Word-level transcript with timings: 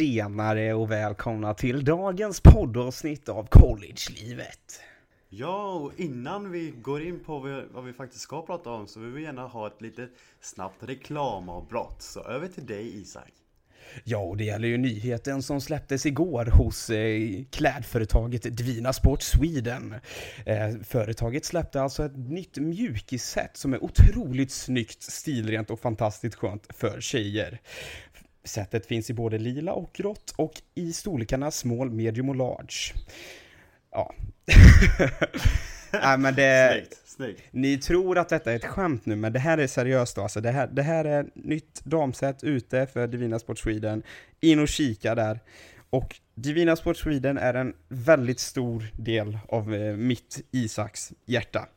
tjenare 0.00 0.74
och 0.74 0.90
välkomna 0.90 1.54
till 1.54 1.84
dagens 1.84 2.40
poddavsnitt 2.40 3.28
av 3.28 3.46
College-livet. 3.46 4.80
Ja, 5.28 5.72
och 5.72 6.00
innan 6.00 6.50
vi 6.50 6.74
går 6.82 7.02
in 7.02 7.24
på 7.24 7.64
vad 7.70 7.84
vi 7.84 7.92
faktiskt 7.92 8.22
ska 8.22 8.46
prata 8.46 8.70
om 8.70 8.86
så 8.86 9.00
vill 9.00 9.10
vi 9.10 9.22
gärna 9.22 9.46
ha 9.46 9.66
ett 9.66 9.82
lite 9.82 10.08
snabbt 10.40 10.82
reklamavbrott. 10.82 12.02
Så 12.02 12.22
över 12.22 12.48
till 12.48 12.66
dig 12.66 13.00
Isak. 13.00 13.32
Ja, 14.04 14.18
och 14.18 14.36
det 14.36 14.44
gäller 14.44 14.68
ju 14.68 14.78
nyheten 14.78 15.42
som 15.42 15.60
släpptes 15.60 16.06
igår 16.06 16.44
hos 16.44 16.90
eh, 16.90 17.44
klädföretaget 17.50 18.42
Dvina 18.42 18.92
Sport 18.92 19.22
Sweden. 19.22 19.94
Eh, 20.46 20.70
företaget 20.84 21.44
släppte 21.44 21.82
alltså 21.82 22.04
ett 22.04 22.16
nytt 22.16 22.56
mjukisset 22.56 23.56
som 23.56 23.74
är 23.74 23.84
otroligt 23.84 24.50
snyggt, 24.50 25.02
stilrent 25.02 25.70
och 25.70 25.80
fantastiskt 25.80 26.36
skönt 26.36 26.66
för 26.76 27.00
tjejer. 27.00 27.60
Sättet 28.44 28.86
finns 28.86 29.10
i 29.10 29.14
både 29.14 29.38
lila 29.38 29.72
och 29.72 29.92
grått 29.92 30.34
och 30.36 30.52
i 30.74 30.92
storlekarna 30.92 31.50
small, 31.50 31.90
medium 31.90 32.28
och 32.28 32.36
large. 32.36 32.94
Ja. 33.90 34.14
Nej 35.92 36.18
men 36.18 36.34
det... 36.34 36.72
Snyggt, 36.72 37.08
snyggt. 37.08 37.42
Ni 37.50 37.78
tror 37.78 38.18
att 38.18 38.28
detta 38.28 38.52
är 38.52 38.56
ett 38.56 38.64
skämt 38.64 39.06
nu, 39.06 39.16
men 39.16 39.32
det 39.32 39.38
här 39.38 39.58
är 39.58 39.66
seriöst 39.66 40.16
då. 40.16 40.22
Alltså 40.22 40.40
det 40.40 40.50
här, 40.50 40.66
det 40.66 40.82
här 40.82 41.04
är 41.04 41.26
nytt 41.34 41.84
damset 41.84 42.44
ute 42.44 42.86
för 42.86 43.06
Divina 43.06 43.38
Sport 43.38 43.58
Sweden. 43.58 44.02
In 44.40 44.60
och 44.60 44.68
kika 44.68 45.14
där. 45.14 45.40
Och 45.90 46.20
Divina 46.34 46.76
Sport 46.76 46.96
Sweden 46.96 47.38
är 47.38 47.54
en 47.54 47.74
väldigt 47.88 48.40
stor 48.40 48.84
del 48.96 49.38
av 49.48 49.74
eh, 49.74 49.96
mitt 49.96 50.40
Isaks 50.50 51.12
hjärta. 51.24 51.68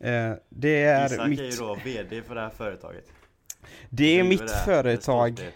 Eh, 0.00 0.32
det 0.48 0.82
är 0.82 1.06
Isak 1.06 1.28
mitt... 1.28 1.40
är 1.40 1.44
ju 1.44 1.56
då 1.56 1.78
VD 1.84 2.22
för 2.22 2.34
det 2.34 2.40
här 2.40 2.50
företaget. 2.50 3.04
Det 3.88 4.18
är 4.18 4.24
mitt 4.24 4.40
det 4.40 4.62
företag. 4.64 5.32
stolthet. 5.32 5.54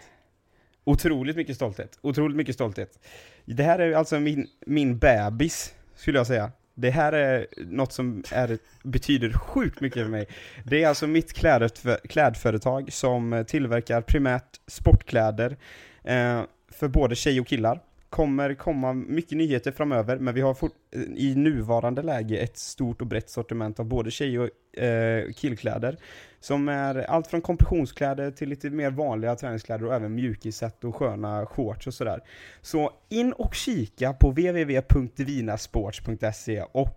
Otroligt 0.85 1.37
mycket 1.37 1.57
stolthet. 1.57 1.99
Otroligt 2.01 2.37
mycket 2.37 2.55
stolthet. 2.55 2.99
Det 3.45 3.63
här 3.63 3.79
är 3.79 3.93
alltså 3.93 4.21
min, 4.21 4.47
min 4.67 4.99
bebis, 4.99 5.75
skulle 5.97 6.19
jag 6.19 6.27
säga. 6.27 6.53
Det 6.75 6.91
här 6.91 7.13
är 7.13 7.47
något 7.57 7.93
som 7.93 8.23
är, 8.31 8.59
betyder 8.83 9.33
sjukt 9.33 9.81
mycket 9.81 10.03
för 10.03 10.11
mig. 10.11 10.29
Det 10.65 10.83
är 10.83 10.89
alltså 10.89 11.07
mitt 11.07 11.33
klädfö- 11.37 12.07
klädföretag 12.09 12.93
som 12.93 13.45
tillverkar 13.49 14.01
primärt 14.01 14.61
sportkläder 14.67 15.57
eh, 16.05 16.43
för 16.69 16.89
både 16.89 17.15
tjej 17.15 17.41
och 17.41 17.47
killar. 17.47 17.81
Kommer 18.09 18.55
komma 18.55 18.93
mycket 18.93 19.39
nyheter 19.39 19.73
framöver, 19.73 20.19
men 20.19 20.35
vi 20.35 20.41
har 20.41 20.55
fort, 20.55 20.73
i 21.17 21.35
nuvarande 21.35 22.03
läge 22.03 22.37
ett 22.37 22.59
stort 22.59 23.01
och 23.01 23.07
brett 23.07 23.31
sortiment 23.31 23.81
av 23.81 23.87
både 23.87 24.11
tjej 24.11 24.39
och 24.39 24.79
eh, 24.79 25.33
killkläder. 25.33 25.97
Som 26.45 26.69
är 26.69 27.11
allt 27.11 27.27
från 27.27 27.43
kompressionskläder 27.43 28.31
till 28.31 28.49
lite 28.49 28.71
mer 28.71 28.91
vanliga 28.91 29.37
träningskläder 29.37 29.87
och 29.87 29.95
även 29.95 30.15
mjukisset 30.15 30.85
och 30.85 30.97
sköna 30.97 31.47
shorts 31.47 31.87
och 31.87 31.95
sådär. 31.95 32.21
Så 32.63 32.93
in 33.09 33.33
och 33.33 33.55
kika 33.55 34.13
på 34.13 34.31
www.divinasports.se 34.31 36.65
och 36.73 36.95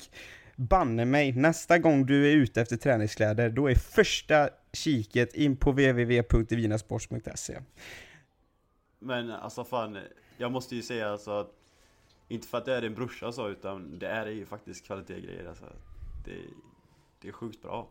banne 0.56 1.06
mig, 1.06 1.32
nästa 1.32 1.78
gång 1.78 2.06
du 2.06 2.32
är 2.32 2.36
ute 2.36 2.62
efter 2.62 2.78
träningskläder, 2.78 3.50
då 3.50 3.70
är 3.70 3.76
första 3.76 4.50
kiket 4.74 5.34
in 5.34 5.58
på 5.58 5.72
www.divinasports.se. 5.72 7.60
Men 9.00 9.32
alltså 9.32 9.64
fan, 9.64 9.98
jag 10.38 10.52
måste 10.52 10.76
ju 10.76 10.82
säga 10.82 11.12
alltså 11.12 11.32
att 11.32 11.52
Inte 12.28 12.48
för 12.48 12.58
att 12.58 12.66
det 12.66 12.76
är 12.76 12.82
din 12.82 12.96
brorsa 12.96 13.32
så, 13.32 13.50
utan 13.50 14.00
det 14.00 14.08
är 14.08 14.26
ju 14.26 14.46
faktiskt 14.46 14.86
kvalitetsgrejer 14.86 15.50
alltså. 15.50 15.66
Det, 16.26 16.38
det 17.22 17.28
är 17.28 17.32
sjukt 17.32 17.62
bra. 17.62 17.88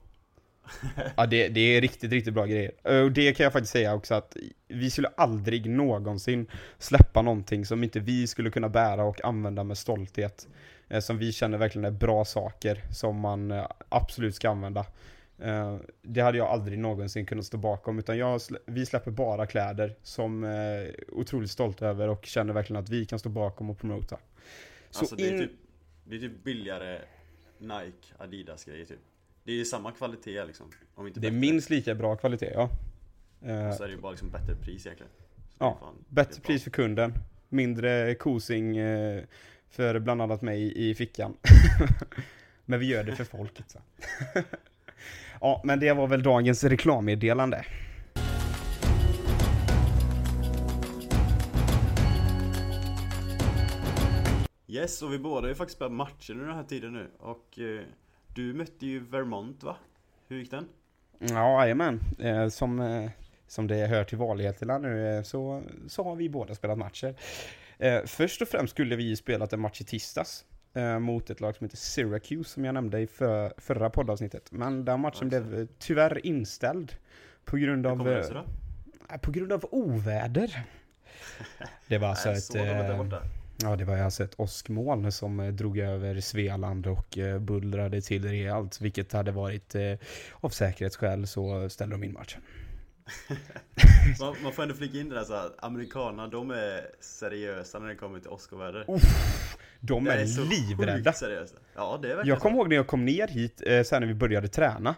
Ja, 1.16 1.26
det, 1.26 1.48
det 1.48 1.60
är 1.60 1.80
riktigt, 1.80 2.12
riktigt 2.12 2.34
bra 2.34 2.46
grejer. 2.46 3.02
Och 3.04 3.12
det 3.12 3.32
kan 3.32 3.44
jag 3.44 3.52
faktiskt 3.52 3.72
säga 3.72 3.94
också 3.94 4.14
att 4.14 4.36
vi 4.68 4.90
skulle 4.90 5.08
aldrig 5.08 5.70
någonsin 5.70 6.46
släppa 6.78 7.22
någonting 7.22 7.66
som 7.66 7.84
inte 7.84 8.00
vi 8.00 8.26
skulle 8.26 8.50
kunna 8.50 8.68
bära 8.68 9.04
och 9.04 9.24
använda 9.24 9.64
med 9.64 9.78
stolthet. 9.78 10.48
Eh, 10.88 11.00
Som 11.00 11.18
vi 11.18 11.32
känner 11.32 11.58
verkligen 11.58 11.84
är 11.84 11.90
bra 11.90 12.24
saker 12.24 12.84
som 12.92 13.20
man 13.20 13.50
eh, 13.50 13.66
absolut 13.88 14.34
ska 14.34 14.50
använda. 14.50 14.86
Eh, 15.38 15.76
Det 16.02 16.20
hade 16.20 16.38
jag 16.38 16.46
aldrig 16.46 16.78
någonsin 16.78 17.26
kunnat 17.26 17.44
stå 17.44 17.56
bakom, 17.56 17.98
utan 17.98 18.18
jag, 18.18 18.40
vi 18.66 18.86
släpper 18.86 19.10
bara 19.10 19.46
kläder 19.46 19.94
som 20.02 20.44
eh, 20.44 20.50
är 20.50 20.94
otroligt 21.12 21.50
stolt 21.50 21.82
över 21.82 22.08
och 22.08 22.26
känner 22.26 22.52
verkligen 22.52 22.82
att 22.82 22.88
vi 22.88 23.04
kan 23.06 23.18
stå 23.18 23.28
bakom 23.28 23.70
och 23.70 23.78
promota. 23.78 24.18
Så 24.90 25.00
Alltså 25.00 25.16
det 25.16 25.28
är 25.28 25.38
typ 25.38 25.50
Det 26.04 26.16
är 26.16 26.20
typ 26.20 26.44
billigare 26.44 26.98
Nike, 27.58 28.14
Adidas 28.18 28.64
grejer 28.64 28.84
typ. 28.84 28.98
Det 29.46 29.52
är 29.52 29.56
ju 29.56 29.64
samma 29.64 29.92
kvalitet 29.92 30.44
liksom. 30.44 30.66
Om 30.94 31.06
inte 31.06 31.20
Det 31.20 31.26
är 31.26 31.30
bättre. 31.30 31.40
minst 31.40 31.70
lika 31.70 31.94
bra 31.94 32.16
kvalitet, 32.16 32.50
ja. 32.54 32.70
Eh, 33.42 33.72
Så 33.76 33.82
är 33.82 33.88
det 33.88 33.94
ju 33.94 34.00
bara 34.00 34.10
liksom 34.12 34.30
bättre 34.30 34.54
pris 34.54 34.86
egentligen. 34.86 35.12
Så 35.16 35.24
Ja, 35.58 35.76
fan- 35.80 36.04
Bättre 36.08 36.40
pris 36.42 36.62
för 36.64 36.70
kunden, 36.70 37.14
mindre 37.48 38.14
kosing 38.14 38.76
eh, 38.76 39.22
för 39.68 39.98
bland 39.98 40.22
annat 40.22 40.42
mig 40.42 40.88
i 40.90 40.94
fickan. 40.94 41.36
men 42.64 42.80
vi 42.80 42.86
gör 42.86 43.04
det 43.04 43.16
för 43.16 43.24
folket 43.24 43.70
så. 43.70 43.78
ja, 45.40 45.60
men 45.64 45.80
det 45.80 45.92
var 45.92 46.06
väl 46.06 46.22
dagens 46.22 46.64
reklammeddelande. 46.64 47.64
Yes, 54.68 55.02
och 55.02 55.12
vi 55.12 55.18
båda 55.18 55.40
har 55.40 55.48
ju 55.48 55.54
faktiskt 55.54 55.76
spelat 55.76 55.92
matcher 55.92 56.30
under 56.32 56.46
den 56.46 56.54
här 56.56 56.64
tiden 56.64 56.92
nu. 56.92 57.10
Och 57.18 57.58
eh, 57.58 57.80
du 58.36 58.54
mötte 58.54 58.86
ju 58.86 59.00
Vermont 59.00 59.62
va? 59.62 59.76
Hur 60.28 60.38
gick 60.38 60.50
den? 60.50 60.68
Ja, 61.18 61.62
jajamän. 61.62 62.00
Eh, 62.18 62.48
som, 62.48 62.80
eh, 62.80 63.10
som 63.46 63.66
det 63.66 63.86
hör 63.86 64.04
till 64.04 64.18
vanligheterna 64.18 64.78
nu 64.78 65.16
eh, 65.16 65.22
så, 65.22 65.62
så 65.88 66.04
har 66.04 66.16
vi 66.16 66.28
båda 66.28 66.54
spelat 66.54 66.78
matcher. 66.78 67.14
Först 68.06 68.42
och 68.42 68.48
främst 68.48 68.70
skulle 68.70 68.96
vi 68.96 69.02
ju 69.02 69.16
spelat 69.16 69.52
en 69.52 69.60
match 69.60 69.80
i 69.80 69.84
tisdags 69.84 70.44
mot 71.00 71.30
ett 71.30 71.40
lag 71.40 71.56
som 71.56 71.64
heter 71.64 71.76
Syracuse 71.76 72.50
som 72.50 72.64
jag 72.64 72.74
nämnde 72.74 73.00
i 73.00 73.06
för, 73.06 73.52
förra 73.58 73.90
poddavsnittet. 73.90 74.52
Men 74.52 74.84
den 74.84 75.00
matchen 75.00 75.30
Ja, 75.32 75.40
blev 75.40 75.68
tyvärr 75.78 76.26
inställd 76.26 76.92
på 77.44 77.56
grund 77.56 77.86
av, 77.86 78.04
det 78.04 78.44
På 79.22 79.30
grund 79.30 79.52
av 79.52 79.64
oväder. 79.70 80.62
Det 81.88 81.98
var 81.98 82.08
alltså 82.08 82.30
ett, 82.30 82.54
ja, 83.62 83.76
det 83.76 83.84
var 83.84 83.96
alltså 83.96 84.24
ett 84.24 84.34
åskmoln 84.40 85.12
som 85.12 85.40
eh, 85.40 85.48
drog 85.52 85.78
över 85.78 86.20
Svealand 86.20 86.86
och 86.86 87.18
eh, 87.18 87.38
bullrade 87.38 88.00
till 88.02 88.24
rejält, 88.28 88.80
vilket 88.80 89.12
hade 89.12 89.32
varit 89.32 89.74
eh, 89.74 89.92
av 90.40 90.48
säkerhetsskäl 90.50 91.26
så 91.26 91.68
ställde 91.68 91.94
de 91.94 92.04
in 92.04 92.12
matchen. 92.12 92.42
Man, 94.20 94.34
man 94.42 94.52
får 94.52 94.62
ändå 94.62 94.74
flika 94.74 94.98
in 94.98 95.08
det 95.08 95.14
där 95.14 95.24
så 95.24 95.34
att 95.34 95.64
amerikanerna 95.64 96.28
de 96.28 96.50
är 96.50 96.86
seriösa 97.00 97.78
när 97.78 97.88
det 97.88 97.94
kommer 97.94 98.20
till 98.20 98.28
åskoväder. 98.30 98.84
De 99.80 100.04
Det 100.04 100.12
är, 100.12 100.18
är 100.18 100.26
så 100.26 100.44
livrädda. 100.44 101.12
seriösa. 101.12 101.56
Ja 101.74 101.98
det 102.02 102.12
är 102.12 102.24
Jag 102.24 102.40
kommer 102.40 102.56
ihåg 102.56 102.68
när 102.68 102.76
jag 102.76 102.86
kom 102.86 103.04
ner 103.04 103.28
hit, 103.28 103.62
sen 103.86 104.00
när 104.00 104.06
vi 104.06 104.14
började 104.14 104.48
träna. 104.48 104.94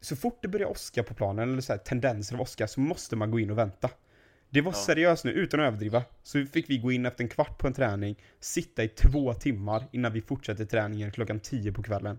Så 0.00 0.16
fort 0.16 0.38
det 0.42 0.48
började 0.48 0.72
åska 0.72 1.02
på 1.02 1.14
planen, 1.14 1.52
eller 1.52 1.60
så 1.62 1.72
här, 1.72 1.78
tendenser 1.78 2.34
av 2.34 2.40
åska, 2.40 2.68
så 2.68 2.80
måste 2.80 3.16
man 3.16 3.30
gå 3.30 3.40
in 3.40 3.50
och 3.50 3.58
vänta. 3.58 3.90
Det 4.54 4.60
var 4.60 4.72
Ja. 4.72 4.76
seriöst 4.76 5.24
nu, 5.24 5.30
utan 5.30 5.60
att 5.60 5.66
överdriva. 5.66 6.02
Så 6.22 6.46
fick 6.46 6.70
vi 6.70 6.78
gå 6.78 6.92
in 6.92 7.06
efter 7.06 7.24
en 7.24 7.28
kvart 7.28 7.58
på 7.58 7.66
en 7.66 7.72
träning, 7.72 8.16
sitta 8.40 8.84
i 8.84 8.88
två 8.88 9.34
timmar 9.34 9.84
innan 9.92 10.12
vi 10.12 10.20
fortsatte 10.20 10.66
träningen 10.66 11.10
klockan 11.12 11.40
tio 11.40 11.72
på 11.72 11.82
kvällen. 11.82 12.18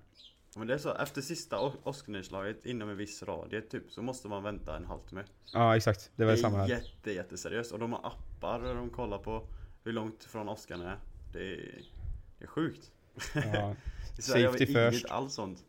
Men 0.57 0.67
det 0.67 0.73
är 0.73 0.77
så, 0.77 0.95
efter 0.95 1.21
sista 1.21 1.59
åsknedslaget 1.83 2.65
inom 2.65 2.89
en 2.89 2.97
viss 2.97 3.23
radie 3.23 3.61
typ 3.61 3.83
så 3.91 4.01
måste 4.01 4.27
man 4.27 4.43
vänta 4.43 4.77
en 4.77 4.85
halvtimme. 4.85 5.23
Ja, 5.53 5.77
exakt. 5.77 6.11
Det 6.15 6.25
var 6.25 6.31
Det 6.31 6.37
samma 6.37 6.57
är 6.57 6.61
här. 6.61 6.69
jätte, 6.69 7.11
jätteseriöst 7.11 7.71
och 7.71 7.79
de 7.79 7.93
har 7.93 7.99
appar 8.07 8.61
där 8.61 8.75
de 8.75 8.89
kollar 8.89 9.17
på 9.17 9.47
hur 9.83 9.91
långt 9.91 10.23
från 10.23 10.49
åskan 10.49 10.81
är. 10.81 10.97
Det 11.33 11.39
är, 11.39 11.81
det 12.39 12.43
är 12.45 12.47
sjukt. 12.47 12.91
Ja. 13.53 13.75
I 14.17 14.21
Sverige 14.21 14.45
har 14.45 14.53
vi 14.53 14.59
Safety 14.59 14.79
inget 14.79 14.93
first. 14.93 15.05
alls 15.09 15.33
sånt. 15.33 15.59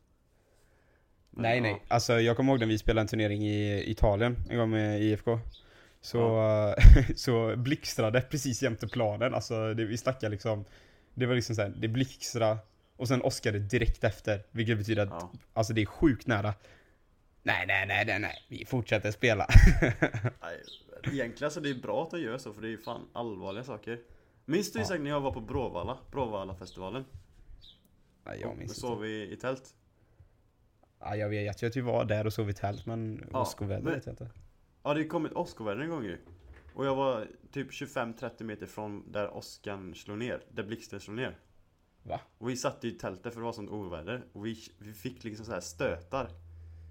Men 1.31 1.43
Nej, 1.43 1.57
ja. 1.57 1.63
nej. 1.63 1.83
Alltså 1.89 2.21
jag 2.21 2.37
kommer 2.37 2.53
ihåg 2.53 2.61
när 2.61 2.67
vi 2.67 2.79
spelade 2.79 3.01
en 3.01 3.09
turnering 3.09 3.47
i 3.49 3.91
Italien 3.91 4.37
en 4.51 4.59
gång 4.59 4.71
med 4.71 5.03
IFK. 5.03 5.39
Så, 6.01 6.75
så 7.17 7.57
blixtrade 7.57 8.21
precis 8.21 8.63
jämte 8.63 8.89
planen. 8.89 9.35
Alltså 9.35 9.75
det, 9.75 9.85
vi 9.85 9.97
snackar 9.99 10.29
liksom, 10.31 10.65
det 11.15 11.27
var 11.27 11.35
liksom 11.35 11.57
såhär, 11.57 11.69
det 11.77 11.89
blixtrade 11.89 12.59
och 12.97 13.09
sen 13.09 13.23
åskade 13.23 13.59
direkt 13.59 14.05
efter. 14.05 14.43
Vilket 14.51 14.79
betyder 14.79 15.03
att, 15.03 15.09
Ja. 15.11 15.33
alltså 15.53 15.73
det 15.73 15.83
är 15.83 15.87
sjukt 15.87 16.27
nära. 16.27 16.55
Nej, 17.43 17.65
nej, 17.67 17.87
nej, 17.87 18.05
nej, 18.07 18.19
nej. 18.19 18.45
Vi 18.49 18.65
fortsätter 18.65 19.11
spela. 19.11 19.47
Nej, 20.43 20.63
egentligen 21.13 21.51
så 21.51 21.61
det 21.61 21.71
är 21.71 21.75
bra 21.75 22.03
att 22.03 22.11
de 22.11 22.21
gör 22.21 22.39
så 22.39 22.53
för 22.53 22.63
det 22.63 22.69
är 22.69 22.71
ju 22.71 22.79
fan 22.79 23.09
allvarliga 23.13 23.65
saker. 23.65 23.99
Minns 24.45 24.73
du 24.73 24.79
Ja. 24.79 24.85
Isak 24.85 25.01
när 25.01 25.11
jag 25.11 25.21
var 25.21 25.33
på 25.33 25.41
Bråvalla? 25.41 25.99
Bråvalla-festivalen? 26.11 27.05
Nej, 28.25 28.39
jag 28.41 28.51
Och 28.51 28.57
minns 28.59 28.81
sov 28.81 28.93
inte. 28.93 29.03
vi 29.03 29.33
i 29.33 29.37
tält? 29.37 29.75
Ja, 31.01 31.17
jag 31.17 31.29
vet 31.29 31.63
ju 31.63 31.67
att 31.67 31.77
vi 31.77 31.81
var 31.81 32.05
där 32.05 32.27
och 32.27 32.33
sov 32.33 32.51
i 32.51 32.55
tält, 32.55 32.87
men 32.87 33.29
Ja, 33.33 33.41
åskoväder 33.43 33.95
vet 33.95 34.07
jag 34.07 34.13
inte. 34.13 34.29
Ja 34.87 34.95
det 34.95 35.05
kom 35.05 35.27
ett 35.27 35.33
åskoväder 35.37 35.83
en 35.83 35.91
gång 35.91 36.05
ju. 36.05 36.19
Och 36.75 36.87
jag 36.87 36.95
var 36.97 37.29
typ 37.51 37.71
25-30 37.71 38.43
meter 38.45 38.67
från 38.67 39.13
där 39.13 39.37
åskan 39.37 39.95
slog 39.95 40.19
ner. 40.19 40.45
Där 40.51 40.63
blixten 40.63 41.01
slog 41.01 41.17
ner. 41.17 41.39
Va? 42.03 42.21
Och 42.39 42.49
vi 42.49 42.57
satt 42.57 42.85
i 42.85 42.91
tältet 42.91 43.33
för 43.33 43.41
det 43.41 43.45
var 43.45 43.53
sånt 43.53 43.71
oväder. 43.71 44.25
Och 44.33 44.47
vi, 44.47 44.59
vi 44.79 44.93
fick 44.93 45.25
liksom 45.25 45.47
så 45.47 45.53
här 45.53 45.61
stötar. 45.61 46.29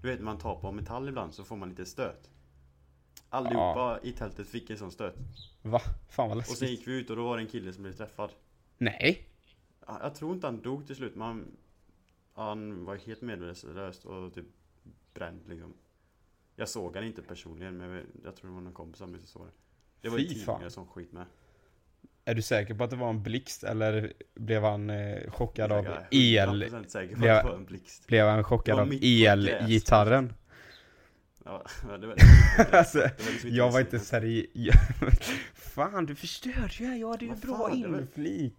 Du 0.02 0.08
vet 0.08 0.18
när 0.18 0.24
man 0.24 0.38
tar 0.38 0.60
på 0.60 0.72
metall 0.72 1.08
ibland 1.08 1.34
så 1.34 1.44
får 1.44 1.56
man 1.56 1.68
lite 1.68 1.86
stöt. 1.86 2.30
Allihopa 3.28 4.00
i 4.02 4.12
tältet 4.12 4.48
fick 4.48 4.70
en 4.70 4.78
sån 4.78 4.92
stöt. 4.92 5.14
Va? 5.62 5.80
Fan 6.08 6.28
vad 6.28 6.38
Och 6.38 6.44
sen 6.44 6.52
läskigt. 6.52 6.70
gick 6.70 6.88
vi 6.88 6.92
ut 7.00 7.10
och 7.10 7.16
då 7.16 7.24
var 7.24 7.36
det 7.36 7.42
en 7.42 7.48
kille 7.48 7.72
som 7.72 7.82
blev 7.82 7.92
träffad. 7.92 8.30
Nej. 8.78 9.28
Ja, 9.86 9.98
Jag 10.02 10.14
tror 10.14 10.34
inte 10.34 10.46
han 10.46 10.62
dog 10.62 10.86
till 10.86 10.96
slut 10.96 11.14
men 11.14 11.26
han, 11.26 11.56
han 12.34 12.84
var 12.84 12.96
helt 12.96 13.20
medvetslös 13.20 14.04
och 14.04 14.34
typ 14.34 14.46
bränd 15.14 15.40
liksom. 15.48 15.74
Jag 16.56 16.68
såg 16.68 16.96
han 16.96 17.04
inte 17.04 17.22
personligen 17.22 17.76
men 17.76 18.06
jag, 18.24 18.36
tror 18.36 18.48
det 18.50 18.54
var 18.54 18.60
någon 18.60 18.72
kompis 18.72 18.98
som 18.98 19.14
inte 19.14 19.26
såg 19.26 19.46
det. 19.46 19.52
Det 20.00 20.08
var 20.08 20.18
ju 20.18 20.28
tidningar 20.28 20.68
som 20.68 20.86
skit 20.86 21.12
med. 21.12 21.26
Är 22.24 22.34
du 22.34 22.42
säker 22.42 22.74
på 22.74 22.84
att 22.84 22.90
det 22.90 22.96
var 22.96 23.10
en 23.10 23.22
blixt 23.22 23.64
eller 23.64 24.12
blev 24.34 24.62
han 24.62 24.90
eh, 24.90 25.30
chockad 25.30 25.72
av 25.72 25.84
Jag 25.84 25.94
är 25.94 26.08
el? 26.10 26.64
100% 26.64 26.86
säker 26.88 27.14
på 27.14 27.58
blev-. 27.64 27.80
Blev 28.06 28.26
han 28.26 28.44
chockad 28.44 28.78
av 28.78 28.92
elgitarren? 29.02 30.34
Ja, 31.44 31.64
men 31.88 32.00
det 32.00 32.06
var, 32.06 32.16
Alltså, 32.72 32.98
liksom 33.16 33.50
jag 33.50 33.72
var 33.72 33.80
inte 33.80 33.98
som- 33.98 34.06
seriös. 34.06 34.74
Fan, 35.54 36.06
du 36.06 36.14
förstörde 36.14 36.74
ju. 36.78 36.96
Jag 36.96 37.08
hade 37.08 37.24
ju 37.24 37.30
Vad 37.30 37.38
bra 37.40 37.70
inflik. 37.72 38.56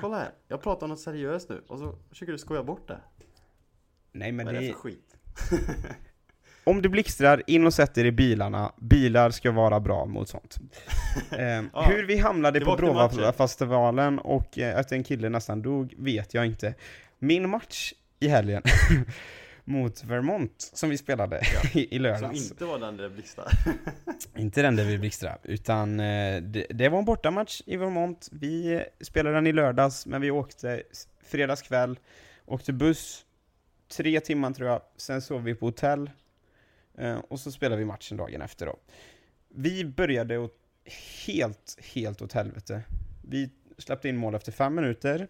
Kolla 0.00 0.18
här, 0.18 0.30
jag 0.48 0.62
pratar 0.62 0.86
om 0.86 0.90
något 0.90 1.00
seriöst 1.00 1.48
nu 1.48 1.62
och 1.66 1.78
så 1.78 1.98
försöker 2.08 2.32
du 2.32 2.38
skoja 2.38 2.62
bort 2.62 2.88
det. 2.88 3.00
Nej 4.12 4.32
men 4.32 4.46
Vad 4.46 4.54
är 4.54 4.60
det 4.60 4.66
det, 4.66 4.72
för 4.72 4.80
skit? 4.80 5.16
Om 6.64 6.82
det 6.82 6.88
blixtrar, 6.88 7.42
in 7.46 7.66
och 7.66 7.74
sätt 7.74 7.98
er 7.98 8.04
i 8.04 8.12
bilarna. 8.12 8.72
Bilar 8.76 9.30
ska 9.30 9.50
vara 9.50 9.80
bra 9.80 10.06
mot 10.06 10.28
sånt. 10.28 10.58
Eh, 11.32 11.62
Ja, 11.72 11.82
hur 11.82 12.06
vi 12.06 12.18
hamnade 12.18 12.60
på. 12.60 12.76
Bråvallafestivalen 12.76 14.18
och 14.18 14.58
eh, 14.58 14.78
att 14.78 14.92
en 14.92 15.04
kille 15.04 15.28
nästan 15.28 15.62
dog 15.62 15.94
vet 15.98 16.34
jag 16.34 16.46
inte. 16.46 16.74
Min 17.18 17.48
match 17.50 17.92
i 18.20 18.28
helgen 18.28 18.62
mot 19.64 20.04
Vermont 20.04 20.70
som 20.74 20.90
vi 20.90 20.98
spelade 20.98 21.40
i, 21.72 21.80
i 21.80 21.88
Som 21.96 22.02
lördags. 22.02 22.50
inte 22.50 22.64
var 22.64 22.78
den 22.78 22.96
där 22.96 23.08
blixtar. 23.08 23.48
Inte 24.36 24.62
den 24.62 24.76
där 24.76 24.84
vi 24.84 24.98
blixtrade, 24.98 25.38
utan 25.42 26.00
eh, 26.00 26.42
det, 26.42 26.66
det 26.70 26.88
var 26.88 26.98
en 26.98 27.04
bortamatch 27.04 27.60
i 27.66 27.76
Vermont. 27.76 28.28
Vi 28.32 28.72
eh, 28.74 28.82
spelade 29.00 29.34
den 29.36 29.46
i 29.46 29.52
lördags, 29.52 30.06
men 30.06 30.20
vi 30.20 30.30
åkte 30.30 30.82
fredagskväll, 31.26 31.98
åkte 32.46 32.72
buss, 32.72 33.24
tre 33.96 34.20
timmar 34.20 34.50
tror 34.52 34.68
jag, 34.68 34.82
sen 34.96 35.22
sov 35.22 35.42
vi 35.42 35.54
på 35.54 35.66
hotell, 35.66 36.02
eh, 36.02 36.10
Eh, 36.94 37.18
och 37.18 37.40
så 37.40 37.52
spelade 37.52 37.78
vi 37.78 37.84
matchen 37.84 38.16
dagen 38.16 38.42
efter 38.42 38.66
då. 38.66 38.76
Vi 39.48 39.84
började 39.84 40.38
åt, 40.38 40.58
helt, 41.26 41.78
helt 41.94 42.22
åt 42.22 42.32
helvete. 42.32 42.82
Vi 43.22 43.50
släppte 43.78 44.08
in 44.08 44.16
mål 44.16 44.34
efter 44.34 44.52
fem 44.52 44.74
minuter, 44.74 45.28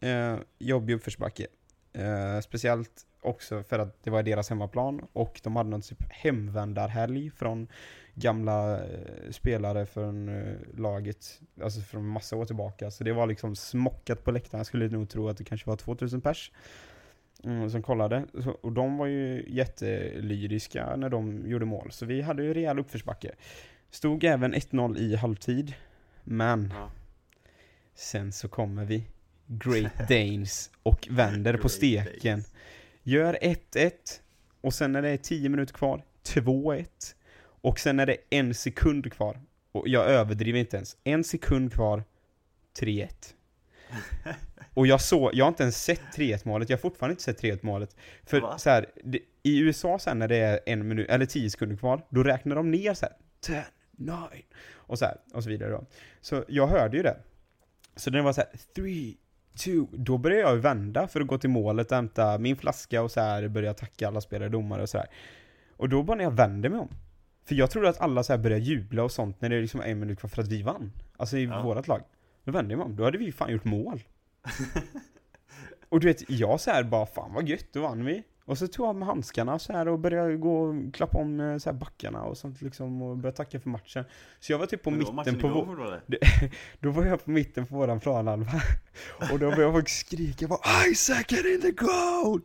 eh, 0.00 0.36
jobbig 0.58 0.94
uppförsbacke. 0.94 1.46
Eh, 1.92 2.40
speciellt 2.40 3.06
också 3.20 3.62
för 3.62 3.78
att 3.78 4.04
det 4.04 4.10
var 4.10 4.22
deras 4.22 4.50
hemmaplan 4.50 5.06
och 5.12 5.40
de 5.42 5.56
hade 5.56 5.70
någon 5.70 5.82
typ 5.82 6.02
hemvändarhelg 6.10 7.30
från 7.30 7.68
gamla 8.14 8.84
eh, 8.84 9.30
spelare 9.30 9.86
från 9.86 10.28
eh, 10.28 10.56
laget, 10.76 11.40
alltså 11.62 11.80
från 11.80 12.06
massa 12.06 12.36
år 12.36 12.44
tillbaka. 12.44 12.90
Så 12.90 13.04
det 13.04 13.12
var 13.12 13.26
liksom 13.26 13.56
smockat 13.56 14.24
på 14.24 14.30
läktaren. 14.30 14.58
Jag 14.58 14.66
skulle 14.66 14.88
nog 14.88 15.08
tro 15.08 15.28
att 15.28 15.36
det 15.36 15.44
kanske 15.44 15.68
var 15.68 15.76
2000 15.76 16.20
pers 16.20 16.52
mm, 17.44 17.70
som 17.70 17.82
kollade. 17.82 18.24
Och 18.62 18.72
de 18.72 18.96
var 18.96 19.06
ju 19.06 19.44
jättelyriska 19.48 20.96
när 20.96 21.08
de 21.08 21.46
gjorde 21.46 21.64
mål. 21.64 21.92
Så 21.92 22.06
vi 22.06 22.22
hade 22.22 22.42
ju 22.44 22.54
rejäl 22.54 22.78
uppförsbacke. 22.78 23.30
Stod 23.90 24.24
även 24.24 24.54
1-0 24.54 24.98
i 24.98 25.16
halvtid. 25.16 25.74
Men 26.24 26.72
Ja. 26.76 26.90
sen 27.94 28.32
så 28.32 28.48
kommer 28.48 28.84
vi 28.84 29.04
Great 29.46 29.92
Danes 30.08 30.70
och 30.82 31.08
vänder 31.10 31.56
på 31.56 31.68
steken. 31.68 32.44
Gör 33.02 33.38
1-1 33.42 33.92
och 34.60 34.74
sen 34.74 34.92
när 34.92 35.02
det 35.02 35.08
är 35.10 35.16
10 35.16 35.48
minuter 35.48 35.74
kvar, 35.74 36.04
2-1 36.24 36.86
och 37.44 37.78
sen 37.78 38.00
är 38.00 38.06
det 38.06 38.16
en 38.30 38.54
sekund 38.54 39.12
kvar. 39.12 39.40
Och 39.72 39.88
jag 39.88 40.06
överdriver 40.06 40.58
inte 40.60 40.76
ens. 40.76 40.96
En 41.04 41.24
sekund 41.24 41.72
kvar, 41.72 42.04
3-1. 42.80 43.08
Och 44.74 44.86
jag 44.86 45.00
såg, 45.00 45.34
jag 45.34 45.44
har 45.44 45.48
inte 45.48 45.62
ens 45.62 45.84
sett 45.84 46.00
3-1 46.16 46.40
målet, 46.44 46.70
jag 46.70 46.76
har 46.76 46.80
fortfarande 46.80 47.12
inte 47.12 47.22
sett 47.22 47.42
3-1 47.42 47.58
målet. 47.62 47.96
För 48.24 48.40
Va? 48.40 48.58
så 48.58 48.70
här, 48.70 48.86
det, 49.04 49.18
i 49.42 49.58
USA 49.58 49.98
sen 49.98 50.18
när 50.18 50.28
det 50.28 50.36
är 50.36 50.60
en 50.66 50.88
minut, 50.88 51.08
eller 51.10 51.26
10 51.26 51.50
sekunder 51.50 51.76
kvar, 51.76 52.02
då 52.08 52.22
räknar 52.22 52.56
de 52.56 52.70
ner 52.70 52.94
så 52.94 53.06
här 53.06 53.14
10, 53.40 53.64
9 53.96 54.14
och 54.74 54.98
så 54.98 55.04
här, 55.04 55.16
och 55.34 55.42
så 55.42 55.48
vidare 55.50 55.70
då. 55.70 55.84
Så 56.20 56.44
jag 56.48 56.66
hörde 56.66 56.96
ju 56.96 57.02
det. 57.02 57.16
Så 57.96 58.10
det 58.10 58.22
var 58.22 58.32
så 58.32 58.40
här 58.40 58.50
3, 58.76 59.14
2, 59.64 59.88
då 59.92 60.18
började 60.18 60.42
jag 60.50 60.56
vända 60.56 61.08
för 61.08 61.20
att 61.20 61.26
gå 61.26 61.38
till 61.38 61.50
målet, 61.50 61.90
hämta 61.90 62.38
min 62.38 62.56
flaska 62.56 63.02
och 63.02 63.10
så 63.10 63.20
här 63.20 63.48
börja 63.48 63.74
tacka 63.74 64.08
alla 64.08 64.20
spelare, 64.20 64.48
domare 64.48 64.82
och 64.82 64.88
så 64.88 64.98
här. 64.98 65.06
Och 65.76 65.88
då 65.88 66.02
bara 66.02 66.16
när 66.16 66.24
jag 66.24 66.30
vände 66.36 66.68
mig 66.68 66.78
om. 66.78 66.88
För 67.44 67.54
jag 67.54 67.70
trodde 67.70 67.88
att 67.88 68.00
alla 68.00 68.22
så 68.22 68.32
här 68.32 68.38
började 68.38 68.64
jubla 68.64 69.02
och 69.04 69.12
sånt 69.12 69.40
när 69.40 69.48
det 69.48 69.56
är 69.56 69.60
liksom 69.60 69.80
en 69.80 70.00
minut 70.00 70.18
kvar 70.18 70.28
för 70.28 70.42
att 70.42 70.48
vi 70.48 70.62
vann. 70.62 70.92
Alltså 71.16 71.36
i 71.36 71.44
Ja. 71.44 71.62
vårat 71.62 71.88
lag. 71.88 72.02
Då 72.44 72.52
vände 72.52 72.72
jag 72.72 72.78
mig 72.78 72.84
om, 72.84 72.96
då 72.96 73.04
hade 73.04 73.18
vi 73.18 73.32
fan 73.32 73.52
gjort 73.52 73.64
mål. 73.64 74.02
och 75.88 76.00
du 76.00 76.06
vet, 76.06 76.30
jag 76.30 76.60
så 76.60 76.70
här 76.70 76.82
bara 76.84 77.06
fan 77.06 77.34
vad 77.34 77.48
gött, 77.48 77.72
då 77.72 77.80
vann 77.80 78.04
vi. 78.04 78.22
Och 78.44 78.58
så 78.58 78.68
tog 78.68 78.86
jag 78.86 78.96
med 78.96 79.08
handskarna 79.08 79.58
så 79.58 79.72
här 79.72 79.88
och 79.88 79.98
började 79.98 80.36
gå 80.36 80.62
och 80.62 80.94
klappa 80.94 81.18
om 81.18 81.40
eh, 81.40 81.58
så 81.58 81.70
här 81.70 81.76
backarna 81.78 82.22
och 82.22 82.38
sånt 82.38 82.62
liksom 82.62 83.02
och 83.02 83.16
började 83.16 83.36
tacka 83.36 83.60
för 83.60 83.70
matchen. 83.70 84.04
Så 84.40 84.52
jag 84.52 84.58
var 84.58 84.66
typ 84.66 84.82
på 84.82 84.90
då 84.90 84.96
mitten 84.96 85.14
matchen 85.14 85.40
på 85.40 85.48
vår... 85.48 85.64
fortfarande. 85.66 86.18
Då 86.80 86.90
var 86.90 87.04
jag 87.04 87.24
på 87.24 87.30
mitten 87.30 87.66
på 87.66 87.74
våran 87.74 88.00
planhalva 88.00 88.62
Och 89.32 89.38
då 89.38 89.50
började 89.50 89.72
folk 89.72 89.88
skrika 89.88 90.48
bara 90.48 90.86
Isaac 90.90 91.24
get 91.28 91.44
in 91.44 91.60
the 91.60 91.70
goal! 91.70 92.40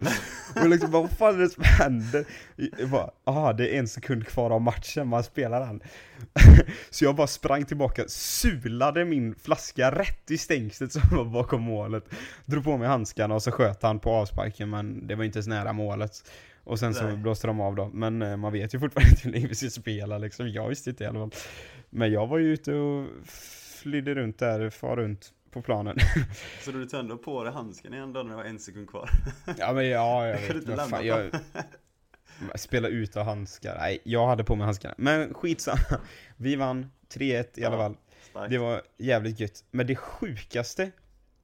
Och 0.56 0.70
liksom 0.70 0.92
bara 0.92 1.02
vad 1.02 1.12
fan 1.12 1.36
är 1.36 1.40
det 1.40 1.50
som 1.50 1.64
händer? 1.64 2.26
Jag 2.56 2.90
bara, 2.90 3.12
aha 3.24 3.54
det 3.54 3.76
är 3.76 3.80
en 3.80 3.88
sekund 3.88 4.28
kvar 4.28 4.50
av 4.50 4.62
matchen, 4.62 5.08
man 5.08 5.24
spelar 5.24 5.60
den 5.60 5.82
Så 6.90 7.06
jag 7.06 7.16
bara 7.16 7.28
sprang 7.28 7.66
tillbaka, 7.66 8.04
sulade 8.08 9.06
min 9.06 9.36
flaska 9.36 9.92
rätt 9.92 10.32
i 10.32 10.38
stängslet 10.38 10.92
som 10.92 11.02
var 11.12 11.26
bakom 11.26 11.62
målet. 11.62 12.04
Drog 12.46 12.64
på 12.64 12.78
mig 12.78 12.88
handskarna 12.88 13.36
och 13.36 13.44
så 13.44 13.52
sköt 13.52 13.84
han 13.84 14.00
på 14.00 14.12
avsparken 14.12 14.70
men 14.70 15.08
det 15.08 15.16
var 15.16 15.24
inte 15.24 15.38
ens 15.38 15.48
nära 15.48 15.74
målet. 15.74 16.32
Och 16.64 16.80
sen 16.80 16.94
så 16.94 17.04
Nej. 17.04 17.18
blåste 17.18 17.48
de 17.48 17.62
av 17.62 17.76
då, 17.76 17.90
men 17.94 18.22
eh, 18.22 18.38
man 18.38 18.52
vet 18.52 18.74
ju 18.74 18.80
fortfarande 18.80 19.10
inte 19.10 19.24
hur 19.24 19.32
länge 19.32 19.48
vi 19.48 19.56
ska 19.56 19.70
spela 19.70 20.18
liksom, 20.18 20.50
jag 20.50 20.70
visste 20.70 20.90
inte 20.90 21.04
i 21.04 21.08
alla 21.08 21.20
fall. 21.20 21.32
Men 21.90 22.12
jag 22.12 22.28
var 22.28 22.38
ju 22.38 22.54
ute 22.54 22.74
och 22.74 23.08
flydde 23.82 24.16
runt 24.16 24.40
där, 24.40 24.70
far 24.70 24.96
runt 24.96 25.34
på 25.52 25.62
planen. 25.62 25.98
Så 26.62 26.72
du 26.72 26.86
tog 26.86 27.00
ändå 27.00 27.18
på 27.18 27.44
dig 27.44 27.54
handsken 27.54 27.94
igen 27.94 28.14
då 28.14 28.24
när 28.24 28.30
det 28.30 28.36
var 28.36 28.44
en 28.44 28.60
sekund 28.60 28.90
kvar? 28.90 29.10
Ja 29.58 29.74
men 29.74 29.88
ja, 29.88 30.28
jag 30.28 30.54
vet, 30.54 30.68
men 30.68 30.78
fan, 30.78 31.06
jag 31.06 31.30
Spela 32.56 32.88
ut 32.88 33.18
av 33.18 33.26
handskar, 33.26 33.78
nej 33.80 34.00
jag 34.04 34.28
hade 34.28 34.44
på 34.44 34.56
mig 34.56 34.66
handskarna 34.66 34.96
Men 34.98 35.34
skitsamma, 35.34 36.02
vi 36.38 36.56
vann 36.56 36.92
3-1 37.14 37.46
i 37.56 37.66
alla 37.66 37.78
fall 37.78 37.96
Starkt. 38.30 38.52
Det 38.52 38.58
var 38.58 38.82
jävligt 38.98 39.40
gött 39.40 39.64
Men 39.72 39.88
det 39.88 39.96
sjukaste 39.96 40.92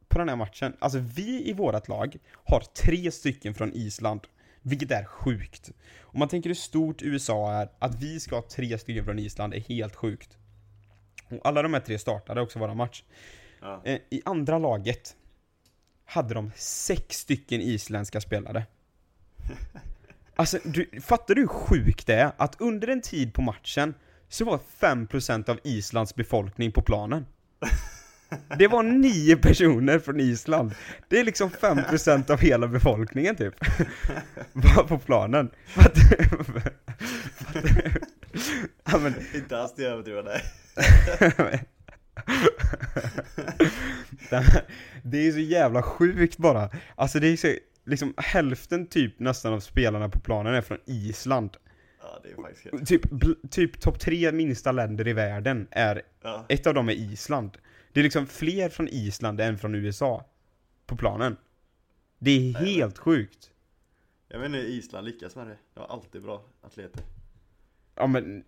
på 0.08 0.20
den 0.20 0.30
här 0.30 0.36
matchen, 0.36 0.74
alltså 0.80 1.00
vi 1.00 1.50
i 1.50 1.54
vårat 1.54 1.88
lag 1.88 2.18
har 2.34 2.60
tre 2.60 3.12
stycken 3.12 3.54
från 3.54 3.74
Island 3.74 4.22
vilket 4.62 4.92
är 4.92 5.06
sjukt. 5.06 5.72
Om 6.02 6.20
man 6.20 6.28
tänker 6.28 6.50
hur 6.50 6.56
stort 6.56 7.02
USA 7.02 7.54
är, 7.54 7.70
att 7.80 7.96
vi 7.96 8.20
ska 8.20 8.36
ha 8.36 8.42
tre 8.42 8.78
stycken 8.78 9.06
från 9.06 9.20
Island 9.20 9.54
är 9.54 9.60
helt 9.60 9.96
sjukt. 9.96 10.38
Och 11.30 11.40
alla 11.44 11.62
de 11.62 11.74
här 11.74 11.82
tre 11.82 12.00
startade 12.00 12.42
också 12.42 12.60
våra 12.60 12.74
match. 12.74 13.04
Ja. 13.62 13.82
Eh, 13.86 14.00
I 14.10 14.22
andra 14.26 14.60
laget 14.60 15.16
hade 16.06 16.34
de 16.34 16.52
sex 16.56 17.18
stycken 17.18 17.62
isländska 17.62 18.22
spelare. 18.22 18.66
Alltså, 20.36 20.60
du, 20.64 20.90
fattar 21.02 21.36
du 21.36 21.42
hur 21.42 21.48
sjukt 21.48 22.08
det 22.08 22.16
är? 22.16 22.32
Att 22.38 22.62
under 22.62 22.88
en 22.88 23.02
tid 23.02 23.34
på 23.34 23.42
matchen 23.42 23.94
så 24.30 24.46
var 24.46 24.60
5% 24.80 25.50
av 25.50 25.60
Islands 25.64 26.16
befolkning 26.16 26.72
på 26.72 26.82
planen. 26.82 27.26
Det 28.58 28.68
var 28.68 28.84
nio 28.84 29.38
personer 29.38 30.00
från 30.00 30.20
Island. 30.20 30.76
Det 31.08 31.20
är 31.20 31.24
liksom 31.24 31.50
5% 31.50 32.32
av 32.32 32.40
hela 32.40 32.68
befolkningen 32.68 33.36
typ. 33.36 33.54
Var 34.54 34.84
på 34.84 35.00
planen. 35.00 35.50
Fattar 35.68 36.18
du? 36.18 36.24
Fattar 37.36 37.62
du? 37.62 37.92
Ja, 38.84 38.98
men, 38.98 39.14
Inte 39.36 39.58
alls 39.58 39.74
det 39.76 39.86
överdriva, 39.86 40.22
nej. 40.22 40.44
det 45.04 45.28
är 45.28 45.32
så 45.32 45.40
jävla 45.40 45.84
sjukt 45.84 46.38
bara. 46.38 46.70
Alltså 46.96 47.20
det 47.20 47.28
är 47.28 47.38
så, 47.38 47.56
liksom 47.86 48.14
hälften 48.18 48.88
typ 48.88 49.20
nästan 49.20 49.54
av 49.54 49.60
spelarna 49.60 50.10
på 50.10 50.20
planen 50.20 50.54
är 50.54 50.62
från 50.62 50.78
Island. 50.86 51.58
Ja, 52.02 52.20
det 52.24 52.30
är 52.32 52.36
faktiskt 52.36 52.64
helt... 52.66 52.88
Typ, 52.88 53.02
typ 53.52 53.80
topp 53.82 54.00
tre 54.00 54.32
minsta 54.32 54.72
länder 54.72 55.08
i 55.08 55.14
världen 55.14 55.68
är, 55.72 56.02
Ja. 56.22 56.46
ett 56.50 56.68
av 56.68 56.74
dem 56.74 56.90
är 56.90 56.94
Island. 56.94 57.58
Det 57.94 58.00
är 58.00 58.04
liksom 58.04 58.28
fler 58.28 58.70
från 58.70 58.88
Island 58.88 59.42
än 59.42 59.58
från 59.58 59.76
USA 59.76 60.26
på 60.86 60.96
planen. 60.98 61.38
Det 62.20 62.32
är 62.32 62.54
Nej, 62.54 62.74
helt 62.76 62.98
sjukt. 62.98 63.52
Jag 64.28 64.40
vet 64.40 64.46
inte 64.46 64.58
hur 64.58 64.66
Island 64.68 65.06
lyckas 65.06 65.36
med 65.36 65.48
det. 65.48 65.58
De 65.74 65.80
har 65.80 65.88
alltid 65.88 66.22
bra 66.22 66.44
atleter. 66.62 67.02
Ja 67.96 68.08
men 68.08 68.44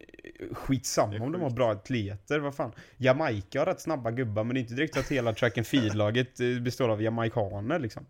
skitsamma 0.51 1.25
om 1.25 1.31
de 1.31 1.41
har 1.41 1.49
bra 1.49 1.71
atleter, 1.71 2.39
vad 2.39 2.55
fan. 2.55 2.71
Jamaica 2.97 3.59
har 3.59 3.65
rätt 3.65 3.81
snabba 3.81 4.11
gubbar 4.11 4.43
men 4.43 4.53
det 4.53 4.59
är 4.59 4.61
inte 4.61 4.73
direkt 4.75 4.97
att 4.97 5.11
hela 5.11 5.33
track 5.33 5.57
and 5.57 5.67
field-laget 5.67 6.39
eh, 6.39 6.59
består 6.61 6.89
av 6.89 7.01
jamaikaner 7.01 7.79
liksom. 7.79 8.05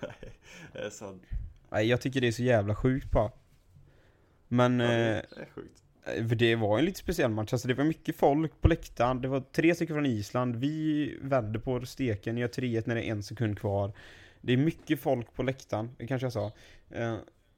det 0.72 0.78
är 0.78 0.90
sant. 0.90 1.22
Nej, 1.70 1.86
jag 1.86 2.00
tycker 2.00 2.20
det 2.20 2.28
är 2.28 2.32
så 2.32 2.42
jävla 2.42 2.74
sjukt 2.74 3.10
bara. 3.10 3.30
Men, 4.48 4.80
Ja, 4.80 4.88
det 4.88 4.94
eh, 4.94 5.42
är 5.42 5.48
sjukt. 5.54 5.82
Eh, 6.06 6.26
För 6.28 6.34
det 6.34 6.56
var 6.56 6.78
en 6.78 6.84
lite 6.84 6.98
speciell 6.98 7.30
match, 7.30 7.52
alltså 7.52 7.68
det 7.68 7.74
var 7.74 7.84
mycket 7.84 8.16
folk 8.16 8.60
på 8.60 8.68
läktaren, 8.68 9.20
det 9.20 9.28
var 9.28 9.40
tre 9.40 9.74
stycken 9.74 9.96
från 9.96 10.06
Island, 10.06 10.56
vi 10.56 11.18
vände 11.22 11.58
på 11.58 11.86
steken, 11.86 12.38
gör 12.38 12.48
3-1 12.48 12.82
när 12.86 12.94
det 12.94 13.08
är 13.08 13.12
en 13.12 13.22
sekund 13.22 13.58
kvar. 13.58 13.92
Det 14.40 14.52
är 14.52 14.56
mycket 14.56 15.00
folk 15.00 15.34
på 15.34 15.42
läktaren, 15.42 15.90
det 15.98 16.06
kanske 16.06 16.24
jag 16.24 16.32
sa. 16.32 16.52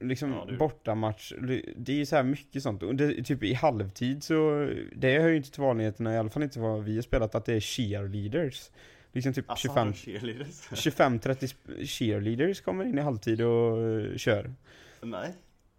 Liksom 0.00 0.32
Ja, 0.32 0.46
bortamatch, 0.58 1.32
det 1.76 1.92
är 1.92 1.96
ju 1.96 2.06
så 2.06 2.16
här 2.16 2.22
mycket 2.22 2.62
sånt. 2.62 2.82
Och 2.82 2.94
det, 2.94 3.22
typ 3.24 3.42
i 3.42 3.54
halvtid 3.54 4.22
så, 4.24 4.70
det 4.96 5.18
hör 5.18 5.28
ju 5.28 5.36
inte 5.36 5.50
till 5.50 5.62
vanligheterna, 5.62 6.14
i 6.14 6.18
alla 6.18 6.30
fall 6.30 6.42
inte 6.42 6.60
vad 6.60 6.84
vi 6.84 6.94
har 6.94 7.02
spelat, 7.02 7.34
att 7.34 7.44
det 7.44 7.54
är 7.54 7.60
cheerleaders. 7.60 8.70
Liksom 9.12 9.32
typ 9.34 9.50
Alltså, 9.50 9.68
25 9.68 9.76
han 9.84 9.94
cheerleaders? 9.94 10.46
25-30 10.70 11.20
sp- 11.38 11.86
cheerleaders 11.86 12.60
kommer 12.60 12.84
in 12.84 12.98
i 12.98 13.00
halvtid 13.00 13.40
och 13.40 13.82
eh, 13.82 14.16
kör. 14.16 14.54
Nej. 15.02 15.32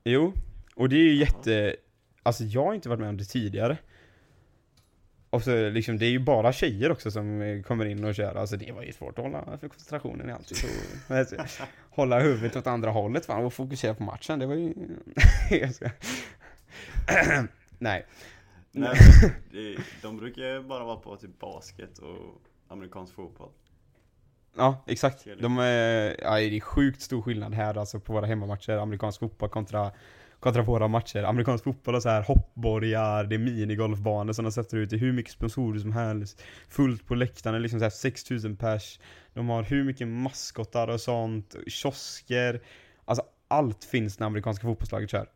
Jo, 0.03 0.33
och 0.75 0.89
det 0.89 0.95
är 0.95 1.03
ju 1.03 1.15
jätte... 1.15 1.75
Alltså 2.23 2.43
jag 2.43 2.65
har 2.65 2.73
inte 2.73 2.89
varit 2.89 2.99
med 2.99 3.09
om 3.09 3.17
det 3.17 3.23
tidigare. 3.25 3.77
Och 5.29 5.43
så 5.43 5.69
liksom, 5.69 5.97
det 5.97 6.05
är 6.05 6.09
ju 6.09 6.19
bara 6.19 6.53
tjejer 6.53 6.91
också 6.91 7.11
som 7.11 7.41
eh, 7.41 7.61
kommer 7.61 7.85
in 7.85 8.03
och 8.03 8.15
kör. 8.15 8.35
Alltså 8.35 8.57
det 8.57 8.71
var 8.71 8.83
ju 8.83 8.93
svårt 8.93 9.19
att 9.19 9.25
hålla 9.25 9.57
för 9.57 9.67
koncentrationen 9.67 10.29
i 10.29 10.31
allt. 10.31 10.47
Så, 10.47 10.67
alltså, 11.13 11.35
hålla 11.89 12.19
huvudet 12.19 12.55
åt 12.55 12.67
andra 12.67 12.91
hållet 12.91 13.25
fan, 13.25 13.45
och 13.45 13.53
fokusera 13.53 13.93
på 13.93 14.03
matchen. 14.03 14.39
Det 14.39 14.45
var 14.45 14.55
ju... 14.55 14.73
Nej. 17.77 18.05
Nej, 18.71 18.95
det, 19.51 19.77
de 20.01 20.17
brukar 20.17 20.41
ju 20.41 20.63
bara 20.63 20.83
vara 20.83 20.95
på 20.97 21.15
typ 21.15 21.39
basket 21.39 21.97
och 21.97 22.41
amerikansk 22.67 23.13
fotboll. 23.13 23.49
Ja, 24.57 24.83
exakt. 24.87 25.27
De 25.39 25.57
är, 25.57 26.15
ja, 26.21 26.35
det 26.35 26.57
är 26.57 26.59
sjukt 26.59 27.01
stor 27.01 27.21
skillnad 27.21 27.53
här 27.53 27.77
alltså 27.77 27.99
på 27.99 28.13
våra 28.13 28.25
hemmamatcher, 28.25 28.77
amerikansk 28.77 29.19
fotboll 29.19 29.49
kontra, 29.49 29.91
kontra 30.39 30.61
våra 30.61 30.87
matcher. 30.87 31.23
Amerikansk 31.23 31.63
fotboll 31.63 31.93
har 31.93 32.01
så 32.01 32.09
här 32.09 32.21
hoppborgar, 32.21 33.23
det 33.23 33.35
är 33.35 33.39
minigolfbanor 33.39 34.33
som 34.33 34.45
de 34.45 34.51
sätter 34.51 34.77
ut, 34.77 34.89
det 34.89 34.95
är 34.95 34.99
hur 34.99 35.13
mycket 35.13 35.31
sponsorer 35.31 35.79
som 35.79 35.91
helst. 35.91 36.43
Fullt 36.69 37.07
på 37.07 37.13
är 37.13 37.59
liksom 37.59 37.79
så 37.79 37.85
här 37.85 37.89
6000 37.89 38.57
pers. 38.57 38.99
De 39.33 39.49
har 39.49 39.63
hur 39.63 39.83
mycket 39.83 40.07
maskottar 40.07 40.87
och 40.87 41.01
sånt, 41.01 41.55
kiosker. 41.67 42.61
Alltså 43.05 43.23
allt 43.47 43.83
finns 43.83 44.19
när 44.19 44.27
amerikanska 44.27 44.67
fotbollslaget 44.67 45.09
kör. 45.09 45.29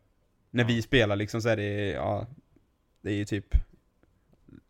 När 0.52 0.64
vi 0.64 0.82
spelar 0.82 1.16
liksom 1.16 1.42
så 1.42 1.50
är 1.50 1.58
det, 1.58 1.92
ja, 1.92 2.28
det 3.02 3.10
är 3.10 3.16
ju 3.16 3.26
typ 3.26 3.56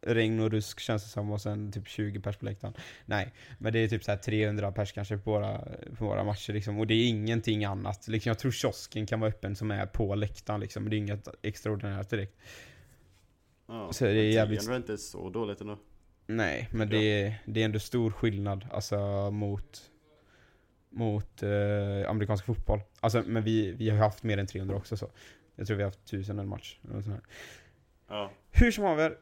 regn 0.05 0.39
och 0.39 0.51
rusk 0.51 0.79
känns 0.79 1.03
det 1.03 1.09
som 1.09 1.31
och 1.31 1.41
sen 1.41 1.71
typ 1.71 1.87
20 1.87 2.19
pers 2.19 2.37
på 2.37 2.45
läktaren. 2.45 2.73
Nej, 3.05 3.33
men 3.59 3.73
det 3.73 3.79
är 3.79 3.87
typ 3.87 4.03
så 4.03 4.11
här 4.11 4.17
300 4.17 4.71
pers 4.71 4.91
kanske 4.91 5.17
på 5.17 5.31
våra, 5.31 5.57
på 5.97 6.05
våra 6.05 6.23
matcher 6.23 6.53
liksom. 6.53 6.79
Och 6.79 6.87
det 6.87 6.93
är 6.93 7.07
ingenting 7.09 7.65
annat. 7.65 8.07
Liksom, 8.07 8.29
jag 8.29 8.39
tror 8.39 8.51
kiosken 8.51 9.05
kan 9.05 9.19
vara 9.19 9.29
öppen 9.29 9.55
som 9.55 9.71
är 9.71 9.85
på 9.85 10.15
läktaren 10.15 10.59
liksom. 10.59 10.83
Men 10.83 10.89
det 10.89 10.95
är 10.95 10.97
inget 10.97 11.27
extraordinärt 11.41 12.09
direkt. 12.09 12.37
Ja, 13.67 13.89
Så 13.93 14.05
det 14.05 14.11
är 14.11 14.31
jävligt- 14.31 14.67
var 14.67 14.75
inte 14.75 14.97
så 14.97 15.29
dåligt 15.29 15.61
ändå. 15.61 15.79
Nej, 16.27 16.69
men 16.71 16.89
det 16.89 16.97
är, 17.21 17.35
det 17.45 17.61
är 17.61 17.65
ändå 17.65 17.79
stor 17.79 18.11
skillnad 18.11 18.65
alltså 18.71 19.31
mot 19.31 19.89
mot 20.89 21.43
eh, 21.43 22.09
amerikansk 22.09 22.45
fotboll. 22.45 22.79
Alltså, 22.99 23.23
men 23.25 23.43
vi, 23.43 23.71
vi 23.71 23.89
har 23.89 23.97
haft 23.97 24.23
mer 24.23 24.37
än 24.37 24.47
300 24.47 24.75
också 24.75 24.97
så. 24.97 25.09
Jag 25.55 25.67
tror 25.67 25.77
vi 25.77 25.83
har 25.83 25.87
haft 25.87 26.03
1000 26.07 26.39
en 26.39 26.47
match. 26.47 26.79
eller 26.83 27.01
sånt 27.01 27.15
här. 27.15 27.21
Ja. 28.07 28.31
Hur 28.51 28.71
som 28.71 28.83
haver, 28.83 29.17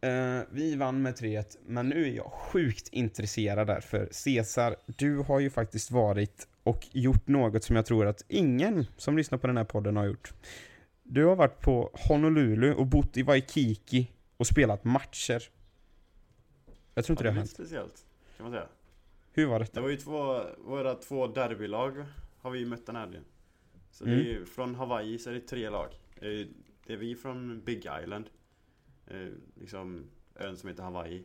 eh, 0.00 0.40
vi 0.50 0.76
vann 0.76 1.02
med 1.02 1.14
3-1, 1.14 1.56
men 1.66 1.88
nu 1.88 2.04
är 2.04 2.10
jag 2.16 2.32
sjukt 2.32 2.88
intresserad 2.88 3.66
där, 3.66 3.80
för 3.80 4.08
Cesar, 4.10 4.76
du 4.86 5.16
har 5.18 5.40
ju 5.40 5.50
faktiskt 5.50 5.90
varit 5.90 6.48
och 6.62 6.86
gjort 6.92 7.28
något 7.28 7.64
som 7.64 7.76
jag 7.76 7.86
tror 7.86 8.06
att 8.06 8.24
ingen 8.28 8.86
som 8.96 9.16
lyssnar 9.16 9.38
på 9.38 9.46
den 9.46 9.56
här 9.56 9.64
podden 9.64 9.96
har 9.96 10.04
gjort. 10.06 10.32
Du 11.02 11.24
har 11.24 11.36
varit 11.36 11.60
på 11.60 11.90
Honolulu 12.08 12.74
och 12.74 12.86
bott 12.86 13.16
i 13.16 13.22
Waikiki 13.22 14.12
och 14.36 14.46
spelat 14.46 14.84
matcher. 14.84 15.42
Jag 16.94 17.04
tror 17.04 17.12
inte 17.14 17.24
ja, 17.24 17.30
det 17.30 17.30
det 17.30 17.30
har 17.30 17.38
hänt. 17.38 17.50
speciellt. 17.50 18.06
Kan 18.36 18.44
man 18.44 18.52
säga. 18.52 18.68
Hur 19.32 19.46
var 19.46 19.58
Det 19.58 19.64
detta? 19.64 19.80
var 19.80 19.88
ju 19.88 19.96
två, 19.96 20.40
våra 20.58 20.94
två 20.94 21.26
derbylag 21.26 22.04
har 22.38 22.50
vi 22.50 22.64
mött 22.64 22.86
den 22.86 22.96
här 22.96 23.02
helgen. 23.02 23.24
Så 23.90 24.04
det 24.04 24.10
är 24.10 24.14
Mm. 24.14 24.26
ju, 24.26 24.44
från 24.46 24.74
Hawaii 24.74 25.18
så 25.18 25.30
är 25.30 25.34
det 25.34 25.40
tre 25.40 25.70
lag. 25.70 25.88
Det 26.86 26.92
är 26.92 26.96
vi 26.96 27.14
från 27.14 27.60
Big 27.64 27.86
Island 28.02 28.30
eh, 29.10 29.28
Liksom 29.54 30.10
ön 30.34 30.56
som 30.56 30.68
heter 30.68 30.82
Hawaii. 30.82 31.24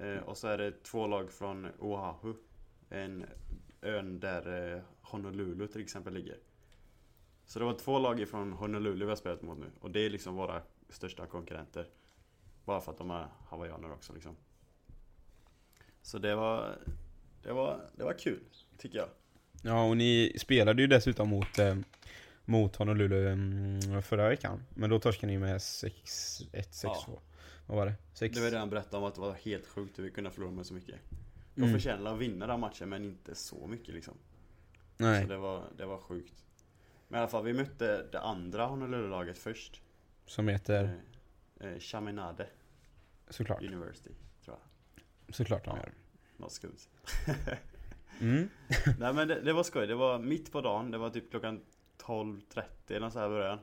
Eh, 0.00 0.16
Och 0.18 0.36
så 0.36 0.48
är 0.48 0.58
det 0.58 0.82
två 0.84 1.06
lag 1.06 1.32
från 1.32 1.68
Oahu. 1.78 2.34
En 2.90 3.24
ön 3.82 4.20
där 4.20 4.74
eh, 4.74 4.82
Honolulu 5.00 5.66
till 5.66 5.80
exempel 5.82 6.14
ligger. 6.14 6.38
Så 7.46 7.58
det 7.58 7.64
var 7.64 7.74
två 7.74 7.98
lag 7.98 8.28
från 8.28 8.52
Honolulu 8.52 9.04
vi 9.04 9.10
har 9.10 9.16
spelat 9.16 9.42
mot 9.42 9.58
nu. 9.58 9.70
Och 9.80 9.90
det 9.90 10.00
är 10.00 10.10
liksom 10.10 10.34
våra 10.34 10.62
största 10.88 11.26
konkurrenter. 11.26 11.88
Bara 12.64 12.80
för 12.80 12.92
att 12.92 12.98
de 12.98 13.10
är 13.10 13.26
hawaiianer 13.48 13.92
också 13.92 14.12
liksom. 14.12 14.36
Så 16.02 16.18
det 16.18 16.34
var, 16.34 16.78
det 17.42 17.52
var, 17.52 17.90
det 17.96 18.04
var 18.04 18.18
kul, 18.18 18.40
tycker 18.78 18.98
jag. 18.98 19.08
Ja, 19.62 19.88
och 19.88 19.96
ni 19.96 20.32
spelade 20.38 20.82
ju 20.82 20.88
dessutom 20.88 21.28
mot, 21.28 21.58
eh, 21.58 21.76
mot 22.44 22.76
Honolulu 22.76 23.28
mm, 23.28 24.02
förra 24.02 24.28
veckan. 24.28 24.62
Men 24.74 24.90
då 24.90 24.98
torskade 24.98 25.32
ni 25.32 25.38
med 25.38 25.56
6-1, 25.58 25.90
6-2. 26.52 26.84
Ja. 26.84 27.06
Vad 27.66 27.76
var 27.78 27.86
det? 27.86 27.94
6? 28.12 28.34
Det 28.36 28.42
var 28.42 28.50
redan 28.50 28.70
berättat 28.70 28.94
om 28.94 29.04
att 29.04 29.14
det 29.14 29.20
var 29.20 29.32
helt 29.32 29.66
sjukt 29.66 29.98
hur 29.98 30.04
vi 30.04 30.10
kunde 30.10 30.30
förlora 30.30 30.50
med 30.50 30.66
så 30.66 30.74
mycket. 30.74 30.96
De 31.54 31.60
Mm. 31.62 31.74
förtjänade 31.74 32.10
att 32.10 32.18
vinna 32.18 32.46
den 32.46 32.60
matchen 32.60 32.88
men 32.88 33.04
inte 33.04 33.34
så 33.34 33.66
mycket 33.66 33.94
liksom. 33.94 34.14
Nej. 34.96 35.22
Så 35.22 35.28
det 35.28 35.36
var, 35.36 35.64
det 35.76 35.86
var 35.86 35.98
sjukt. 35.98 36.44
Men 37.08 37.18
i 37.18 37.20
alla 37.20 37.28
fall, 37.30 37.44
vi 37.44 37.52
mötte 37.52 38.06
det 38.12 38.20
andra 38.20 38.66
Honolulu-laget 38.66 39.38
först. 39.38 39.82
Som 40.26 40.48
heter, 40.48 41.00
Eh, 41.60 41.68
eh, 41.68 41.78
Chaminade 41.78 42.46
såklart. 43.30 43.62
University, 43.62 44.10
tror 44.44 44.56
jag. 45.26 45.34
Såklart 45.34 45.64
de 45.64 45.76
Ja. 45.76 45.82
gör. 45.82 45.92
Något 46.36 46.52
skumt. 46.52 46.76
Mm. 48.20 48.48
Nej 48.98 49.12
men 49.14 49.28
det, 49.28 49.40
det 49.40 49.52
var 49.52 49.62
skoj, 49.62 49.86
det 49.86 49.94
var 49.94 50.18
mitt 50.18 50.52
på 50.52 50.60
dagen, 50.60 50.90
det 50.90 50.98
var 50.98 51.10
typ 51.10 51.30
klockan 51.30 51.60
12.30 52.06 52.64
eller 52.88 53.10
så 53.10 53.18
här 53.18 53.28
början. 53.28 53.58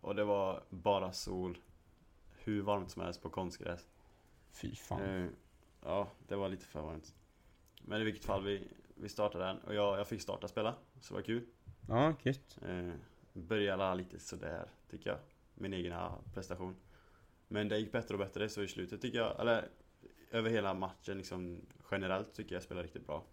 Och 0.00 0.14
det 0.14 0.24
var 0.24 0.62
bara 0.70 1.12
sol. 1.12 1.58
Hur 2.44 2.62
varmt 2.62 2.90
som 2.90 3.02
helst 3.02 3.22
på 3.22 3.30
konstgräs. 3.30 3.88
Fy 4.50 4.74
fan. 4.76 5.02
Eh, 5.02 5.26
ja, 5.84 6.08
det 6.28 6.36
var 6.36 6.48
lite 6.48 6.66
för 6.66 6.80
varmt. 6.82 7.14
Men 7.82 8.00
i 8.00 8.04
vilket 8.04 8.24
fall, 8.24 8.44
vi, 8.44 8.68
vi 8.94 9.08
startade 9.08 9.44
den 9.44 9.58
och 9.58 9.74
jag, 9.74 9.98
jag 9.98 10.08
fick 10.08 10.20
starta 10.22 10.48
spela. 10.48 10.74
Så 11.00 11.14
det 11.14 11.18
var 11.18 11.24
kul. 11.24 11.46
Ja, 11.88 12.14
gött. 12.22 12.58
Eh, 12.68 12.92
började 13.32 13.94
lite 13.94 14.18
sådär, 14.18 14.68
tycker 14.90 15.10
jag. 15.10 15.18
Min 15.54 15.74
egna 15.74 16.12
prestation. 16.34 16.76
Men 17.48 17.68
det 17.68 17.78
gick 17.78 17.92
bättre 17.92 18.14
och 18.14 18.18
bättre, 18.20 18.48
så 18.48 18.62
i 18.62 18.68
slutet 18.68 19.00
tycker 19.02 19.18
jag, 19.18 19.40
eller 19.40 19.68
över 20.30 20.50
hela 20.50 20.74
matchen 20.74 21.16
liksom 21.18 21.60
generellt 21.90 22.34
tycker 22.34 22.54
jag 22.54 22.62
spelade 22.62 22.86
riktigt 22.86 23.06
bra. 23.06 23.24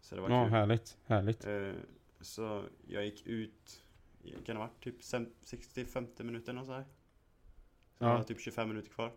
Så 0.00 0.14
det 0.14 0.20
var 0.20 0.30
Ja, 0.30 0.44
kul. 0.44 0.50
härligt. 0.52 0.98
Härligt. 1.06 1.46
Eh, 1.46 1.72
så 2.20 2.64
jag 2.86 3.04
gick 3.04 3.26
ut, 3.26 3.82
kan 4.24 4.42
det 4.44 4.52
ha 4.52 4.60
varit 4.60 4.84
typ 4.84 5.00
60-50 5.00 6.22
minuter 6.22 6.58
och 6.58 6.66
så 6.66 6.72
här. 6.72 6.84
Så 7.98 8.04
Ja. 8.04 8.08
det 8.08 8.14
var 8.14 8.22
typ 8.22 8.40
25 8.40 8.68
minuter 8.68 8.90
kvar. 8.90 9.12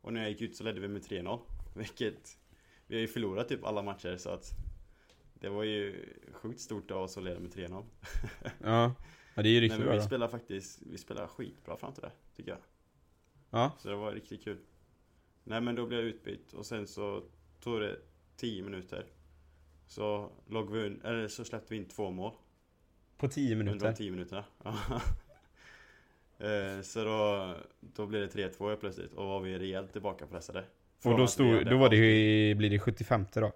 Och 0.00 0.12
när 0.12 0.20
jag 0.20 0.30
gick 0.30 0.40
ut 0.40 0.56
så 0.56 0.64
ledde 0.64 0.80
vi 0.80 0.88
med 0.88 1.02
3-0. 1.02 1.40
Vilket, 1.76 2.38
vi 2.86 2.94
har 2.96 3.00
ju 3.00 3.08
förlorat 3.08 3.48
typ 3.48 3.64
alla 3.64 3.82
matcher 3.82 4.16
så 4.16 4.30
att 4.30 4.50
det 5.34 5.48
var 5.48 5.62
ju 5.64 6.08
sjukt 6.32 6.60
stort 6.60 6.90
av 6.90 7.02
oss 7.02 7.16
att 7.16 7.24
leda 7.24 7.40
med 7.40 7.50
3-0. 7.54 7.84
Ja. 8.62 8.94
ja, 9.34 9.42
det 9.42 9.48
är 9.48 9.52
ju 9.52 9.60
Nej, 9.60 9.60
riktigt 9.60 9.78
men 9.78 9.88
bra 9.88 9.96
vi 9.96 10.02
spelar 10.02 10.28
faktiskt, 10.28 10.82
vi 10.82 10.98
spelar 10.98 11.26
skitbra 11.26 11.76
fram 11.76 11.92
till 11.92 12.02
det, 12.02 12.12
tycker 12.36 12.50
jag. 12.50 12.60
Ja. 13.50 13.72
Så 13.78 13.88
det 13.88 13.96
var 13.96 14.12
riktigt 14.12 14.44
kul. 14.44 14.58
Nej 15.44 15.60
men 15.60 15.74
då 15.74 15.86
blev 15.86 16.00
jag 16.00 16.08
utbytt 16.08 16.52
och 16.52 16.66
sen 16.66 16.86
så 16.86 17.22
tog 17.60 17.80
det 17.80 17.98
10 18.36 18.62
minuter. 18.62 19.06
Så 19.86 20.30
låg 20.46 20.70
vi 20.70 20.98
eller 21.04 21.28
så 21.28 21.44
släppte 21.44 21.74
vi 21.74 21.76
in 21.76 21.88
två 21.88 22.10
mål. 22.10 22.32
På 23.16 23.28
10 23.28 23.52
Under 23.52 23.64
minuter. 23.64 23.86
de 23.86 23.94
10 23.94 24.10
minuterna. 24.10 24.44
Eh, 26.38 26.82
så 26.82 27.04
då, 27.04 27.54
då 27.80 28.06
blev 28.06 28.28
det 28.28 28.48
3-2 28.48 28.68
helt 28.68 28.80
plötsligt 28.80 29.12
och 29.12 29.26
var 29.26 29.40
vi 29.40 29.58
rejält 29.58 29.92
tillbakapressade. 29.92 30.64
Och 31.04 31.18
då, 31.18 31.26
stod, 31.26 31.66
då 31.66 31.76
var 31.76 31.90
det 31.90 31.96
ju, 31.96 32.54
blir 32.54 32.70
det 32.70 32.78
75 32.78 33.26
då? 33.32 33.52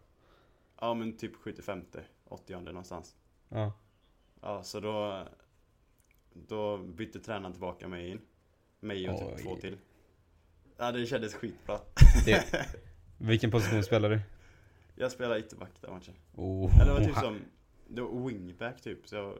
Ja 0.80 0.94
men 0.94 1.16
typ 1.16 1.36
75 1.36 1.84
80 2.24 2.60
någonstans. 2.60 3.16
Ja. 3.48 3.72
Ja 4.40 4.62
så 4.62 4.80
då 4.80 5.26
Då 6.32 6.78
bytte 6.78 7.20
tränaren 7.20 7.52
tillbaka 7.52 7.88
mig 7.88 8.10
in. 8.10 8.20
Mig 8.80 9.08
och 9.08 9.18
typ 9.18 9.44
två 9.44 9.56
till. 9.56 9.78
Ja 10.76 10.92
det 10.92 11.06
kändes 11.06 11.34
skitbra. 11.34 11.78
Det, 12.24 12.66
vilken 13.18 13.50
position 13.50 13.82
spelar 13.82 14.10
du? 14.10 14.20
Jag 15.00 15.12
spelade 15.12 15.40
ytterback 15.40 15.70
den 15.80 15.90
matchen. 15.90 16.14
Oh, 16.34 16.80
Eller 16.80 16.94
det 16.94 17.00
var 17.00 17.06
typ 17.06 17.16
som 17.16 17.40
Det 17.88 18.02
var 18.02 18.28
wingback 18.28 18.80
typ. 18.80 19.08
Så 19.08 19.14
jag, 19.16 19.38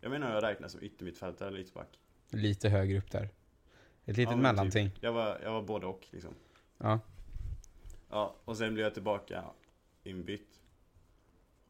jag 0.00 0.10
menar 0.10 0.34
jag 0.34 0.42
räknas 0.42 0.72
som 0.72 0.82
yttermittfältare 0.82 1.48
eller 1.48 1.58
ytterback. 1.58 1.98
Lite 2.30 2.68
högre 2.68 2.98
upp 2.98 3.10
där. 3.10 3.22
Ett 3.24 4.16
litet 4.16 4.22
Ja, 4.22 4.30
men 4.30 4.42
mellanting. 4.42 4.90
Jag 5.00 5.12
var, 5.12 5.40
jag 5.42 5.52
var 5.52 5.62
både 5.62 5.86
och 5.86 6.06
liksom. 6.10 6.34
Ja. 6.78 7.00
Ja, 8.10 8.36
och 8.44 8.56
sen 8.56 8.74
blev 8.74 8.84
jag 8.84 8.94
tillbaka 8.94 9.44
inbytt. 10.04 10.60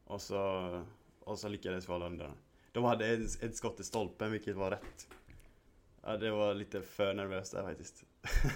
Och 0.05 0.21
så, 0.21 0.83
och 1.19 1.39
så 1.39 1.47
lyckades 1.47 1.89
vi 1.89 1.93
hålla 1.93 2.05
undan. 2.05 2.31
De 2.71 2.83
hade 2.83 3.07
ett, 3.07 3.43
ett 3.43 3.55
skott 3.55 3.79
i 3.79 3.83
stolpen, 3.83 4.31
vilket 4.31 4.55
var 4.55 4.71
rätt. 4.71 5.07
Ja, 6.03 6.17
det 6.17 6.31
var 6.31 6.53
lite 6.53 6.81
för 6.81 7.13
nervöst 7.13 7.51
där 7.51 7.63
faktiskt. 7.63 8.03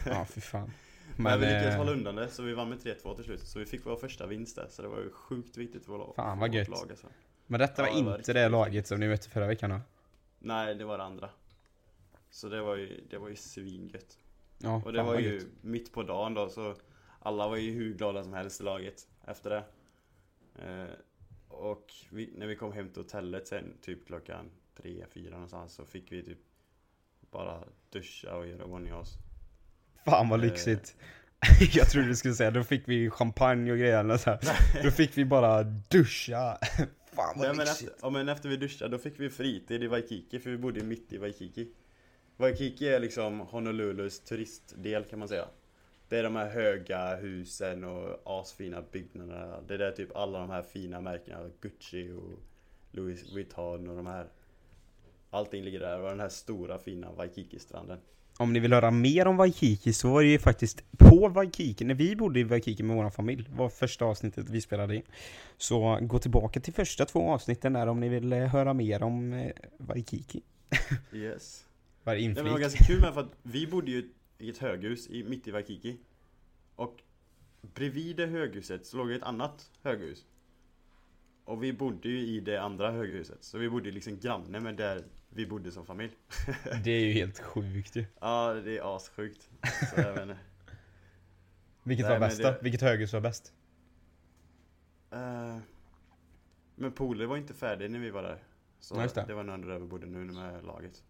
Ja, 0.06 0.26
fy 0.26 0.42
fan. 0.42 0.72
Men, 1.18 1.40
vi 1.40 1.46
lyckades 1.46 1.74
eh, 1.74 1.78
hålla 1.78 1.92
undan 1.92 2.16
det, 2.16 2.28
så 2.28 2.44
vi 2.44 2.54
vann 2.54 2.70
med 2.70 2.78
3-2 2.78 3.16
till 3.16 3.24
slut. 3.24 3.48
Så 3.48 3.60
vi 3.60 3.66
fick 3.66 3.86
vår 3.86 3.96
första 3.96 4.28
vinst 4.28 4.56
där, 4.56 4.68
så 4.70 4.82
det 4.82 4.88
var 4.88 5.00
ju 5.00 5.12
sjukt 5.12 5.58
viktigt 5.58 5.86
för 5.86 5.94
vår 5.94 6.14
Fan, 6.16 6.40
vad 6.40 6.50
vårt 6.50 6.56
gött. 6.56 6.68
lag 6.68 6.90
alltså. 6.90 7.08
Men 7.48 7.60
detta 7.60 7.82
var 7.82 7.90
inte 7.90 8.34
det 8.34 8.50
laget 8.50 8.88
som 8.88 9.00
ni 9.00 9.08
mötte 9.08 9.30
förra 9.30 9.48
veckan 9.48 9.70
va? 9.70 9.82
Nej, 10.40 10.76
det 10.76 10.86
var 10.86 10.98
det 10.98 11.04
andra. 11.04 11.30
Så 12.30 12.50
det 12.50 12.62
var 12.62 12.76
ju, 12.76 13.04
det 13.10 13.18
var 13.18 13.30
ju 13.30 13.36
svingött. 13.36 14.18
Ja, 14.58 14.82
Och 14.86 14.94
det 14.94 15.04
var 15.04 15.20
ju 15.20 15.34
gött. 15.34 15.46
mitt 15.62 15.94
på 15.94 16.04
dagen 16.04 16.34
då, 16.34 16.50
så 16.50 16.76
alla 17.20 17.48
var 17.48 17.58
ju 17.58 17.72
hur 17.72 17.94
glada 17.94 18.24
som 18.24 18.34
helst 18.34 18.62
i 18.62 18.64
laget 18.64 19.08
efter 19.26 19.50
det. 19.50 19.64
Eh, 20.66 20.90
och 21.48 21.94
vi, 22.10 22.34
när 22.38 22.48
vi 22.48 22.56
kom 22.56 22.74
hem 22.74 22.90
till 22.90 23.02
hotellet 23.02 23.48
sen, 23.48 23.78
typ 23.82 24.08
klockan 24.08 24.52
tre, 24.76 25.06
fyra 25.12 25.32
någonstans, 25.32 25.74
så 25.74 25.86
fick 25.86 26.12
vi 26.12 26.24
typ 26.24 26.40
bara 27.32 27.64
duscha 27.90 28.36
och 28.38 28.48
göra 28.48 28.62
i 28.62 28.64
ordning 28.64 28.94
oss. 28.94 29.18
Fan 30.06 30.30
vad 30.30 30.40
Eh. 30.40 30.46
lyxigt. 30.46 30.96
Jag 31.74 31.90
trodde 31.90 32.08
du 32.08 32.16
skulle 32.16 32.34
säga, 32.34 32.52
då 32.52 32.64
fick 32.64 32.88
vi 32.88 33.10
champagne 33.10 33.72
och 33.72 33.78
grejer 33.78 34.18
så 34.18 34.30
här. 34.30 34.40
Då 34.84 34.92
fick 34.92 35.18
vi 35.18 35.26
bara 35.26 35.64
duscha. 35.64 36.58
Fan 37.14 37.34
vad 37.36 37.38
Nej, 37.38 37.48
men, 37.48 37.58
lyxigt. 37.58 37.90
efter, 37.90 38.06
ja, 38.06 38.10
men 38.10 38.30
efter 38.30 38.50
vi 38.50 38.58
duschade, 38.58 38.92
då 38.92 38.98
fick 38.98 39.20
vi 39.20 39.30
fritid 39.30 39.84
i 39.84 39.88
Waikiki, 39.88 40.40
för 40.40 40.50
vi 40.50 40.58
bodde 40.58 40.84
mitt 40.84 41.14
i 41.14 41.18
Waikiki. 41.18 41.68
Waikiki 42.38 42.88
är 42.88 43.00
liksom 43.00 43.40
Honolulus 43.40 44.20
turistdel 44.20 45.04
kan 45.04 45.20
man 45.20 45.28
säga. 45.28 45.46
Det 46.10 46.18
är 46.18 46.24
de 46.24 46.36
här 46.36 46.50
höga 46.50 47.16
husen 47.16 47.84
och 47.84 48.22
asfina 48.26 48.84
byggnaderna. 48.92 49.62
Det 49.68 49.74
är 49.74 49.78
där 49.78 49.92
typ 49.92 50.16
alla 50.16 50.40
de 50.40 50.50
här 50.50 50.62
fina 50.64 51.02
märkena, 51.02 51.50
Gucci 51.62 52.12
och 52.12 52.40
Louis 52.92 53.34
Vuitton 53.34 53.90
och 53.90 53.96
de 53.96 54.06
här. 54.08 54.28
Allting 55.30 55.64
ligger 55.64 55.80
där 55.80 56.00
och 56.02 56.10
den 56.10 56.20
här 56.20 56.30
stora 56.30 56.80
fina 56.80 57.12
Waikiki-stranden. 57.12 57.98
Om 58.42 58.54
ni 58.54 58.60
vill 58.60 58.74
höra 58.74 58.92
mer 58.92 59.28
om 59.28 59.38
Waikiki 59.38 59.94
så 59.94 60.14
var 60.14 60.22
det 60.22 60.28
ju 60.28 60.40
faktiskt 60.40 60.84
på 60.98 61.28
Waikiki, 61.28 61.86
när 61.86 61.96
vi 61.96 62.16
bodde 62.16 62.40
i 62.40 62.44
Waikiki 62.44 62.84
med 62.84 62.96
vår 62.96 63.10
familj, 63.10 63.48
var 63.50 63.70
första 63.70 64.06
avsnittet 64.06 64.50
vi 64.50 64.62
spelade 64.62 64.96
in. 64.96 65.04
Så 65.58 65.98
gå 66.02 66.20
tillbaka 66.20 66.60
till 66.60 66.74
första 66.74 67.06
två 67.06 67.30
avsnitten 67.30 67.74
där 67.74 67.88
om 67.88 68.00
ni 68.00 68.10
vill 68.10 68.34
eh, 68.34 68.40
höra 68.40 68.74
mer 68.74 69.04
om 69.04 69.34
eh, 69.34 69.52
Waikiki. 69.78 70.42
Yes. 71.14 71.66
Bara 72.04 72.16
Det 72.16 72.22
var 72.22 72.42
inflik. 72.44 72.62
ganska 72.62 72.84
kul 72.84 73.02
med 73.02 73.14
för 73.14 73.22
att 73.22 73.32
vi 73.44 73.68
bodde 73.68 73.92
ju 73.92 74.10
i 74.38 74.50
ett 74.50 74.58
höghus 74.58 75.08
i, 75.10 75.24
mitt 75.24 75.48
i 75.48 75.52
Waikiki. 75.52 75.98
Och 76.76 77.02
bredvid 77.74 78.16
det 78.16 78.26
höghuset 78.26 78.86
så 78.86 78.98
låg 78.98 79.12
ett 79.12 79.24
annat 79.24 79.72
höghus. 79.84 80.26
Och 81.46 81.64
vi 81.64 81.74
bodde 81.74 82.10
ju 82.10 82.20
i 82.20 82.40
det 82.40 82.62
andra 82.62 82.92
höghuset. 82.92 83.44
Så 83.44 83.58
vi 83.58 83.70
bodde 83.70 83.92
liksom 83.92 84.20
granne 84.20 84.60
med 84.60 84.76
där 84.76 85.04
vi 85.34 85.46
bodde 85.48 85.72
som 85.72 85.86
familj. 85.86 86.14
Det 86.84 86.92
är 86.92 87.06
ju 87.06 87.12
helt 87.14 87.40
sjukt 87.40 87.96
ju. 87.96 88.06
Ja, 88.22 88.54
det 88.54 88.78
är 88.78 88.96
assjukt. 88.96 89.50
Så 89.96 90.02
jag 90.02 90.14
vet 90.14 90.22
inte. 90.22 90.38
Vilket 91.84 92.06
Nej, 92.06 92.20
var 92.20 92.28
bäst 92.28 92.42
det-? 92.42 92.60
Vilket 92.62 92.82
höghus 92.82 93.14
var 93.14 93.22
bäst? 93.22 93.54
Eh, 95.12 95.58
Men 96.76 96.92
poolen 96.92 97.30
var 97.30 97.38
inte 97.38 97.54
färdig 97.54 97.92
när 97.92 98.00
vi 98.00 98.10
var 98.10 98.24
där. 98.24 98.44
Så 98.80 99.02
just 99.02 99.16
det. 99.16 99.24
det. 99.28 99.34
var 99.34 99.44
nog 99.44 99.68
där 99.68 99.80
vi 99.80 99.86
bodde 99.88 100.06
nu 100.08 100.18
med 100.20 100.64
laget. 100.64 101.04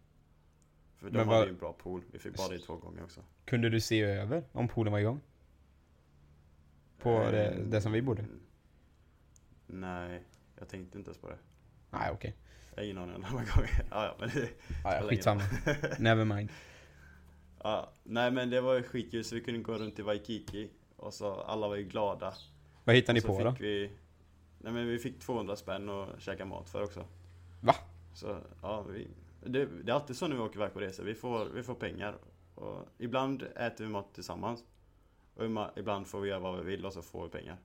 För 0.97 1.05
de 1.05 1.17
Men 1.17 1.27
hade 1.27 1.37
vad- 1.39 1.47
ju 1.47 1.51
en 1.53 1.57
bra 1.57 1.73
pool. 1.73 2.03
Vi 2.11 2.19
fick 2.19 2.37
bada 2.37 2.55
i 2.55 2.59
två 2.59 2.75
gånger 2.77 3.03
också. 3.03 3.21
Kunde 3.45 3.69
du 3.69 3.79
se 3.81 4.01
över 4.01 4.43
om 4.51 4.67
poolen 4.67 4.91
var 4.93 4.99
igång? 4.99 5.21
På 6.99 7.09
det, 7.19 7.45
Eh, 7.47 7.59
det 7.65 7.81
som 7.81 7.91
vi 7.91 8.01
bodde? 8.01 8.25
Nej, 9.67 10.23
jag 10.59 10.69
tänkte 10.69 10.97
inte 10.97 11.09
ens 11.09 11.17
på 11.21 11.29
det. 11.29 11.37
Nej 11.89 12.11
okej. 12.11 12.35
Jag 12.75 12.81
har 12.81 12.85
ingen 12.85 12.97
aning 12.97 13.15
om 13.15 13.21
de 13.21 13.27
här 13.27 13.55
gången. 13.55 13.69
Ja, 13.91 14.05
ja, 14.05 14.15
men 14.19 14.29
det, 14.29 14.49
Ja, 14.83 14.95
ja, 14.95 15.07
skitsamma. 15.07 15.41
Never 15.99 16.25
mind. 16.25 16.49
ja, 17.63 17.89
nej 18.03 18.31
men 18.31 18.49
det 18.49 18.61
var 18.61 18.73
ju 18.73 18.83
skitkul 18.83 19.23
så 19.23 19.35
vi 19.35 19.41
kunde 19.41 19.59
gå 19.59 19.73
runt 19.73 19.99
i 19.99 20.01
Waikiki 20.01 20.69
och 20.95 21.13
så 21.13 21.33
alla 21.41 21.67
var 21.67 21.75
ju 21.75 21.83
glada. 21.83 22.33
Vad 22.83 22.95
hittade 22.95 23.19
ni 23.19 23.21
på 23.21 23.43
då? 23.43 23.55
Vi, 23.59 23.91
nej 24.57 24.73
men 24.73 24.87
vi 24.87 24.99
fick 24.99 25.19
200 25.19 25.55
spänn 25.55 25.89
och 25.89 26.07
käka 26.19 26.45
mat 26.45 26.69
för 26.69 26.83
också. 26.83 27.05
Va? 27.61 27.75
Så 28.13 28.37
ja, 28.61 28.81
vi, 28.81 29.07
det, 29.45 29.65
det 29.65 29.91
är 29.91 29.95
alltid 29.95 30.15
så 30.17 30.27
när 30.27 30.35
vi 30.35 30.41
åker 30.41 30.55
iväg 30.55 30.73
på 30.73 30.79
resor. 30.79 31.03
Vi 31.03 31.15
får, 31.15 31.45
vi 31.45 31.63
får 31.63 31.75
pengar. 31.75 32.15
Och 32.55 32.87
ibland 32.97 33.43
äter 33.55 33.85
vi 33.85 33.91
mat 33.91 34.13
tillsammans. 34.13 34.63
Och 35.35 35.45
ibland 35.75 36.07
får 36.07 36.21
vi 36.21 36.29
göra 36.29 36.39
vad 36.39 36.57
vi 36.57 36.63
vill 36.63 36.85
och 36.85 36.93
så 36.93 37.01
får 37.01 37.23
vi 37.23 37.29
pengar. 37.29 37.57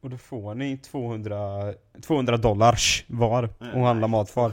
Och 0.00 0.10
då 0.10 0.16
får 0.18 0.54
ni 0.54 0.78
200, 0.78 1.74
200 2.02 2.36
dollars 2.36 3.04
var 3.08 3.42
Nej, 3.60 3.72
och 3.72 3.80
handla 3.80 4.06
nej. 4.06 4.10
mat 4.10 4.30
för. 4.30 4.52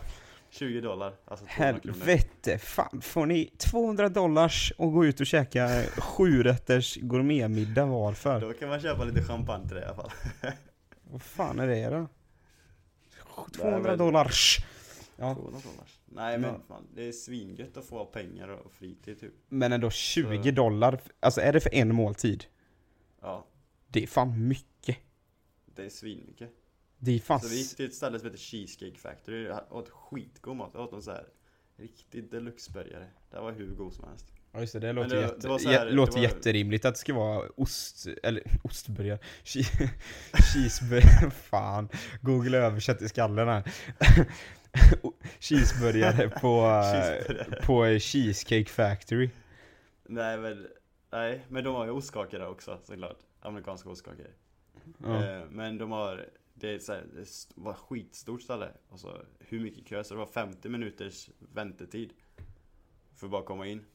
20 0.49 0.81
dollar, 0.81 1.13
alltså 1.25 1.45
200 1.45 1.79
kronor. 1.79 1.97
Helvete, 1.97 2.57
fan 2.57 3.01
får 3.01 3.25
ni 3.25 3.45
200 3.57 4.09
dollars 4.09 4.73
och 4.77 4.93
gå 4.93 5.05
ut 5.05 5.19
och 5.19 5.25
käka 5.25 5.83
sju 5.97 6.43
rätters 6.43 6.95
gourmetmiddag 7.01 7.85
var 7.85 8.13
för? 8.13 8.41
Då 8.41 8.53
kan 8.53 8.69
man 8.69 8.79
köpa 8.81 9.03
lite 9.03 9.23
champagne 9.23 9.67
till 9.67 9.75
det 9.75 9.81
i 9.81 9.85
alla 9.85 9.95
fall. 9.95 10.11
Vad 11.11 11.21
fan 11.21 11.59
är 11.59 11.67
det 11.67 11.89
då? 11.89 12.07
200 13.57 13.79
men- 13.89 13.97
dollars! 13.97 14.57
Ja, 15.15 15.33
200 15.35 15.51
dollar. 15.63 15.87
Nej 16.05 16.37
men 16.37 16.49
Ja. 16.53 16.59
fan, 16.67 16.87
det 16.95 17.07
är 17.07 17.11
svingött 17.11 17.77
att 17.77 17.85
få 17.85 18.05
pengar 18.05 18.47
och 18.47 18.71
fritid 18.71 19.19
typ. 19.19 19.33
men 19.49 19.73
ändå 19.73 19.89
20 19.89 20.43
Så- 20.43 20.51
dollar, 20.51 20.99
alltså 21.19 21.41
är 21.41 21.53
det 21.53 21.59
för 21.59 21.75
en 21.75 21.95
måltid? 21.95 22.45
Ja, 23.21 23.45
Det 23.87 24.03
är 24.03 24.07
fan 24.07 24.47
mycket. 24.47 24.97
Det 25.75 25.85
är 25.85 25.89
svinmycket. 25.89 26.49
Det 26.97 27.11
är 27.11 27.19
fan... 27.19 27.39
Så 27.39 27.47
vi 27.47 27.57
gick 27.57 27.75
till 27.75 27.85
ett 27.85 27.93
ställe 27.95 28.19
som 28.19 28.25
heter 28.25 28.39
Cheesecake 28.39 28.97
Factory 28.99 29.49
och 29.69 29.77
åt 29.77 29.89
skitgod 29.89 30.55
mat. 30.55 30.71
Jag 30.73 30.83
åt 30.83 30.93
en 30.93 31.01
så 31.01 31.11
här 31.11 31.25
riktig 31.77 32.31
deluxe-burgare. 32.31 33.07
Det 33.31 33.39
var 33.39 33.51
hur 33.51 33.67
god 33.75 33.93
som 33.93 34.07
helst. 34.09 34.27
Ja 34.51 34.59
just 34.61 34.73
det, 34.73 34.79
det 34.79 34.93
låter, 34.93 35.15
det- 35.15 35.21
jätte, 35.21 35.47
det 35.47 35.69
här- 35.69 35.85
jä- 35.87 35.91
låter 35.91 36.13
var- 36.13 36.21
jätterimligt 36.21 36.85
att 36.85 36.93
det 36.93 36.99
ska 36.99 37.13
vara 37.13 37.49
ost, 37.55 38.07
eller 38.23 38.43
ostburgare, 38.63 39.19
Che- 39.43 39.89
cheeseburgare, 40.53 41.31
fan, 41.31 41.89
google 42.21 42.57
översätt 42.57 43.01
i 43.01 43.09
skallen 43.09 43.47
här. 43.47 43.63
Cheeseburgare 45.39 46.29
på, 46.29 46.65
eh, 46.67 47.65
på 47.65 47.99
Cheesecake 47.99 48.65
Factory. 48.69 49.29
Nej 50.05 50.37
men, 50.37 50.67
nej, 51.11 51.45
men 51.49 51.63
de 51.63 51.75
har 51.75 51.85
ju 51.85 51.91
ostkakor 51.91 52.39
där 52.39 52.47
också 52.47 52.79
såklart. 52.83 53.17
Amerikanska 53.41 53.89
ostkakor. 53.89 54.27
Ja. 55.03 55.25
Eh, 55.25 55.45
men 55.49 55.77
de 55.77 55.91
har, 55.91 56.25
det 56.53 56.69
är 56.75 56.79
så 56.79 56.93
här, 56.93 57.05
det 57.13 57.25
var 57.55 57.73
skitstort 57.73 58.41
ställe. 58.41 58.69
Och 58.89 58.99
så 58.99 59.21
hur 59.39 59.59
mycket 59.59 59.85
kö, 59.87 60.03
så 60.03 60.13
det 60.13 60.17
var 60.19 60.25
50 60.25 60.69
minuters 60.69 61.29
väntetid. 61.53 62.13
För 63.15 63.27
att 63.27 63.31
bara 63.31 63.43
komma 63.43 63.67
in. 63.67 63.85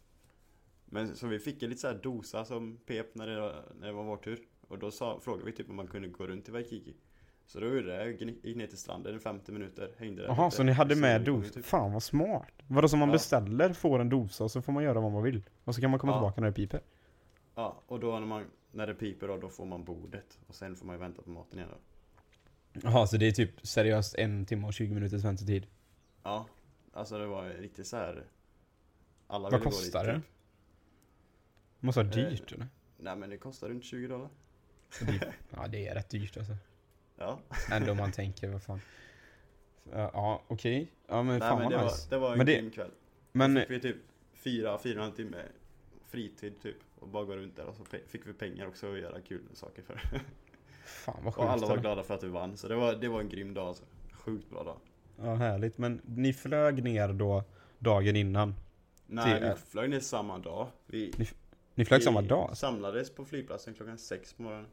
Men 0.85 1.17
så 1.17 1.27
vi 1.27 1.39
fick 1.39 1.63
en 1.63 1.69
lite 1.69 1.81
så 1.81 1.87
här 1.89 2.01
dosa 2.03 2.45
som 2.45 2.77
pep 2.87 3.15
när 3.15 3.27
det, 3.27 3.41
var- 3.41 3.65
när 3.81 3.87
det 3.87 3.93
var 3.93 4.05
vår 4.05 4.17
tur. 4.17 4.39
Och 4.69 4.79
då 4.79 4.91
sa, 4.91 5.21
frågade 5.21 5.45
vi 5.45 5.53
typ 5.53 5.71
om 5.71 5.77
man 5.77 5.87
kunde 5.87 6.09
gå 6.09 6.27
runt 6.27 6.49
i 6.49 6.53
Waikiki. 6.53 6.95
Så 7.47 7.61
då 7.61 7.67
gjorde 7.67 7.95
jag, 7.97 8.23
gick 8.43 8.57
ner 8.57 8.67
till 8.67 8.79
stranden 8.79 9.17
i 9.17 9.19
50 9.19 9.53
minuter, 9.53 9.95
hängde 9.99 10.23
där 10.23 10.29
Jaha, 10.29 10.51
så 10.51 10.63
ni 10.63 10.73
hade 10.73 10.97
med 10.97 11.25
kom 11.27 11.41
vi 11.41 11.43
dos? 11.47 11.53
typ. 11.55 11.65
Fan 11.65 11.93
vad 11.93 12.03
smart. 12.03 12.53
Vadå 12.67 12.89
som 12.89 12.99
man 12.99 13.09
Ja. 13.09 13.13
beställer, 13.13 13.73
får 13.73 13.99
en 13.99 14.09
dosa 14.09 14.45
och 14.45 14.51
så 14.51 14.63
får 14.63 14.73
man 14.73 14.85
göra 14.85 15.01
vad 15.01 15.13
man 15.13 15.23
vill? 15.23 15.43
Och 15.65 15.75
så 15.75 15.81
kan 15.81 15.91
man 15.91 16.01
komma 16.01 16.13
Ja. 16.13 16.17
tillbaka 16.19 16.41
när 16.41 16.49
det 16.49 16.55
piper? 16.55 16.81
Ja, 17.55 17.83
och 17.87 18.01
då 18.01 18.19
när, 18.19 18.27
man, 18.27 18.45
när 18.73 18.87
det 18.87 18.95
piper 18.95 19.29
då, 19.29 19.37
då 19.37 19.49
får 19.49 19.67
man 19.67 19.85
bordet. 19.85 20.39
Och 20.47 20.55
sen 20.55 20.77
får 20.77 20.87
man 20.87 20.95
ju 20.97 21.01
vänta 21.01 21.23
på 21.23 21.31
maten 21.31 21.59
igen 21.59 21.71
då. 21.73 21.79
Jaha, 22.83 23.07
så 23.07 23.17
det 23.17 23.27
är 23.27 23.33
typ 23.33 23.67
seriöst 23.67 24.15
en 24.15 24.47
timme 24.47 24.67
och 24.67 24.75
20 24.75 24.95
minuters 24.95 25.25
väntetid? 25.25 25.67
Ja, 26.23 26.47
alltså 26.93 27.19
det 27.19 27.27
var 27.27 27.49
riktigt 27.49 27.87
så 27.87 27.97
här. 27.97 28.25
Alla 29.27 29.51
Vad 29.51 29.63
kostar 29.63 30.05
det? 30.07 30.15
typ. 30.15 30.25
Måste 31.81 32.03
vara 32.03 32.09
Eh, 32.21 32.31
dyrt 32.31 32.53
eller? 32.53 32.67
Nej 32.99 33.17
men 33.17 33.31
det 33.31 33.37
kostar 33.39 33.69
runt 33.69 33.85
20 33.85 34.07
dollar. 34.09 34.29
Det- 35.01 35.33
Ja 35.51 35.67
det 35.69 35.89
är 35.89 35.95
rätt 35.95 36.09
dyrt 36.11 36.37
alltså. 36.37 36.57
Ja, 37.17 37.39
Ändå 37.73 37.95
man 37.95 38.13
tänker, 38.13 38.49
vad 38.49 38.63
fan. 38.63 38.81
Ja, 39.93 40.43
okej. 40.49 40.93
Ja 41.09 41.23
men 41.23 41.39
nej 41.39 41.49
fan 41.49 41.59
men 41.59 41.71
det 41.71 41.77
vad 41.77 41.85
var, 41.85 41.91
nice. 41.93 42.11
det 42.11 42.19
var 42.19 42.33
en 42.33 42.39
Men 42.39 42.47
det- 42.47 42.55
grym 42.55 42.71
kväll. 42.71 42.91
Men, 43.33 43.55
Då 43.55 43.61
fick 43.61 43.71
vi 43.71 43.81
typ 43.81 43.97
fyra, 44.33 44.79
fyra 44.79 45.01
och 45.01 45.07
en 45.07 45.13
timme 45.15 45.43
fritid 46.09 46.61
typ. 46.63 46.77
Och 47.01 47.09
bara 47.09 47.25
gå 47.25 47.37
runt 47.37 47.57
där 47.57 47.67
och 47.67 47.75
så 47.77 47.85
fick 47.85 48.27
vi 48.27 48.33
pengar 48.33 48.67
också 48.67 48.89
och 48.89 48.99
göra 48.99 49.21
kul 49.21 49.43
saker 49.55 49.83
för. 49.83 50.01
fan 50.85 51.25
vad 51.25 51.35
Och 51.37 51.45
alla 51.45 51.53
sjukt. 51.61 51.69
var 51.71 51.77
glada 51.77 52.03
för 52.03 52.15
att 52.15 52.23
vi 52.25 52.29
vann. 52.29 52.57
Så 52.57 52.69
det 52.69 52.75
var, 52.75 52.95
det 52.95 53.09
var 53.09 53.21
en 53.21 53.29
grym 53.29 53.55
dag 53.55 53.67
alltså. 53.69 53.85
Sjukt 54.13 54.51
bra 54.51 54.63
dag. 54.65 54.77
Ja 55.23 55.35
härligt. 55.35 55.79
Men 55.79 56.01
ni 56.05 56.33
flög 56.33 56.85
ner 56.85 57.09
då 57.13 57.45
dagen 57.79 58.17
innan? 58.17 58.55
Nej, 59.07 59.41
Till- 59.41 59.49
vi 59.49 59.71
flög 59.71 59.91
ner 59.91 60.01
samma 60.01 60.39
dag. 60.39 60.67
Vi, 60.87 61.13
Ni 61.75 61.85
flög 61.85 62.01
vi 62.01 62.05
samma 62.05 62.23
dag? 62.23 62.57
samlades 62.57 63.11
på 63.11 63.25
flygplatsen 63.25 63.75
klockan 63.75 63.99
sex 63.99 64.33
på 64.33 64.43
morgonen. 64.43 64.67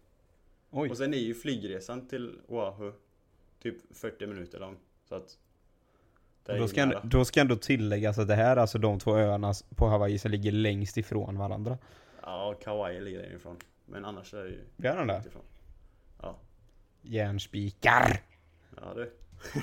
Oj. 0.71 0.89
Och 0.89 0.97
sen 0.97 1.13
är 1.13 1.17
ju 1.17 1.33
flygresan 1.33 2.07
till 2.07 2.39
Oahu 2.47 2.91
typ 3.61 3.75
40 3.97 4.27
minuter 4.27 4.59
lång. 4.59 4.75
Så 5.09 5.15
att... 5.15 5.37
Då 6.45 6.67
ska, 6.67 6.81
ändå, 6.81 6.99
då 7.03 7.25
ska 7.25 7.41
ändå 7.41 7.55
tilläggas 7.55 8.17
att 8.19 8.27
det 8.27 8.35
här 8.35 8.51
är 8.57 8.61
alltså 8.61 8.77
de 8.77 8.99
två 8.99 9.17
öarna 9.17 9.53
på 9.75 9.87
Hawaii 9.87 10.19
som 10.19 10.31
ligger 10.31 10.51
längst 10.51 10.97
ifrån 10.97 11.37
varandra. 11.37 11.77
Ja, 12.25 12.53
Kauai 12.63 13.01
ligger 13.01 13.29
inifrån. 13.29 13.57
Men 13.85 14.05
annars 14.05 14.33
är 14.33 14.43
det 14.43 14.49
ju 14.49 14.65
Gör 14.77 14.95
den 14.97 15.07
det? 15.07 15.23
ifrån. 15.27 15.41
Ja, 16.21 16.39
Järnspikar! 17.01 18.21
ja 18.77 18.93
det, 18.93 19.09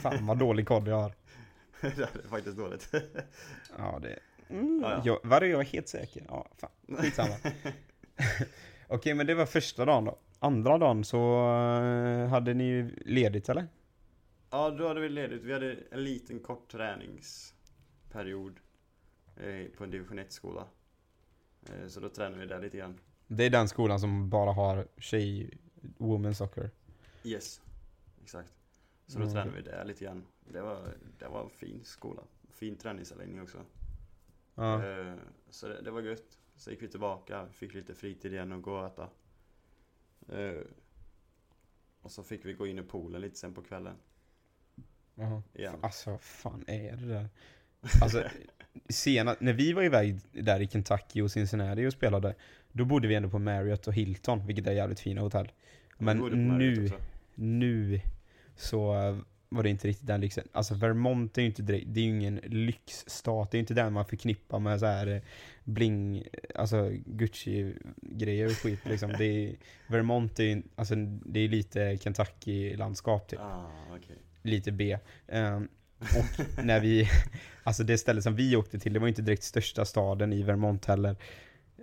Fan 0.03 0.27
vad 0.27 0.39
dålig 0.39 0.67
koll 0.69 0.87
jag 0.89 0.97
har. 1.01 1.13
det 1.81 1.87
är 2.25 2.29
faktiskt 2.29 2.57
dåligt. 2.57 2.91
Ja 3.79 3.99
det... 4.03 4.19
Mm, 4.51 4.81
Ja, 4.83 4.91
ja. 4.91 5.03
Jag, 5.05 5.19
var 5.31 5.41
det 5.41 5.47
jag 5.47 5.57
var 5.57 5.65
helt 5.65 5.89
säker? 5.89 6.25
Ja, 6.29 6.49
fan. 6.59 6.71
Skitsamma. 6.99 7.35
Okej, 8.89 9.15
men 9.15 9.27
det 9.27 9.35
var 9.35 9.47
första 9.47 9.85
dagen 9.85 10.05
då. 10.05 10.19
Andra 10.39 10.79
dagen 10.79 11.05
så 11.05 11.19
eh, 11.83 12.29
hade 12.29 12.55
ni 12.55 12.65
ju 12.65 12.97
ledigt 13.07 13.49
eller? 13.49 13.67
Ja, 14.51 14.71
då 14.71 14.89
hade 14.89 15.01
vi 15.01 15.09
ledigt. 15.09 15.43
Vi 15.43 15.53
hade 15.53 15.77
en 15.91 16.05
liten 16.05 16.41
kort 16.41 16.71
träningsperiod 16.71 18.61
eh, 19.37 19.67
på 19.77 19.85
en 19.85 19.91
division 19.91 20.19
1-skola. 20.19 20.67
Eh, 21.67 21.87
så 21.89 22.01
då 22.01 22.09
tränade 22.09 22.41
vi 22.41 22.47
där 22.47 22.61
lite 22.61 22.77
grann. 22.79 22.99
Det 23.27 23.45
är 23.45 23.51
den 23.51 23.69
skolan 23.69 24.01
som 24.01 24.31
bara 24.31 24.53
har 24.53 24.89
tjej, 24.99 25.51
women 25.99 26.35
soccer. 26.35 26.71
Yes, 27.25 27.61
exakt. 28.23 28.55
Så 29.07 29.19
då 29.19 29.25
Mm. 29.25 29.35
tränade 29.35 29.57
vi 29.57 29.63
där 29.63 29.85
lite 29.85 30.05
grann. 30.05 30.25
Det 30.53 30.61
var, 30.61 30.95
det 31.19 31.29
var 31.29 31.43
en 31.43 31.51
fin 31.51 31.81
skola. 31.85 32.23
Fin 32.51 32.77
träningsanläggning 32.77 33.43
också. 33.43 33.59
Ja. 34.55 34.87
Eh, 34.87 35.15
så 35.51 35.69
det, 35.69 35.83
det 35.83 35.91
var 35.91 36.01
gött. 36.03 36.39
Så 36.57 36.71
gick 36.71 36.83
vi 36.83 36.89
tillbaka, 36.89 37.47
fick 37.53 37.75
lite 37.75 37.95
fritid 37.95 38.33
igen 38.33 38.53
och 38.53 38.63
gå 38.63 38.73
och 38.79 38.87
äta. 38.87 39.09
Eh, 40.29 40.63
och 42.03 42.11
så 42.13 42.23
fick 42.23 42.45
vi 42.45 42.53
gå 42.53 42.67
in 42.67 42.79
i 42.79 42.83
poolen 42.83 43.21
lite 43.21 43.37
sen 43.39 43.55
på 43.55 43.63
kvällen. 43.63 43.97
Jaha. 45.15 45.43
Igen. 45.55 45.79
Alltså 45.83 46.11
vad 46.11 46.21
fan 46.21 46.65
är 46.67 46.97
det 46.97 47.07
där? 47.07 47.29
Alltså, 48.03 48.25
sena, 48.89 49.37
när 49.41 49.53
vi 49.53 49.73
var 49.73 49.83
iväg 49.83 50.21
där 50.33 50.61
i 50.61 50.69
Kentucky 50.69 51.21
och 51.23 51.31
Cincinnati 51.31 51.87
och 51.87 51.93
spelade, 51.93 52.35
då 52.73 52.85
bodde 52.85 53.09
vi 53.09 53.15
ändå 53.15 53.29
på 53.29 53.39
Marriott 53.39 53.87
och 53.87 53.95
Hilton, 53.95 54.47
vilket 54.47 54.67
är 54.67 54.73
jävligt 54.73 55.01
fina 55.01 55.21
hotell. 55.21 55.53
Men 55.99 56.19
nu, 56.59 56.91
nu 57.35 58.01
så 58.57 58.95
eh, 58.97 59.17
var 59.49 59.63
det 59.63 59.71
inte 59.71 59.89
riktigt 59.89 60.07
den 60.07 60.21
lyxen. 60.21 60.49
Alltså 60.53 60.75
Vermont 60.75 61.39
är 61.39 61.43
ju 61.43 61.49
inte 61.49 61.63
direkt, 61.63 61.87
det 61.89 62.01
är 62.01 62.05
ju 62.05 62.11
ingen 62.11 62.37
lyxstat, 62.37 63.51
det 63.51 63.57
är 63.57 63.61
inte 63.61 63.75
den 63.75 63.93
man 63.93 64.05
förknippar 64.05 64.59
med 64.59 64.81
så 64.81 64.87
här 64.87 65.07
eh, 65.07 65.23
bling, 65.65 66.25
alltså 66.55 66.91
Gucci-grejer 67.07 68.47
och 68.47 68.53
skit 68.53 68.81
liksom. 68.85 69.13
Det 69.19 69.25
är, 69.25 69.55
Vermont 69.87 70.39
är 70.39 70.45
ju, 70.45 70.63
alltså 70.77 70.95
det 71.25 71.41
är 71.41 71.49
lite 71.49 71.99
Kentucky-landskap 72.01 73.29
typ 73.29 73.41
Ah, 73.41 73.71
okej. 73.97 74.17
lite 74.43 74.73
B. 74.73 74.99
Ehm, 75.29 75.69
och 76.03 76.65
när 76.65 76.81
vi, 76.81 77.09
alltså 77.63 77.85
det 77.85 77.99
stället 77.99 78.25
som 78.25 78.35
vi 78.37 78.57
åkte 78.57 78.79
till, 78.79 78.93
det 78.93 78.99
var 78.99 79.09
inte 79.09 79.23
direkt 79.23 79.43
största 79.43 79.85
staden 79.85 80.33
i 80.33 80.43
Vermont 80.43 80.87
heller. 80.87 81.17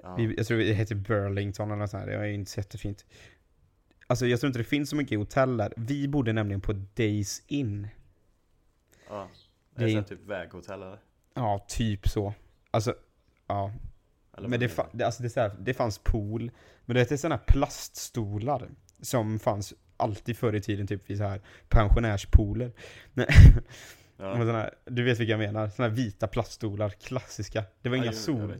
Ja. 0.03 0.15
Vi, 0.15 0.33
jag 0.37 0.47
tror 0.47 0.57
det 0.57 0.73
heter 0.73 0.95
Burlington 0.95 1.67
eller 1.71 1.79
något 1.79 1.89
sånt 1.89 2.05
det 2.05 2.17
var 2.17 2.25
ju 2.25 2.33
inte 2.33 2.51
så 2.51 2.59
jättefint. 2.59 3.05
Alltså 4.07 4.27
jag 4.27 4.39
tror 4.39 4.47
inte 4.47 4.59
det 4.59 4.63
finns 4.63 4.89
så 4.89 4.95
mycket 4.95 5.19
hotell 5.19 5.57
där. 5.57 5.73
Vi 5.77 6.07
bodde 6.07 6.33
nämligen 6.33 6.61
på 6.61 6.73
Days 6.73 7.43
Inn. 7.47 7.87
Ja. 9.09 9.29
Det 9.75 9.79
Det 9.79 9.85
är 9.85 9.89
in- 9.89 9.97
här 9.97 10.03
typ 10.03 10.25
väghotell 10.25 10.81
eller? 10.81 10.99
Ja, 11.33 11.65
typ 11.69 12.07
så. 12.07 12.33
Alltså, 12.71 12.95
ja. 13.47 13.73
eller 14.37 14.47
Men 14.47 14.59
det, 14.59 14.67
fa- 14.67 14.89
det, 14.93 15.03
alltså 15.05 15.23
det, 15.23 15.35
här, 15.35 15.55
det 15.59 15.73
fanns 15.73 15.99
pool, 15.99 16.51
men 16.85 16.95
det 16.95 17.11
är 17.11 17.17
sådana 17.17 17.35
här 17.35 17.43
plaststolar 17.53 18.69
som 19.01 19.39
fanns 19.39 19.73
alltid 19.97 20.37
förr 20.37 20.55
i 20.55 20.61
tiden, 20.61 20.87
typ 20.87 21.09
vid 21.09 21.17
så 21.17 21.23
här 21.23 21.41
pensionärspooler. 21.69 22.71
Ja. 24.19 24.33
Såna 24.37 24.51
här, 24.51 24.73
du 24.85 25.03
vet 25.03 25.19
vilka 25.19 25.31
jag 25.31 25.39
menar? 25.39 25.69
Såna 25.69 25.87
här 25.87 25.95
vita 25.95 26.27
plaststolar, 26.27 26.89
klassiska. 26.89 27.63
Det 27.81 27.89
var 27.89 27.97
Ja, 27.97 28.03
inga, 28.03 28.13
sol, 28.13 28.55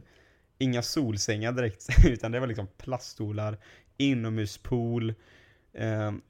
inga 0.58 0.82
solsängar 0.82 1.52
direkt, 1.52 1.86
utan 2.06 2.32
det 2.32 2.40
var 2.40 2.46
liksom 2.46 2.68
plaststolar, 2.78 3.58
inomhuspool, 3.96 5.14
ehm, 5.74 6.20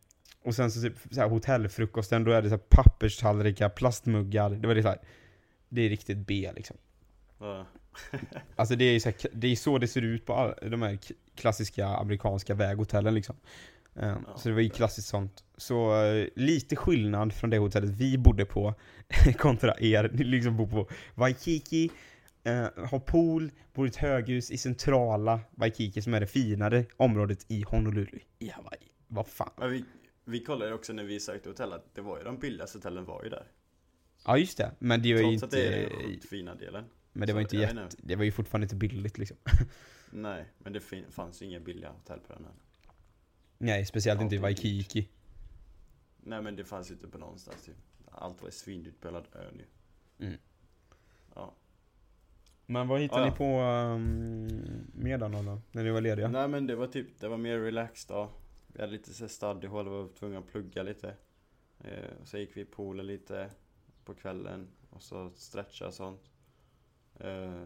och 0.45 0.55
sen 0.55 0.71
så 0.71 0.81
typ 0.83 0.95
så 1.11 1.21
här 1.21 1.29
hotellfrukosten, 1.29 2.25
då 2.25 2.33
är 2.33 2.43
det 2.43 2.49
så 2.49 2.55
här 2.55 2.63
papperstallrikar, 2.69 3.69
plastmuggar, 3.69 4.51
det 4.51 4.69
var 4.69 4.75
det 4.75 4.83
så 4.83 4.89
här, 4.89 4.99
det 5.69 5.83
är 5.83 5.89
riktigt 5.89 6.19
B 6.19 6.53
liksom. 6.57 6.77
Ja. 7.39 7.67
Alltså 8.57 8.77
det 8.77 8.85
är, 8.85 9.01
så 9.01 9.09
här, 9.09 9.17
det 9.33 9.49
är 9.49 9.57
så 9.57 9.79
det 9.79 9.89
ser 9.89 10.03
ut 10.03 10.27
på 10.27 10.35
all, 10.35 10.71
de 10.71 10.83
här 10.83 10.99
klassiska 11.35 11.87
amerikanska 11.87 12.55
väghotellen 12.55 13.15
liksom. 13.15 13.37
Ja, 13.95 14.37
så 14.37 14.49
det 14.49 14.55
var 14.55 14.63
ju 14.63 14.69
klassiskt 14.69 15.09
sånt. 15.09 15.45
Så 15.57 16.05
eh, 16.05 16.29
lite 16.37 16.77
skillnad 16.77 17.33
från 17.33 17.51
det 17.51 17.59
hotellet 17.59 17.91
vi 17.91 18.19
bodde 18.19 18.45
på 18.45 18.75
kontra 19.39 19.75
er. 19.81 20.11
Ni 20.13 20.25
liksom 20.25 20.57
bor 20.57 20.67
på 20.67 20.89
Waikiki, 21.15 21.91
eh, 22.45 22.67
har 22.77 22.99
pool, 22.99 23.51
bor 23.75 23.87
i 23.87 23.89
ett 23.89 23.97
höghus 23.97 24.51
i 24.51 24.59
centrala 24.59 25.41
Waikiki 25.51 26.03
som 26.03 26.15
är 26.15 26.21
det 26.21 26.27
finare 26.27 26.85
området 26.97 27.45
i 27.49 27.63
Honolulu 27.63 28.19
i 28.39 28.49
Hawaii. 28.49 28.89
Vad 29.09 29.27
fan. 29.27 29.51
Men 29.57 29.71
vi, 29.71 29.85
vi 30.25 30.45
kollade 30.45 30.75
också 30.75 30.93
när 30.93 31.05
vi 31.05 31.21
sökte 31.21 31.49
hotell 31.49 31.73
att 31.73 31.95
det 31.95 32.01
var 32.01 32.19
ju 32.19 32.25
de 32.25 32.39
billigaste 32.39 32.79
hotellen 32.79 33.05
var 33.05 33.25
ju 33.25 33.31
där. 33.31 33.47
Ja 34.27 34.39
just 34.39 34.59
det, 34.59 34.73
men 34.79 35.03
det 35.03 35.15
var 35.15 35.21
ju 35.21 35.39
Trots 35.39 35.43
att 35.43 35.51
det 35.51 35.67
är 35.67 35.83
inte... 35.83 35.97
den 35.97 36.07
sjukt 36.07 36.29
fina 36.29 36.55
delen. 36.55 36.85
Men 37.13 37.27
det 37.27 37.33
var 37.33 37.41
inte 37.41 37.57
jätte... 37.57 37.81
inte. 37.81 37.97
Det 37.99 38.17
var 38.17 38.25
ju 38.25 38.33
fortfarande 38.33 38.65
inte 38.65 38.77
billigt 38.77 39.19
liksom. 39.19 39.37
Nej, 40.11 40.45
men 40.59 40.73
det 40.73 40.81
fanns 41.11 41.43
ju 41.43 41.47
inga 41.47 41.61
billiga 41.61 41.91
hotell 41.91 42.21
på 42.21 42.33
den 42.33 42.45
här. 42.45 42.55
Nej, 43.63 43.85
speciellt 43.85 44.21
inte 44.21 44.35
i 44.35 44.39
dyrt. 44.39 44.43
Waikiki. 44.43 45.09
Nej 46.17 46.43
men 46.43 46.57
det 46.57 46.65
fanns 46.65 46.91
ju 46.91 46.95
inte 46.95 47.09
på 47.09 47.19
någonstans 47.19 47.63
typ. 47.65 47.77
Allt 48.11 48.43
var 48.43 48.51
svindyrt 48.51 49.01
på 49.01 49.09
hela 49.09 49.19
ön 49.19 49.59
ju. 49.59 49.67
Mm. 50.27 50.39
Ja. 51.35 51.55
Men 52.67 52.89
vad 52.89 53.01
hittade 53.01 53.23
Ja, 53.23 53.31
ni 53.31 53.37
på 53.37 53.61
um, 53.61 54.87
med 54.95 55.21
då, 55.21 55.29
då, 55.29 55.61
när 55.73 55.85
ni 55.85 55.91
var 55.91 56.01
lediga? 56.01 56.29
Nej 56.29 56.49
men 56.49 56.67
det 56.67 56.77
var 56.77 56.87
typ, 56.87 57.21
det 57.21 57.29
var 57.29 57.37
mer 57.37 57.59
relaxed 57.59 58.17
då. 58.17 58.31
Vi 58.67 58.81
hade 58.81 58.93
lite 58.93 59.11
vi 59.61 59.67
var 59.67 60.09
tvungna 60.15 60.39
att 60.39 60.47
plugga 60.47 60.83
lite. 60.83 61.15
Eh, 61.85 62.11
och 62.21 62.29
så 62.29 62.39
gick 62.39 62.57
vi 62.57 62.61
i 62.61 62.65
poolen 62.65 63.07
lite 63.07 63.51
på 64.05 64.15
kvällen 64.15 64.69
och 64.91 65.03
så 65.03 65.31
stretcha 65.35 65.87
och 65.87 65.95
sånt. 65.95 66.31
Eh, 67.19 67.63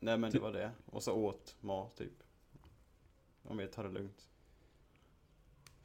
nej 0.00 0.18
men 0.18 0.30
det 0.30 0.38
var 0.38 0.52
det. 0.52 0.70
Och 0.86 1.02
så 1.02 1.12
åt 1.12 1.56
mat 1.60 1.96
typ. 1.96 2.22
Om 3.42 3.56
vi 3.56 3.66
tar 3.66 3.84
det 3.84 3.90
lugnt. 3.90 4.28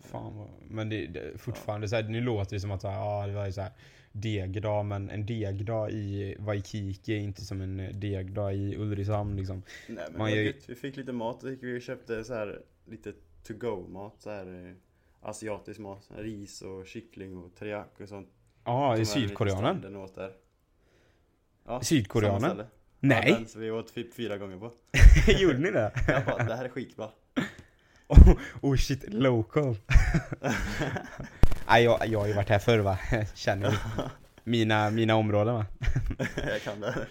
Fan 0.03 0.37
vad, 0.37 0.47
men 0.67 0.89
det, 0.89 1.07
det 1.07 1.41
fortfarande 1.41 1.87
så 1.87 1.95
här, 1.95 2.03
nu 2.03 2.21
låter 2.21 2.55
det 2.55 2.59
som 2.59 2.71
att 2.71 2.81
så 2.81 2.87
här, 2.87 2.99
ja, 2.99 3.27
det 3.27 3.33
var 3.33 3.45
ju 3.45 3.51
så 3.51 3.61
här 3.61 3.71
degdag, 4.11 4.85
men 4.85 5.09
en 5.09 5.25
degdag 5.25 5.91
i 5.91 6.35
Waikiki 6.39 7.13
är 7.13 7.19
inte 7.19 7.41
som 7.41 7.61
en 7.61 7.99
degdag 7.99 8.53
i 8.53 8.75
Ulricehamn 8.77 9.37
liksom. 9.37 9.63
Nej 9.87 10.05
men 10.09 10.17
Man 10.17 10.31
gör 10.31 10.41
gött. 10.41 10.69
Vi 10.69 10.75
fick 10.75 10.97
lite 10.97 11.11
mat, 11.11 11.43
vi 11.43 11.81
köpte 11.81 12.23
så 12.23 12.33
här 12.33 12.61
lite 12.85 13.13
to 13.43 13.53
go 13.53 13.87
mat 13.87 14.15
så 14.19 14.29
här 14.29 14.67
eh, 14.67 14.73
asiatisk 15.21 15.79
mat, 15.79 16.09
ris 16.17 16.61
och 16.61 16.87
kyckling 16.87 17.37
och 17.37 17.55
teriyaki 17.55 18.03
och 18.03 18.09
sånt. 18.09 18.29
Ja, 18.63 18.89
i 18.89 18.95
är 18.95 18.99
lite 18.99 19.11
Sydkoreanen? 19.11 19.95
åt 19.95 20.15
där. 20.15 20.31
Ja, 21.65 21.81
Sydkoreanen? 21.81 22.41
ställe. 22.41 22.63
Ja, 22.63 23.07
Nej! 23.07 23.31
den 23.53 23.61
vi 23.61 23.71
åt 23.71 23.93
typ 23.93 24.13
fyra 24.13 24.37
gånger 24.37 24.57
på. 24.57 24.71
Gjorde 25.39 25.57
ni 25.57 25.71
det? 25.71 25.91
Jag 26.07 26.25
bara, 26.25 26.43
det 26.43 26.55
här 26.55 26.65
är 26.65 26.69
skitbra. 26.69 27.09
Oh, 28.07 28.33
oh 28.61 28.75
shit, 28.77 29.13
local. 29.13 29.75
Nej, 31.67 31.83
jag, 31.83 32.07
jag 32.07 32.19
har 32.19 32.27
ju 32.27 32.33
varit 32.33 32.49
här 32.49 32.59
förr 32.59 32.79
va, 32.79 32.97
känner 33.35 33.71
ju 33.71 33.77
mina, 34.43 34.89
mina 34.89 35.15
områden 35.15 35.53
va. 35.53 35.65
jag 36.35 36.61
kan 36.61 36.79
det. 36.79 37.07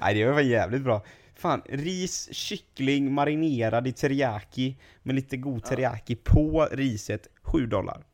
Nej 0.00 0.14
det 0.14 0.26
var 0.32 0.40
jävligt 0.40 0.82
bra. 0.82 1.04
Fan, 1.34 1.62
ris, 1.68 2.28
kyckling 2.34 3.12
marinerad 3.12 3.86
i 3.86 3.92
teriyaki 3.92 4.76
med 5.02 5.14
lite 5.14 5.36
god 5.36 5.60
Ja. 5.64 5.68
teriyaki 5.68 6.16
på 6.16 6.68
riset, 6.72 7.28
7 7.42 7.66
dollar. 7.66 8.04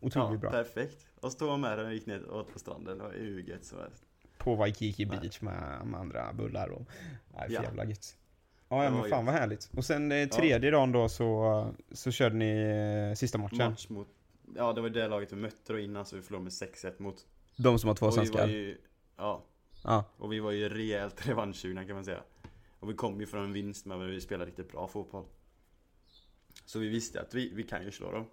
Otroligt 0.00 0.32
Ja, 0.32 0.38
bra. 0.38 0.50
perfekt. 0.50 1.06
Och 1.20 1.32
stå 1.32 1.56
med 1.56 1.78
den 1.78 1.86
och 1.86 1.94
gick 1.94 2.06
ner 2.06 2.22
och 2.22 2.40
åt 2.40 2.52
på 2.52 2.58
stranden. 2.58 2.98
Det 2.98 3.04
var 3.04 3.12
ju 3.12 3.44
gött 3.48 3.64
så 3.64 3.76
här. 3.76 3.90
På 4.38 4.54
Waikiki 4.54 5.04
Nej. 5.06 5.18
Beach 5.20 5.40
med, 5.40 5.80
med 5.86 6.00
andra 6.00 6.32
bullar 6.32 6.68
och... 6.68 6.82
Nej, 7.34 7.46
för 7.48 7.54
Ja. 7.54 7.62
jävla 7.62 7.84
gött. 7.84 8.16
Ja, 8.68 8.84
ja 8.84 8.90
men 8.90 9.10
fan 9.10 9.26
vad 9.26 9.34
härligt. 9.34 9.70
Och 9.76 9.84
sen 9.84 10.12
eh, 10.12 10.28
tredje 10.28 10.70
dagen 10.70 10.92
då 10.92 11.08
så, 11.08 11.74
så 11.92 12.10
körde 12.10 12.34
ni 12.36 12.50
eh, 13.10 13.14
sista 13.14 13.38
matchen. 13.38 13.70
Match 13.70 13.88
mot, 13.88 14.08
ja 14.56 14.72
det 14.72 14.80
var 14.80 14.88
det 14.88 15.08
laget 15.08 15.32
vi 15.32 15.36
mötte 15.36 15.72
då 15.72 15.78
innan 15.78 16.06
så 16.06 16.16
vi 16.16 16.22
förlorade 16.22 16.44
med 16.44 16.52
6-1 16.52 17.02
mot. 17.02 17.26
De 17.56 17.78
som 17.78 17.88
har 17.88 17.94
två 17.94 18.10
svenskar. 18.10 18.46
ju, 18.48 18.78
ja, 19.16 19.42
Ja. 19.84 20.04
och 20.16 20.32
vi 20.32 20.40
var 20.40 20.50
ju 20.50 20.68
rejält 20.68 21.28
revanschsugna 21.28 21.84
kan 21.84 21.94
man 21.94 22.04
säga. 22.04 22.22
Och 22.80 22.90
vi 22.90 22.94
kom 22.94 23.20
ju 23.20 23.26
från 23.26 23.44
en 23.44 23.52
vinst 23.52 23.86
men 23.86 24.06
vi 24.06 24.20
spelade 24.20 24.50
riktigt 24.50 24.72
bra 24.72 24.88
fotboll. 24.88 25.24
Så 26.64 26.78
vi 26.78 26.88
visste 26.88 27.20
att 27.20 27.34
vi, 27.34 27.54
vi 27.54 27.62
kan 27.62 27.84
ju 27.84 27.90
slå 27.90 28.12
dem. 28.12 28.26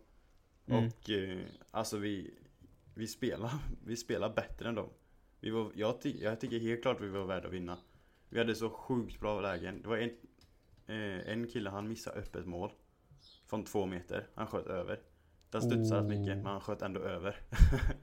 Mm. 0.67 0.85
Och 0.85 1.09
eh, 1.09 1.39
alltså 1.71 1.97
vi, 1.97 2.33
vi 2.93 3.07
spelar, 3.07 3.51
vi 3.85 3.95
spelar 3.95 4.29
bättre 4.29 4.69
än 4.69 4.75
dem. 4.75 4.89
Vi 5.39 5.49
var, 5.49 5.71
jag, 5.75 6.01
ty, 6.01 6.15
jag 6.21 6.39
tycker 6.39 6.59
helt 6.59 6.81
klart 6.81 7.01
vi 7.01 7.07
var 7.07 7.25
värda 7.25 7.47
att 7.47 7.53
vinna. 7.53 7.77
Vi 8.33 8.39
hade 8.39 8.55
så 8.55 8.69
sjukt 8.69 9.19
bra 9.19 9.41
lägen. 9.41 9.81
Det 9.81 9.87
var 9.87 9.97
en, 9.97 10.09
eh, 10.87 11.29
en 11.33 11.47
kille 11.47 11.69
han 11.69 11.87
missade 11.87 12.19
öppet 12.19 12.45
mål. 12.45 12.71
Från 13.45 13.63
två 13.63 13.85
meter. 13.85 14.27
Han 14.35 14.47
sköt 14.47 14.67
över. 14.67 14.99
Den 15.49 15.61
studsade 15.61 16.01
rätt 16.01 16.07
mycket 16.19 16.37
men 16.37 16.45
han 16.45 16.61
sköt 16.61 16.81
ändå 16.81 16.99
över. 16.99 17.41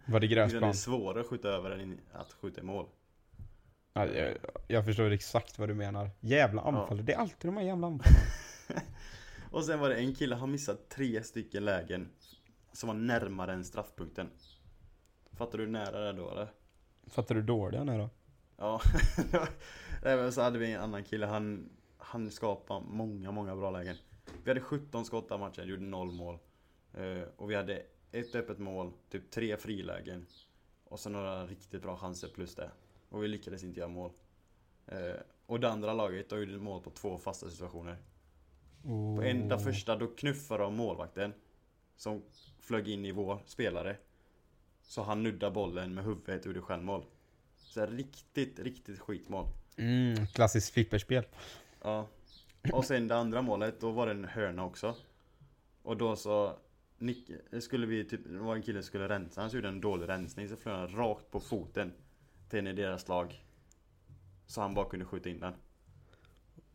Var 0.06 0.20
det 0.20 0.26
Det 0.26 0.32
är 0.32 0.36
gräsplan? 0.36 0.74
svårare 0.74 1.20
att 1.20 1.26
skjuta 1.26 1.48
över 1.48 1.70
än 1.70 2.00
att 2.12 2.32
skjuta 2.32 2.60
i 2.60 2.64
mål. 2.64 2.86
Ja, 3.92 4.06
jag, 4.06 4.36
jag 4.68 4.84
förstår 4.84 5.10
exakt 5.10 5.58
vad 5.58 5.68
du 5.68 5.74
menar. 5.74 6.10
Jävla 6.20 6.62
Ja. 6.62 6.68
anfall. 6.80 7.04
Det 7.04 7.12
är 7.12 7.18
alltid 7.18 7.50
de 7.50 7.56
här 7.56 7.64
jävla 7.64 7.86
anfallen. 7.86 8.20
Och 9.50 9.64
sen 9.64 9.78
var 9.80 9.88
det 9.88 9.94
en 9.96 10.14
kille, 10.14 10.34
han 10.36 10.50
missade 10.50 10.78
tre 10.78 11.22
stycken 11.22 11.64
lägen 11.64 12.08
som 12.72 12.86
var 12.86 12.94
närmare 12.94 13.52
än 13.52 13.64
straffpunkten. 13.64 14.30
Fattar 15.32 15.58
du 15.58 15.64
hur 15.64 15.70
nära 15.72 16.00
det 16.00 16.08
är 16.08 16.12
då 16.12 16.30
eller? 16.30 16.52
Fattar 17.06 17.34
du 17.34 17.42
dåliga 17.42 17.84
nu 17.84 17.98
då? 17.98 18.10
Ja, 18.60 18.80
Nej, 20.02 20.16
men 20.16 20.32
så 20.32 20.40
hade 20.40 20.58
vi 20.58 20.72
en 20.72 20.80
annan 20.80 21.04
kille, 21.04 21.26
han, 21.26 21.70
han 21.98 22.30
skapade 22.30 22.84
många, 22.88 23.30
många 23.30 23.56
bra 23.56 23.70
lägen. 23.70 23.96
Vi 24.44 24.50
hade 24.50 24.60
17 24.60 25.04
skott 25.04 25.28
den 25.28 25.40
matchen, 25.40 25.68
gjorde 25.68 25.82
noll 25.82 26.12
mål. 26.12 26.38
Eh, 26.94 27.22
och 27.36 27.50
vi 27.50 27.54
hade 27.54 27.82
ett 28.12 28.34
öppet 28.34 28.58
mål, 28.58 28.92
typ 29.10 29.30
tre 29.30 29.56
frilägen. 29.56 30.26
Och 30.84 31.00
så 31.00 31.10
några 31.10 31.46
riktigt 31.46 31.82
bra 31.82 31.96
chanser 31.96 32.28
plus 32.28 32.54
det. 32.54 32.70
Och 33.08 33.24
vi 33.24 33.28
lyckades 33.28 33.64
inte 33.64 33.80
göra 33.80 33.90
mål. 33.90 34.10
Eh, 34.86 35.14
och 35.46 35.60
det 35.60 35.70
andra 35.70 35.94
laget, 35.94 36.28
då 36.28 36.38
gjorde 36.38 36.58
mål 36.58 36.82
på 36.82 36.90
två 36.90 37.18
fasta 37.18 37.50
situationer. 37.50 37.96
På 39.16 39.22
enda 39.22 39.58
första, 39.58 39.96
då 39.96 40.06
knuffade 40.06 40.62
de 40.62 40.76
målvakten. 40.76 41.32
Som 41.96 42.22
flög 42.60 42.88
in 42.88 43.04
i 43.04 43.12
vår 43.12 43.42
spelare. 43.46 43.96
Så 44.82 45.02
han 45.02 45.22
nuddade 45.22 45.54
bollen 45.54 45.94
med 45.94 46.04
huvudet 46.04 46.40
och 46.40 46.46
gjorde 46.46 46.60
självmål. 46.60 47.04
Så 47.70 47.80
här, 47.80 47.86
riktigt, 47.86 48.58
riktigt 48.58 48.98
skitmål. 48.98 49.46
Mm, 49.76 50.26
klassiskt 50.26 50.74
flipperspel. 50.74 51.24
Ja. 51.82 52.08
Och 52.72 52.84
sen 52.84 53.08
det 53.08 53.16
andra 53.16 53.42
målet, 53.42 53.80
då 53.80 53.90
var 53.90 54.06
det 54.06 54.12
en 54.12 54.24
hörna 54.24 54.64
också. 54.64 54.96
Och 55.82 55.96
då 55.96 56.16
så 56.16 56.56
Nick, 56.98 57.30
skulle 57.60 57.86
vi 57.86 58.04
typ, 58.04 58.20
det 58.24 58.38
var 58.38 58.56
en 58.56 58.62
kille 58.62 58.82
som 58.82 58.86
skulle 58.86 59.08
rensa, 59.08 59.40
han 59.40 59.50
gjorde 59.50 59.68
en 59.68 59.80
dålig 59.80 60.08
rensning 60.08 60.48
så 60.48 60.56
flög 60.56 60.76
han 60.76 60.88
rakt 60.88 61.30
på 61.30 61.40
foten 61.40 61.92
till 62.48 62.58
en 62.58 62.66
i 62.66 62.72
deras 62.72 63.08
lag. 63.08 63.44
Så 64.46 64.60
han 64.60 64.74
bara 64.74 64.88
kunde 64.88 65.04
skjuta 65.04 65.28
in 65.28 65.40
den. 65.40 65.54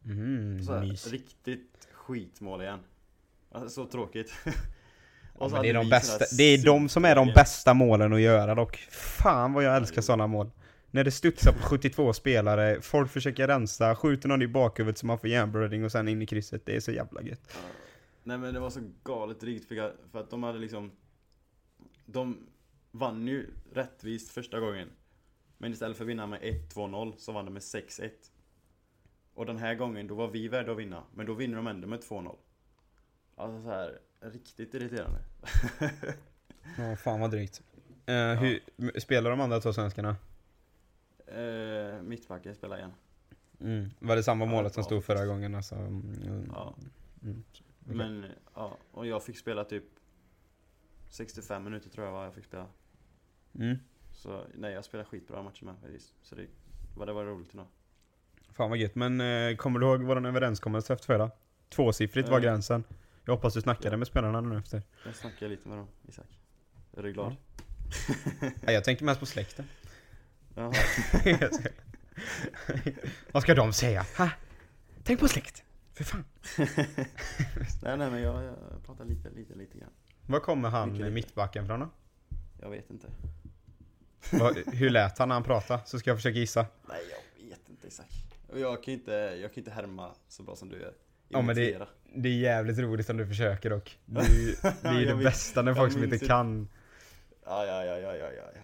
Mm, 0.05 0.63
Så 0.63 0.73
här, 0.73 1.11
riktigt 1.11 1.87
skitmål 1.91 2.61
igen. 2.61 2.79
Alltså, 3.51 3.69
så 3.69 3.91
tråkigt. 3.91 4.33
Ja, 5.39 5.61
det, 5.61 5.69
är 5.69 5.73
de 5.73 5.89
bästa, 5.89 6.25
det 6.37 6.43
är 6.43 6.65
de 6.65 6.89
som 6.89 7.05
är 7.05 7.15
de 7.15 7.33
bästa 7.35 7.73
målen 7.73 8.13
att 8.13 8.21
göra 8.21 8.55
dock. 8.55 8.77
Fan 8.91 9.53
vad 9.53 9.63
jag 9.63 9.75
älskar 9.75 10.01
sådana 10.01 10.27
mål. 10.27 10.51
När 10.95 11.03
det 11.03 11.11
studsar 11.11 11.51
på 11.51 11.59
72 11.59 12.13
spelare, 12.13 12.81
folk 12.81 13.11
försöker 13.11 13.47
rensa, 13.47 13.95
skjuter 13.95 14.29
någon 14.29 14.41
i 14.41 14.47
bakhuvudet 14.47 14.97
så 14.97 15.05
man 15.05 15.19
får 15.19 15.29
hjärnblödning 15.29 15.85
och 15.85 15.91
sen 15.91 16.07
in 16.07 16.21
i 16.21 16.25
krysset. 16.25 16.65
Det 16.65 16.75
är 16.75 16.79
så 16.79 16.91
jävla 16.91 17.21
gött. 17.21 17.41
Ja. 17.47 17.59
Nej 18.23 18.37
men 18.37 18.53
det 18.53 18.59
var 18.59 18.69
så 18.69 18.79
galet 19.03 19.43
rikt 19.43 19.67
för, 19.67 19.95
för 20.11 20.19
att 20.19 20.29
de 20.29 20.43
hade 20.43 20.59
liksom 20.59 20.91
De 22.05 22.47
vann 22.91 23.27
ju 23.27 23.47
rättvist 23.73 24.31
första 24.31 24.59
gången 24.59 24.89
Men 25.57 25.71
istället 25.71 25.97
för 25.97 26.03
att 26.03 26.09
vinna 26.09 26.27
med 26.27 26.41
1-2-0 26.41 27.13
så 27.17 27.31
vann 27.31 27.45
de 27.45 27.53
med 27.53 27.61
6-1 27.61 28.09
Och 29.33 29.45
den 29.45 29.57
här 29.57 29.75
gången 29.75 30.07
då 30.07 30.15
var 30.15 30.27
vi 30.27 30.47
värda 30.47 30.71
att 30.71 30.77
vinna 30.77 31.03
Men 31.13 31.25
då 31.25 31.33
vinner 31.33 31.55
de 31.55 31.67
ändå 31.67 31.87
med 31.87 31.99
2-0 31.99 32.35
Alltså 33.35 33.61
så 33.61 33.69
här 33.69 33.99
riktigt 34.19 34.73
irriterande 34.73 35.19
Ja, 36.77 36.95
fan 36.95 37.19
vad 37.19 37.31
drygt. 37.31 37.61
Eh, 38.05 38.33
hur, 38.33 38.59
spelar 38.99 39.29
de 39.29 39.41
andra 39.41 39.59
två 39.59 39.73
svenskarna? 39.73 40.15
Eh, 41.27 42.01
Mittbacken 42.01 42.55
spelar 42.55 42.77
igen 42.77 42.93
Mm. 43.59 43.89
Var 43.99 44.15
det 44.15 44.23
samma 44.23 44.45
Ja, 44.45 44.51
målet 44.51 44.73
som 44.73 44.81
bra 44.81 44.85
stod 44.85 45.03
förra 45.03 45.25
gången 45.25 45.55
alltså? 45.55 45.75
Mm. 45.75 46.49
Ja 46.53 46.75
Mm. 47.23 47.43
Men 47.97 48.25
ja, 48.55 48.77
och 48.91 49.07
jag 49.07 49.23
fick 49.23 49.37
spela 49.37 49.63
typ 49.63 49.83
65 51.09 51.63
minuter 51.63 51.89
tror 51.89 52.05
jag 52.05 52.13
var 52.13 52.23
jag 52.23 52.33
fick 52.33 52.45
spela 52.45 52.67
Mm. 53.55 53.77
Så 54.13 54.43
nej 54.53 54.73
jag 54.73 54.85
spelade 54.85 55.09
skitbra 55.09 55.43
matcher 55.43 55.63
med 55.65 55.75
faktiskt 55.81 56.13
Så 56.21 56.35
det, 56.35 56.47
det 57.05 57.13
var 57.13 57.25
roligt 57.25 57.51
ändå 57.53 57.67
Fan 58.51 58.69
vad 58.69 58.79
gött, 58.79 58.95
men 58.95 59.21
eh, 59.21 59.55
kommer 59.55 59.79
du 59.79 59.85
ihåg 59.85 60.01
vår 60.03 60.25
överenskommelse 60.27 60.93
efter 60.93 61.05
förra? 61.05 61.31
Tvåsiffrigt 61.69 62.29
var 62.29 62.37
Eh. 62.37 62.43
gränsen. 62.43 62.83
Jag 63.25 63.35
hoppas 63.35 63.53
du 63.53 63.61
snackade 63.61 63.93
Ja. 63.93 63.97
med 63.97 64.07
spelarna 64.07 64.41
nu 64.41 64.57
efter. 64.57 64.81
Jag 65.05 65.15
snackade 65.15 65.49
lite 65.51 65.67
med 65.69 65.77
dem, 65.77 65.87
Isak. 66.07 66.39
Är 66.97 67.03
du 67.03 67.13
glad? 67.13 67.35
Nej, 68.41 68.75
jag 68.75 68.83
tänker 68.83 69.05
mest 69.05 69.19
på 69.19 69.25
släkten. 69.25 69.65
Vad 73.31 73.43
ska 73.43 73.53
de 73.55 73.73
säga? 73.73 74.05
Ha? 74.17 74.29
Tänk 75.03 75.19
på 75.19 75.27
släkt. 75.27 75.63
För 75.93 76.03
fan. 76.03 76.23
nej 77.83 77.97
nej 77.97 78.11
men 78.11 78.21
jag, 78.21 78.43
jag 78.43 78.55
pratar 78.85 79.05
lite, 79.05 79.29
lite, 79.29 79.55
lite 79.55 79.77
grann. 79.77 79.89
Var 80.27 80.39
kommer 80.39 80.69
han 80.69 80.87
Mycket 80.91 80.99
lite. 81.05 81.13
mittbacken 81.13 81.67
från 81.67 81.79
då? 81.79 81.89
Jag 82.61 82.69
vet 82.69 82.89
inte. 82.89 83.07
Hur 84.77 84.89
lät 84.89 85.17
han 85.17 85.29
när 85.29 85.35
han 85.35 85.43
pratade? 85.43 85.81
Så 85.85 85.99
ska 85.99 86.09
jag 86.09 86.17
försöka 86.17 86.39
gissa. 86.39 86.65
Nej 86.89 86.99
jag 87.09 87.45
vet 87.49 87.69
inte. 87.69 87.87
Och 88.47 88.59
jag 88.59 88.83
kan 88.83 88.93
ju 88.93 88.99
inte, 88.99 89.11
jag 89.11 89.53
kan 89.53 89.57
inte 89.61 89.71
härma 89.71 90.11
så 90.27 90.43
bra 90.43 90.55
som 90.55 90.69
du 90.69 90.79
gör. 90.79 90.93
Ja, 91.29 91.41
men 91.41 91.55
det-. 91.55 91.87
Det 92.15 92.29
är 92.29 92.33
jävligt 92.33 92.77
roligt 92.79 93.09
om 93.09 93.17
du 93.17 93.27
försöker 93.27 93.69
dock. 93.69 93.99
Det 94.05 94.19
är 94.21 94.29
ju 94.29 94.55
det, 94.61 94.87
är 94.87 94.93
ju 94.93 94.99
det 94.99 95.05
Jag 95.09 95.17
minns- 95.17 95.23
bästa 95.29 95.61
när 95.61 95.73
folk 95.73 95.93
som 95.93 96.03
inte. 96.03 96.19
kan. 96.19 96.67
Ja, 97.45 97.65
ja, 97.65 97.85
ja, 97.85 97.97
ja, 97.99 98.15
ja, 98.15 98.29
ja. 98.35 98.61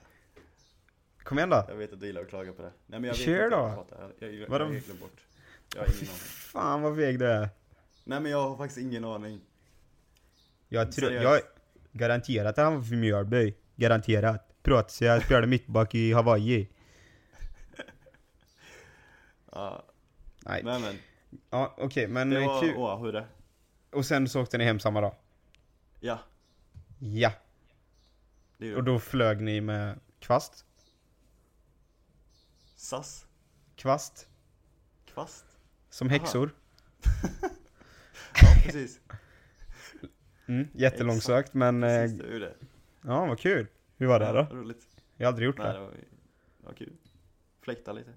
Kom 1.32 1.38
igen 1.38 1.50
då. 1.50 1.66
Jag 1.68 1.76
vet 1.76 1.94
att 1.94 2.00
du 2.00 2.06
gillar 2.06 2.22
att 2.22 2.30
klaga 2.30 2.54
på 2.54 2.62
det. 2.62 2.72
Nej 2.86 3.00
men 3.00 3.04
jag 3.04 3.14
vet 3.14 3.22
Kör 3.26 3.50
då. 3.50 3.58
jag. 3.58 3.86
Jag, 4.20 4.30
jag, 4.30 4.34
jag, 4.40 4.48
Vadå? 4.50 4.66
jag 4.66 4.72
helt 4.72 4.86
glömt 4.86 5.00
bort. 5.02 5.26
Jag 5.76 5.82
har 5.82 5.88
ingen 5.88 5.98
aning. 6.00 6.08
Fan 6.18 6.82
vad 6.82 6.96
veg 6.96 7.20
du 7.20 7.28
är. 7.28 7.50
Nej 8.04 8.20
men 8.20 8.32
jag 8.32 8.50
har 8.50 8.58
faktiskt 8.58 8.78
ingen 8.80 9.06
aning. 9.06 9.42
Jag 10.70 10.92
tror, 10.92 11.12
jag 11.12 11.42
garanterat 11.92 12.58
att 12.58 12.64
han 12.66 12.76
var 12.76 12.82
från 12.82 13.00
Mjölby. 13.00 13.54
Garanterat. 13.76 14.64
Pratade 14.64 15.06
jag 15.06 15.24
spelade 15.24 15.48
mittback 15.48 15.96
i 15.96 16.14
Hawaii. 16.14 16.68
Ja, 19.52 19.86
Nej. 20.40 20.64
men 20.64 20.82
men. 20.82 20.96
Ja 21.50 21.76
okej 21.78 22.08
men 22.08 22.30
Det 22.30 22.40
var 22.46 22.62
kul. 23.02 23.14
Det. 23.14 23.26
Och 23.92 24.06
sen 24.06 24.30
så 24.30 24.42
åkte 24.42 24.58
ni 24.58 24.64
hem 24.64 24.80
samma 24.80 25.02
dag? 25.02 25.16
Ja, 26.00 26.20
Ja. 27.00 27.32
Och 28.76 28.84
då 28.84 29.00
flög 29.00 29.42
ni 29.42 29.62
med 29.62 30.00
kvast? 30.20 30.66
SAS. 32.82 33.26
Kvast? 33.76 34.28
Kvast. 35.06 35.46
Som 35.90 36.10
häxor? 36.10 36.52
Ja 38.42 38.48
precis. 38.64 39.00
Mm, 40.48 40.68
jättelångsökt 40.74 41.54
men... 41.54 41.84
Eh, 41.84 41.90
Precis, 42.02 42.18
det 42.20 42.36
är 42.36 42.40
det. 42.40 42.54
ja 43.02 43.26
vad 43.26 43.40
kul. 43.40 43.68
Hur 43.98 44.08
var 44.08 44.20
det 44.20 44.26
Ja, 44.26 44.34
då? 44.52 44.56
Roligt. 44.56 44.88
Jag 45.18 45.26
har 45.28 45.32
aldrig 45.32 45.46
gjort 45.46 45.58
Nej, 45.58 45.68
det. 45.68 45.74
det 45.74 45.80
var, 45.80 45.92
det 45.92 46.66
var 46.68 46.74
kul. 46.74 46.94
Fläkta 47.62 47.94
lite. 47.94 48.10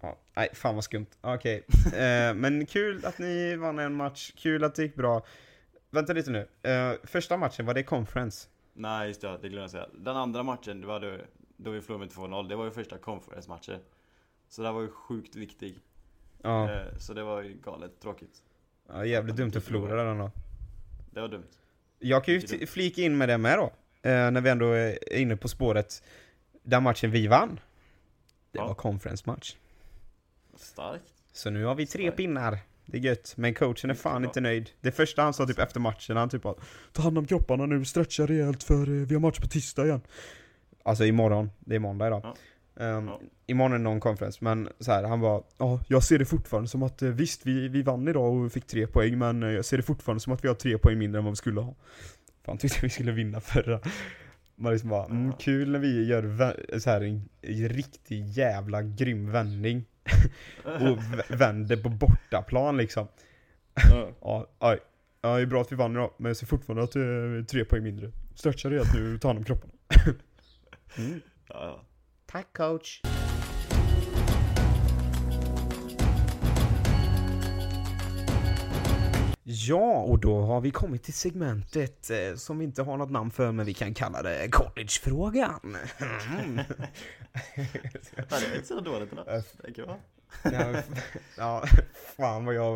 Ja, 0.00 0.18
nej, 0.34 0.48
fan 0.52 0.74
vad 0.74 0.84
skumt. 0.84 1.06
Okej. 1.20 1.64
Eh, 1.86 2.34
men 2.34 2.66
kul 2.66 3.04
att 3.06 3.18
ni 3.18 3.56
vann 3.56 3.78
en 3.78 3.94
match, 3.94 4.32
kul 4.36 4.64
att 4.64 4.74
det 4.74 4.82
gick 4.82 4.94
bra. 4.94 5.26
Vänta 5.90 6.12
lite 6.12 6.30
nu. 6.30 6.48
Eh, 6.62 6.92
första 7.04 7.36
matchen, 7.36 7.66
var 7.66 7.74
det 7.74 7.82
conference? 7.82 8.48
Nej 8.72 9.08
just 9.08 9.20
det, 9.20 9.28
det 9.42 9.48
glömde 9.48 9.60
jag 9.60 9.70
säga. 9.70 9.88
Den 9.94 10.16
andra 10.16 10.42
matchen, 10.42 10.80
det 10.80 10.86
var 10.86 11.00
då, 11.00 11.18
då 11.64 11.70
vi 11.70 11.80
förlorade 11.80 12.06
med 12.06 12.14
2-0. 12.30 12.48
Det 12.48 12.56
var 12.56 12.64
ju 12.64 12.70
första 12.70 12.98
conference-matchen. 12.98 13.80
Så 14.48 14.62
det 14.62 14.72
var 14.72 14.80
ju 14.80 14.88
sjukt 14.88 15.36
viktig. 15.36 15.78
Ja, 16.42 16.70
Eh, 16.70 16.96
Så 16.98 17.14
det 17.14 17.22
var 17.22 17.42
ju 17.42 17.54
galet 17.64 18.00
tråkigt. 18.00 18.42
ja 18.88 19.04
jävligt 19.06 19.36
dumt 19.36 19.52
att 19.56 19.64
förlora 19.64 20.04
den 20.04 20.18
då. 20.18 20.30
Det 21.10 21.20
var 21.20 21.28
dumt. 21.28 21.46
Jag 21.98 22.24
kan 22.24 22.34
ju 22.34 22.40
Mycket 22.40 22.60
t- 22.60 22.66
flika 22.66 23.02
in 23.02 23.18
med 23.18 23.28
det 23.28 23.38
med 23.38 23.58
då. 23.58 23.64
Eh, 24.02 24.30
när 24.30 24.40
vi 24.40 24.50
ändå 24.50 24.66
är 24.72 25.12
inne 25.16 25.36
på 25.36 25.48
spåret. 25.48 26.02
Den 26.62 26.82
matchen 26.82 27.10
vi 27.10 27.26
vann. 27.26 27.60
Det 28.52 28.58
Ja. 28.58 28.66
var 28.66 28.74
conference-match. 28.74 29.56
Starkt. 30.56 31.04
Så 31.32 31.50
nu 31.50 31.64
har 31.64 31.74
vi 31.74 31.86
tre 31.86 32.02
Starkt. 32.02 32.16
pinnar. 32.16 32.58
Det 32.86 32.98
är 32.98 33.02
gött, 33.02 33.34
men 33.36 33.54
coachen 33.54 33.90
är 33.90 33.94
fan 33.94 34.24
inte 34.24 34.40
nöjd. 34.40 34.70
Det 34.80 34.92
första 34.92 35.22
han 35.22 35.34
sa 35.34 35.46
typ 35.46 35.58
efter 35.58 35.80
matchen, 35.80 36.16
han 36.16 36.28
typ 36.28 36.42
bara 36.42 36.54
Ta 36.92 37.02
hand 37.02 37.18
om 37.18 37.26
kropparna 37.26 37.66
nu, 37.66 37.84
stretcha 37.84 38.26
rejält 38.26 38.62
för 38.62 38.82
eh, 38.82 39.06
vi 39.06 39.14
har 39.14 39.20
match 39.20 39.40
på 39.40 39.46
tisdag 39.46 39.84
igen. 39.84 40.00
Alltså 40.82 41.04
imorgon, 41.04 41.50
det 41.60 41.74
är 41.74 41.78
måndag 41.78 42.06
idag. 42.06 42.20
Ja. 42.24 42.36
Ehm, 42.84 43.06
Ja. 43.08 43.20
Imorgon 43.46 43.72
är 43.72 43.78
någon 43.78 44.00
conference, 44.00 44.38
men 44.44 44.68
så 44.78 44.92
här, 44.92 45.02
han 45.04 45.20
var 45.20 45.44
Ja, 45.58 45.80
jag 45.88 46.02
ser 46.02 46.18
det 46.18 46.24
fortfarande 46.24 46.68
som 46.68 46.82
att 46.82 47.02
eh, 47.02 47.08
visst, 47.08 47.46
vi, 47.46 47.68
vi 47.68 47.82
vann 47.82 48.08
idag 48.08 48.32
och 48.34 48.52
fick 48.52 48.66
tre 48.66 48.86
poäng, 48.86 49.18
men 49.18 49.42
eh, 49.42 49.48
jag 49.50 49.64
ser 49.64 49.76
det 49.76 49.82
fortfarande 49.82 50.20
som 50.20 50.32
att 50.32 50.44
vi 50.44 50.48
har 50.48 50.54
tre 50.54 50.78
poäng 50.78 50.98
mindre 50.98 51.18
än 51.18 51.24
vad 51.24 51.32
vi 51.32 51.36
skulle 51.36 51.60
ha. 51.60 51.74
Fan 52.44 52.58
tyckte 52.58 52.78
vi 52.82 52.88
skulle 52.90 53.12
vinna 53.12 53.40
förra. 53.40 53.80
Man 54.56 54.72
liksom 54.72 54.90
bara, 54.90 55.04
mm, 55.04 55.32
kul 55.32 55.70
när 55.70 55.78
vi 55.78 56.06
gör 56.06 56.78
så 56.78 56.90
här, 56.90 57.00
en, 57.00 57.28
en 57.42 57.68
riktig 57.68 58.24
jävla 58.28 58.82
grym 58.82 59.32
vändning 59.32 59.84
och 60.64 60.98
vänder 61.40 61.76
på 61.76 61.88
bortaplan 61.88 62.76
liksom. 62.76 63.06
Ja. 63.90 64.08
Ja, 64.20 64.46
aj. 64.58 64.78
Ja, 65.22 65.36
det 65.36 65.42
är 65.42 65.46
bra 65.46 65.60
att 65.60 65.72
vi 65.72 65.76
vann 65.76 65.92
idag, 65.92 66.10
men 66.16 66.30
jag 66.30 66.36
ser 66.36 66.46
fortfarande 66.46 66.82
att 66.84 66.92
det 66.92 67.00
är 67.00 67.42
tre 67.42 67.64
poäng 67.64 67.82
mindre. 67.82 68.10
Stretcha 68.34 68.70
rejält 68.70 68.94
nu, 68.94 69.18
ta 69.18 69.28
hand 69.28 69.38
om 69.38 69.44
kropparna. 69.44 69.72
mm. 70.96 71.20
Ja. 71.48 71.84
Tack 72.26 72.52
coach. 72.52 73.00
Ja, 79.44 80.02
och 80.02 80.18
då 80.18 80.40
har 80.40 80.60
vi 80.60 80.70
kommit 80.70 81.02
till 81.02 81.14
segmentet 81.14 82.10
eh, 82.10 82.34
som 82.36 82.58
vi 82.58 82.64
inte 82.64 82.82
har 82.82 82.96
något 82.96 83.10
namn 83.10 83.30
för, 83.30 83.52
men 83.52 83.66
vi 83.66 83.74
kan 83.74 83.94
kalla 83.94 84.22
det 84.22 84.48
collegefrågan. 84.50 85.76
Mm. 86.38 86.56
Det 88.14 88.34
är 88.34 88.54
inte 88.56 88.68
så 88.68 88.80
dåligt 88.80 89.10
ändå. 89.12 89.22
Äh, 89.30 89.42
Det 89.62 90.84
ja, 91.36 91.64
fan 92.16 92.44
vad 92.44 92.54
jag 92.54 92.72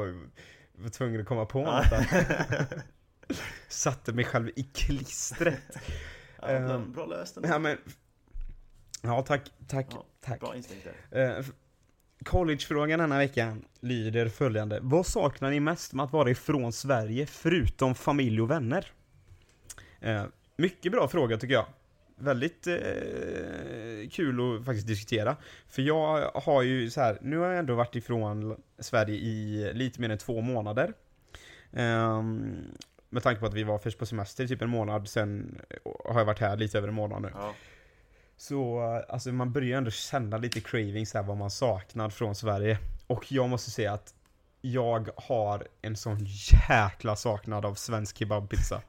var 0.75 0.89
tvungen 0.89 1.21
att 1.21 1.27
komma 1.27 1.47
på 1.47 1.59
något 1.63 1.91
där. 1.91 2.67
Satte 3.69 4.13
mig 4.13 4.25
själv 4.25 4.49
i 4.57 4.63
klistret. 4.63 5.61
Ja, 6.41 6.49
Ehm, 6.49 6.93
bra 6.93 7.07
löst 7.07 7.37
ändå. 7.37 7.49
Ja, 7.49 7.59
men, 7.59 7.79
Ja, 9.03 9.23
tack, 9.23 9.53
tack, 9.69 9.87
Ja, 9.91 10.05
tack. 10.21 10.41
Bra 10.41 10.57
instinkt 10.57 10.87
där. 11.11 11.39
Eh, 11.39 11.45
Collegefrågan 12.25 12.99
denna 12.99 13.19
vecka 13.19 13.57
lyder 13.81 14.29
följande. 14.29 14.79
Vad 14.83 15.07
saknar 15.07 15.51
ni 15.51 15.61
mest 15.61 15.93
med 15.93 16.05
att 16.05 16.13
vara 16.13 16.31
ifrån 16.31 16.73
Sverige 16.73 17.27
förutom 17.27 17.95
familj 17.95 18.41
och 18.41 18.51
vänner? 18.51 18.93
Eh, 20.01 20.25
mycket 20.57 20.93
bra 20.93 21.09
fråga 21.09 21.37
tycker 21.37 21.55
jag. 21.55 21.67
Väldigt 22.19 22.67
eh, 22.67 22.77
kul 24.11 24.59
att 24.59 24.65
faktiskt 24.65 24.87
diskutera. 24.87 25.37
För 25.69 25.83
jag 25.83 26.31
har 26.35 26.63
ju 26.63 26.91
så 26.91 27.01
här, 27.01 27.19
nu 27.23 27.39
har 27.39 27.47
jag 27.47 27.59
ändå 27.59 27.75
varit 27.75 27.97
ifrån 27.97 28.57
Sverige 28.79 29.17
i 29.17 29.71
lite 29.75 30.01
mer 30.01 30.11
än 30.11 30.19
två 30.19 30.41
månader. 30.41 30.93
Ehm, 31.73 32.55
med 33.09 33.23
tanke 33.23 33.41
på 33.41 33.47
att 33.47 33.55
vi 33.55 33.63
var 33.63 33.79
först 33.79 33.99
på 33.99 34.07
semester 34.07 34.47
typ 34.47 34.63
en 34.63 34.69
månad, 34.71 35.09
sen 35.09 35.61
har 36.05 36.21
jag 36.21 36.25
varit 36.25 36.39
här 36.39 36.57
lite 36.57 36.79
över 36.79 36.89
en 36.89 36.95
månad 36.95 37.23
nu. 37.23 37.31
Ja. 37.35 37.55
Så 38.37 38.81
alltså 39.09 39.33
man 39.33 39.53
börjar 39.53 39.79
ändå 39.79 39.91
känna 39.91 40.39
lite 40.39 40.61
cravings 40.61 41.15
här 41.15 41.23
vad 41.23 41.37
man 41.37 41.51
saknar 41.51 42.11
från 42.11 42.35
Sverige. 42.35 42.79
Och 43.07 43.33
jag 43.33 43.49
måste 43.49 43.71
säga 43.71 43.93
att 43.93 44.15
jag 44.61 45.09
har 45.17 45.69
en 45.83 45.97
sån 45.97 46.19
jäkla 46.69 47.17
saknad 47.17 47.65
av 47.65 47.75
svensk 47.75 48.19
kebabpizza. 48.19 48.83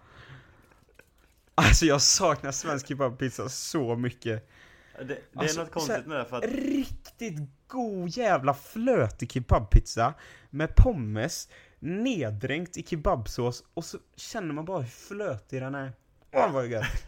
Alltså 1.56 1.86
jag 1.86 2.02
saknar 2.02 2.52
svensk 2.52 2.88
kebabpizza 2.88 3.50
så 3.50 3.96
mycket. 3.96 4.50
Det, 4.98 5.04
det 5.06 5.14
är 5.14 5.20
Alltså, 5.36 5.60
något 5.60 5.72
konstigt 5.72 6.06
med 6.06 6.18
det 6.18 6.26
för 6.26 6.38
att 6.38 6.44
Riktigt 6.44 7.40
god 7.68 8.10
jävla 8.10 8.54
flötig 8.54 9.32
kebabpizza 9.32 10.14
med 10.50 10.76
pommes, 10.76 11.50
neddränkt 11.80 12.78
i 12.78 12.84
kebabsås 12.84 13.64
och 13.74 13.86
så 13.86 13.98
känner 14.16 14.54
man 14.54 14.66
bara 14.66 14.82
hur 14.82 14.90
flötig 14.90 15.62
den 15.62 15.76
är. 15.76 15.94
Åh 16.34 16.52
vad 16.52 16.68
gött! 16.68 17.08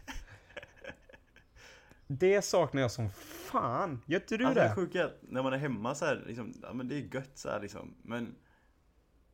Det 2.12 2.41
saknar 2.41 2.82
jag 2.82 2.91
som 2.91 3.10
fan. 3.52 4.02
Gör 4.06 4.19
inte 4.19 4.38
du 4.38 4.45
Alltså 4.45 4.62
det 4.62 4.67
det? 4.67 4.76
sjuka 4.76 5.02
är 5.02 5.06
att 5.06 5.19
när 5.22 5.43
man 5.43 5.54
är 5.54 5.58
hemma 5.58 5.95
så 5.95 6.06
här, 6.06 6.24
liksom, 6.28 6.54
ja 6.62 6.74
men 6.74 6.88
det 6.88 6.95
är 6.95 7.15
gött 7.15 7.32
så 7.34 7.50
här 7.50 7.60
liksom, 7.60 7.95
men 8.04 8.36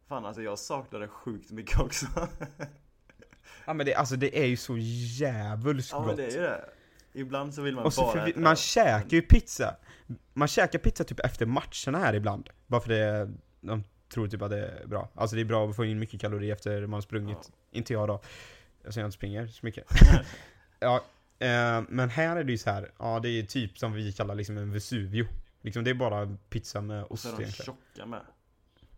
Fan 0.07 0.25
alltså 0.25 0.41
jag 0.41 0.59
saknar 0.59 0.99
det 0.99 1.07
sjukt 1.07 1.51
mycket 1.51 1.79
också 1.79 2.05
Ja 3.65 3.73
men 3.73 3.85
det, 3.85 3.95
alltså 3.95 4.15
det 4.15 4.39
är 4.39 4.45
ju 4.45 4.57
så 4.57 4.77
jävulskt 4.77 5.91
Ja 5.91 5.99
men 5.99 6.07
gott. 6.07 6.17
det 6.17 6.25
är 6.25 6.31
ju 6.31 6.41
det 6.41 6.69
Ibland 7.13 7.53
så 7.53 7.61
vill 7.61 7.75
man 7.75 7.85
Och 7.85 7.93
så 7.93 8.01
bara 8.01 8.11
för, 8.11 8.29
äta 8.29 8.39
man 8.39 8.55
käkar 8.55 9.09
ju 9.09 9.21
pizza. 9.21 9.75
Man 10.33 10.47
käkar 10.47 10.79
pizza 10.79 11.03
typ 11.03 11.19
efter 11.19 11.45
matcherna 11.45 11.99
här 12.05 12.13
ibland. 12.13 12.49
Bara 12.67 12.81
för 12.81 12.89
det, 12.89 13.31
de 13.61 13.83
tror 14.13 14.27
typ 14.27 14.41
att 14.41 14.49
det 14.49 14.67
är 14.67 14.87
bra. 14.87 15.09
Alltså 15.15 15.35
det 15.35 15.41
är 15.41 15.45
bra 15.45 15.69
att 15.69 15.75
få 15.75 15.85
in 15.85 15.99
mycket 15.99 16.21
kalorier 16.21 16.53
efter 16.53 16.81
man 16.81 16.93
har 16.93 17.01
sprungit. 17.01 17.37
Ja. 17.41 17.55
Inte 17.71 17.93
jag 17.93 18.07
då. 18.07 18.21
Säger 18.83 18.99
jag 19.01 19.07
inte 19.07 19.15
springer 19.15 19.47
så 19.47 19.65
mycket. 19.65 19.85
ja, 20.79 21.03
eh, 21.39 21.83
men 21.89 22.09
här 22.09 22.35
är 22.35 22.43
det 22.43 22.51
ju 22.51 22.57
så 22.57 22.69
här. 22.69 22.91
ja 22.99 23.19
det 23.19 23.29
är 23.29 23.43
typ 23.43 23.77
som 23.77 23.93
vi 23.93 24.13
kallar 24.13 24.35
liksom 24.35 24.57
en 24.57 24.71
Vesuvio. 24.71 25.27
Liksom 25.61 25.83
det 25.83 25.89
är 25.89 25.93
bara 25.93 26.37
pizza 26.49 26.81
med 26.81 27.03
Och 27.03 27.11
ost 27.11 27.23
så 27.23 27.29
är 27.29 27.31
de 27.31 27.41
egentligen. 27.41 27.65
tjocka 27.65 28.05
med 28.05 28.21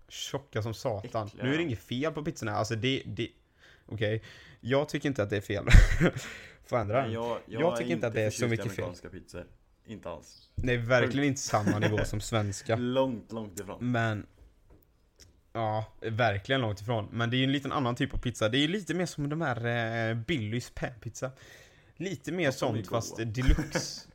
Tjocka 0.09 0.61
som 0.61 0.73
satan. 0.73 1.27
Äckliga, 1.27 1.43
nu 1.43 1.53
är 1.53 1.57
det 1.57 1.63
inget 1.63 1.79
fel 1.79 2.13
på 2.13 2.23
pizzorna, 2.23 2.51
alltså 2.51 2.75
det, 2.75 3.03
det 3.05 3.29
Okej, 3.85 4.23
jag 4.59 4.89
tycker 4.89 5.09
inte 5.09 5.23
att 5.23 5.29
det 5.29 5.37
är 5.37 5.41
fel. 5.41 5.65
Får 6.65 6.77
ändra 6.77 7.01
den. 7.01 7.11
jag, 7.11 7.39
jag, 7.45 7.61
Jag 7.61 7.77
tycker 7.77 7.91
inte 7.91 8.07
att 8.07 8.13
det 8.13 8.21
är 8.21 8.29
så 8.29 8.47
mycket 8.47 8.71
fel. 8.71 8.93
pizzor 9.11 9.45
Inte 9.85 10.09
alls 10.09 10.49
är 10.63 10.77
verkligen 10.77 11.27
inte 11.27 11.41
samma 11.41 11.79
nivå 11.79 12.05
som 12.05 12.21
svenska. 12.21 12.75
Långt, 12.79 13.31
långt 13.31 13.59
ifrån 13.59 13.91
Men 13.91 14.25
Ja, 15.53 15.85
verkligen 16.01 16.61
långt 16.61 16.81
ifrån. 16.81 17.07
Men 17.11 17.29
det 17.29 17.35
är 17.35 17.37
ju 17.37 17.43
en 17.43 17.51
liten 17.51 17.71
annan 17.71 17.95
typ 17.95 18.13
av 18.13 18.17
pizza. 18.17 18.49
Det 18.49 18.57
är 18.57 18.59
ju 18.59 18.67
lite 18.67 18.93
mer 18.93 19.05
som 19.05 19.29
de 19.29 19.41
här 19.41 19.65
eh, 20.09 20.15
Billys 20.15 20.69
panpizza. 20.69 21.31
Lite 21.97 22.31
mer 22.31 22.51
sånt 22.51 22.87
fast 22.87 23.17
deluxe. 23.17 24.01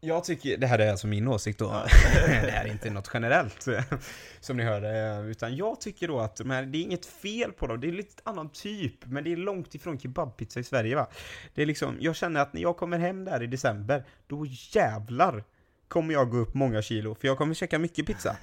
Jag 0.00 0.24
tycker, 0.24 0.56
det 0.56 0.66
här 0.66 0.78
är 0.78 0.90
alltså 0.90 1.06
min 1.06 1.28
åsikt 1.28 1.58
då. 1.58 1.68
Det 2.26 2.50
här 2.50 2.64
är 2.64 2.72
inte 2.72 2.90
något 2.90 3.10
generellt. 3.14 3.66
Som 4.40 4.56
ni 4.56 4.62
hörde. 4.64 4.98
eh, 4.98 5.26
Utan 5.26 5.56
jag 5.56 5.80
tycker 5.80 6.08
då 6.08 6.20
att 6.20 6.36
de 6.36 6.50
här, 6.50 6.62
det 6.66 6.78
är 6.78 6.82
inget 6.82 7.06
fel 7.06 7.52
på 7.52 7.66
dem. 7.66 7.80
Det 7.80 7.88
är 7.88 7.92
lite 7.92 8.22
annan 8.24 8.48
typ. 8.50 9.06
Men 9.06 9.24
det 9.24 9.32
är 9.32 9.36
långt 9.36 9.74
ifrån 9.74 9.98
kebabpizza 9.98 10.60
i 10.60 10.64
Sverige 10.64 10.96
va. 10.96 11.08
Det 11.54 11.62
är 11.62 11.66
liksom, 11.66 11.96
jag 12.00 12.16
känner 12.16 12.40
att 12.40 12.52
när 12.52 12.62
jag 12.62 12.76
kommer 12.76 12.98
hem 12.98 13.24
där 13.24 13.42
i 13.42 13.46
december, 13.46 14.04
då 14.26 14.46
jävlar 14.48 15.44
kommer 15.88 16.14
jag 16.14 16.30
gå 16.30 16.36
upp 16.36 16.54
många 16.54 16.82
kilo. 16.82 17.14
För 17.14 17.28
jag 17.28 17.38
kommer 17.38 17.54
käka 17.54 17.78
mycket 17.78 18.06
pizza. 18.06 18.36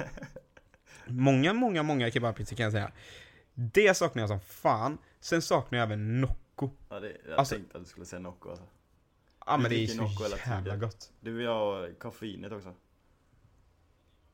Många, 1.08 1.54
många, 1.54 1.84
många 1.84 2.12
kebabpizzor 2.12 2.56
kan 2.56 2.64
jag 2.64 2.74
säga. 2.74 2.92
Det 3.54 3.98
saknar 3.98 4.22
jag 4.24 4.30
som 4.30 4.40
fan. 4.40 4.98
Sen 5.20 5.42
saknar 5.42 5.80
jag 5.80 5.86
även 5.86 6.22
Nocco. 6.22 6.36
Ja, 6.90 7.00
det, 7.00 7.18
Jag 7.30 7.40
Alltså- 7.40 7.56
tänkte 7.56 7.78
att 7.78 7.84
du 7.84 7.90
skulle 7.90 8.06
säga 8.06 8.20
Nocco 8.20 8.50
alltså. 8.50 8.66
Ja 9.46 9.56
Du 9.58 9.62
men 9.62 9.72
det 9.72 9.78
är 9.78 9.98
Nocco 9.98 10.24
så 10.24 10.38
jävla 10.50 10.76
gott. 10.78 11.12
Du 11.20 11.32
vill 11.32 11.48
ha 11.48 11.88
koffeinet 12.00 12.52
också 12.52 12.74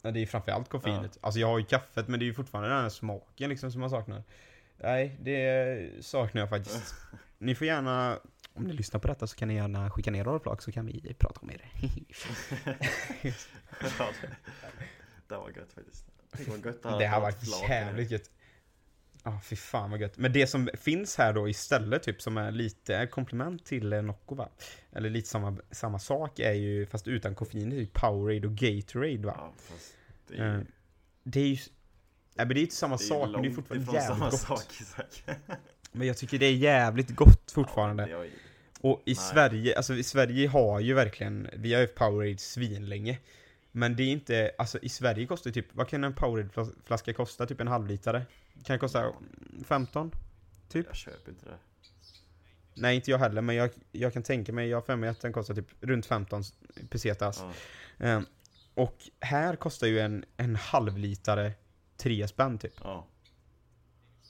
Ja, 0.01 0.11
det 0.11 0.19
är 0.19 0.25
framförallt 0.25 0.69
koffeinet. 0.69 1.17
Alltså 1.21 1.39
jag 1.39 1.47
har 1.47 1.59
ju 1.59 1.65
kaffet 1.65 2.07
men 2.07 2.19
det 2.19 2.23
är 2.23 2.27
ju 2.27 2.33
fortfarande 2.33 2.69
den 2.69 2.81
här 2.81 2.89
smaken 2.89 3.49
liksom 3.49 3.71
som 3.71 3.81
man 3.81 3.89
saknar. 3.89 4.23
Nej, 4.77 5.17
det 5.21 6.05
saknar 6.05 6.41
jag 6.41 6.49
faktiskt. 6.49 6.95
Ni 7.37 7.55
får 7.55 7.67
gärna, 7.67 8.19
om 8.53 8.63
ni 8.63 8.73
lyssnar 8.73 8.99
på 8.99 9.07
detta 9.07 9.27
så 9.27 9.35
kan 9.35 9.47
ni 9.47 9.53
gärna 9.55 9.89
skicka 9.89 10.11
ner 10.11 10.23
rollflag 10.23 10.63
så 10.63 10.71
kan 10.71 10.85
vi 10.85 11.13
prata 11.19 11.39
om 11.41 11.51
er. 11.51 11.71
Ja, 13.99 14.09
det, 14.21 14.35
det 15.27 15.37
var 15.37 15.49
gött 15.49 15.73
faktiskt 15.73 16.05
Tänk 16.31 16.47
vad 16.47 16.65
gött 16.65 16.83
det 16.83 17.07
har 17.07 17.21
varit 17.21 17.45
flak 17.45 17.69
jävligt 17.69 18.11
gött. 18.11 18.29
Ja, 19.23 19.39
fy 19.43 19.55
fan 19.55 19.91
vad 19.91 20.01
gött. 20.01 20.17
Men 20.17 20.33
det 20.33 20.47
som 20.47 20.69
finns 20.73 21.17
här 21.17 21.33
då 21.33 21.49
istället, 21.49 22.03
typ 22.03 22.21
som 22.21 22.37
är 22.37 22.51
lite 22.51 23.07
komplement 23.07 23.65
till 23.65 23.93
eh, 23.93 24.01
Nocco 24.01 24.35
va? 24.35 24.49
Eller 24.91 25.09
lite 25.09 25.29
samma, 25.29 25.57
samma 25.71 25.99
sak 25.99 26.39
är 26.39 26.53
ju, 26.53 26.85
fast 26.85 27.07
utan 27.07 27.35
koffein, 27.35 27.71
typ 27.71 27.93
Powerade 27.93 28.47
och 28.47 28.53
Gatorade 28.55 29.17
va? 29.27 29.33
Ja, 29.37 29.53
fast 29.57 29.97
det 30.27 30.37
är 30.37 30.49
Eh, 30.53 30.57
ju 30.59 30.65
Det 31.23 31.39
är 31.39 31.45
ju... 31.45 31.57
Nej 32.35 32.45
men 32.45 32.49
det 32.49 32.59
är 32.59 32.61
inte 32.61 32.75
samma 32.75 32.97
sak, 32.97 33.29
men 33.31 33.41
det 33.41 33.47
är 33.47 33.51
fortfarande 33.53 33.85
jävligt 33.93 34.07
samma 34.07 34.29
gott. 34.29 34.39
sak 34.39 35.23
Men 35.91 36.07
jag 36.07 36.17
tycker 36.17 36.39
det 36.39 36.45
är 36.45 36.55
jävligt 36.55 37.09
gott 37.15 37.51
fortfarande. 37.51 38.07
Ja, 38.09 38.23
är- 38.25 38.29
Och 38.81 39.01
i 39.05 39.09
Nej. 39.09 39.15
Sverige, 39.15 39.77
alltså 39.77 39.95
i 39.95 40.03
Sverige 40.03 40.47
har 40.47 40.79
ju 40.79 40.93
verkligen, 40.93 41.47
vi 41.53 41.73
har 41.73 41.81
ju 41.81 41.87
Powerade 41.87 42.37
svinlänge. 42.37 43.19
Men 43.71 43.95
det 43.95 44.03
är 44.03 44.07
inte, 44.07 44.51
alltså 44.57 44.79
i 44.79 44.89
Sverige 44.89 45.25
kostar 45.25 45.51
typ, 45.51 45.65
vad 45.71 45.87
kan 45.87 46.03
en 46.03 46.13
Powerade-flaska 46.13 47.13
kosta? 47.13 47.45
Typ 47.45 47.61
en 47.61 47.67
halvlitare? 47.67 48.25
Kan 48.63 48.79
kosta 48.79 49.13
15? 49.65 50.11
Typ? 50.69 50.85
Jag 50.87 50.95
köper 50.95 51.31
inte 51.31 51.45
det 51.45 51.57
Nej 52.73 52.95
inte 52.95 53.11
jag 53.11 53.17
heller, 53.17 53.41
men 53.41 53.55
jag, 53.55 53.69
jag 53.91 54.13
kan 54.13 54.23
tänka 54.23 54.53
mig, 54.53 54.69
jag 54.69 54.77
har 54.77 54.81
för 54.81 54.95
mig 54.95 55.09
att 55.09 55.21
den 55.21 55.33
kostar 55.33 55.55
typ 55.55 55.67
runt 55.81 56.05
15 56.05 56.43
pesetas. 56.89 57.43
ja. 57.97 58.05
Eh, 58.05 58.21
och 58.73 58.97
här 59.19 59.55
kostar 59.55 59.87
ju 59.87 59.99
en, 59.99 60.25
en 60.37 60.55
halvlitare 60.55 61.51
3 61.97 62.27
spänn 62.27 62.57
typ. 62.57 62.73
ja. 62.83 63.07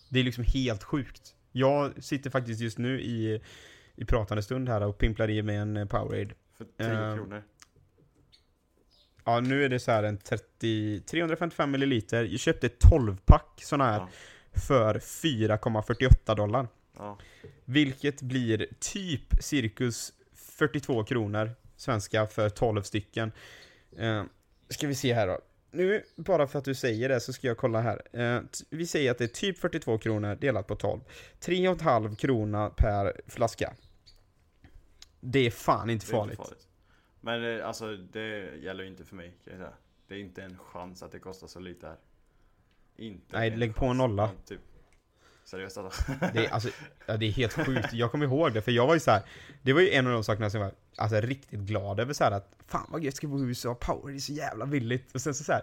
Det 0.09 0.19
är 0.19 0.23
liksom 0.23 0.43
helt 0.43 0.83
sjukt. 0.83 1.35
Jag 1.51 2.03
sitter 2.03 2.29
faktiskt 2.29 2.61
just 2.61 2.77
nu 2.77 3.01
i, 3.01 3.41
i 3.95 4.05
pratande 4.05 4.43
stund 4.43 4.69
här 4.69 4.81
och 4.81 4.97
pimplar 4.97 5.29
i 5.29 5.41
mig 5.43 5.55
en 5.55 5.87
Powerade. 5.87 6.33
För 6.53 6.65
10 6.77 7.09
Eh, 7.09 7.15
kronor 7.15 7.43
Ja, 9.23 9.39
nu 9.39 9.65
är 9.65 9.69
det 9.69 9.79
så 9.79 9.91
här 9.91 10.03
en 10.03 10.17
30, 10.17 11.01
355 11.01 11.71
milliliter. 11.71 12.23
Jag 12.23 12.39
köpte 12.39 12.67
ett 12.67 12.83
12-pack 12.83 13.61
sån 13.63 13.81
här 13.81 13.97
Ja. 13.99 14.09
för 14.67 14.99
4,48 14.99 16.35
dollar. 16.35 16.67
Ja, 16.97 17.17
Vilket 17.65 18.21
blir 18.21 18.67
typ 18.79 19.43
cirkus 19.43 20.13
42 20.35 21.03
kronor 21.03 21.51
svenska 21.75 22.27
för 22.27 22.49
12 22.49 22.81
stycken. 22.83 23.31
Eh, 23.97 24.23
ska 24.69 24.87
vi 24.87 24.95
se 24.95 25.13
här 25.13 25.27
då. 25.27 25.39
Nu, 25.71 26.03
bara 26.15 26.47
för 26.47 26.59
att 26.59 26.65
du 26.65 26.75
säger 26.75 27.09
det, 27.09 27.19
så 27.19 27.33
ska 27.33 27.47
jag 27.47 27.57
kolla 27.57 27.81
här. 27.81 28.01
Eh, 28.13 28.41
vi 28.69 28.87
säger 28.87 29.11
att 29.11 29.17
det 29.17 29.23
är 29.23 29.27
typ 29.27 29.57
42 29.59 29.97
kronor 29.97 30.35
delat 30.35 30.67
på 30.67 30.75
12. 30.75 31.01
3,5 31.39 32.15
krona 32.15 32.69
per 32.69 33.21
flaska. 33.27 33.73
Det 35.19 35.39
är 35.47 35.51
fan 35.51 35.89
inte 35.89 36.05
farligt. 36.05 36.31
inte 36.39 36.43
farligt 36.43 36.67
Men 37.21 37.59
eh, 37.59 37.67
alltså 37.67 37.95
det 37.97 38.55
gäller 38.57 38.83
ju 38.83 38.89
inte 38.89 39.05
för 39.05 39.15
mig 39.15 39.33
kan 39.43 39.53
jag 39.53 39.59
säga 39.59 39.73
Det 40.07 40.15
är 40.15 40.19
inte 40.19 40.43
en 40.43 40.57
chans 40.57 41.03
att 41.03 41.11
det 41.11 41.19
kostar 41.19 41.47
så 41.47 41.59
lite 41.59 41.87
här 41.87 41.95
Inte 42.95 43.37
Nej, 43.39 43.57
lägg 43.57 43.75
på 43.75 43.85
en 43.85 43.89
chans. 43.89 43.97
nolla. 43.97 44.23
Ja, 44.23 44.31
typ. 44.45 44.61
Seriöst 45.43 45.77
alltså 45.77 46.11
Det 46.33 46.45
är, 46.45 46.49
alltså, 46.49 46.69
ja, 47.05 47.17
det 47.17 47.25
är 47.25 47.31
helt 47.31 47.53
sjukt. 47.53 47.93
Jag 47.93 48.11
kommer 48.11 48.25
ihåg 48.25 48.53
det, 48.53 48.61
för 48.61 48.71
jag 48.71 48.87
var 48.87 48.93
ju 48.93 48.99
så 48.99 49.11
här. 49.11 49.21
Det 49.61 49.73
var 49.73 49.81
ju 49.81 49.89
en 49.91 50.07
av 50.07 50.13
de 50.13 50.23
sakerna 50.23 50.49
som 50.49 50.61
jag 50.61 50.67
var 50.67 50.75
alltså, 50.97 51.21
riktigt 51.21 51.59
glad 51.59 51.99
över 51.99 52.13
så 52.13 52.23
här 52.23 52.31
att 52.31 52.55
Fan 52.67 52.87
vad 52.89 53.03
gött, 53.03 53.15
ska 53.15 53.27
bo 53.27 53.39
i 53.39 53.41
USA, 53.41 53.75
power, 53.75 54.11
det 54.11 54.17
är 54.17 54.19
så 54.19 54.33
jävla 54.33 54.65
billigt. 54.65 55.15
Och 55.15 55.21
sen 55.21 55.33
så, 55.33 55.43
så 55.43 55.51
här, 55.51 55.61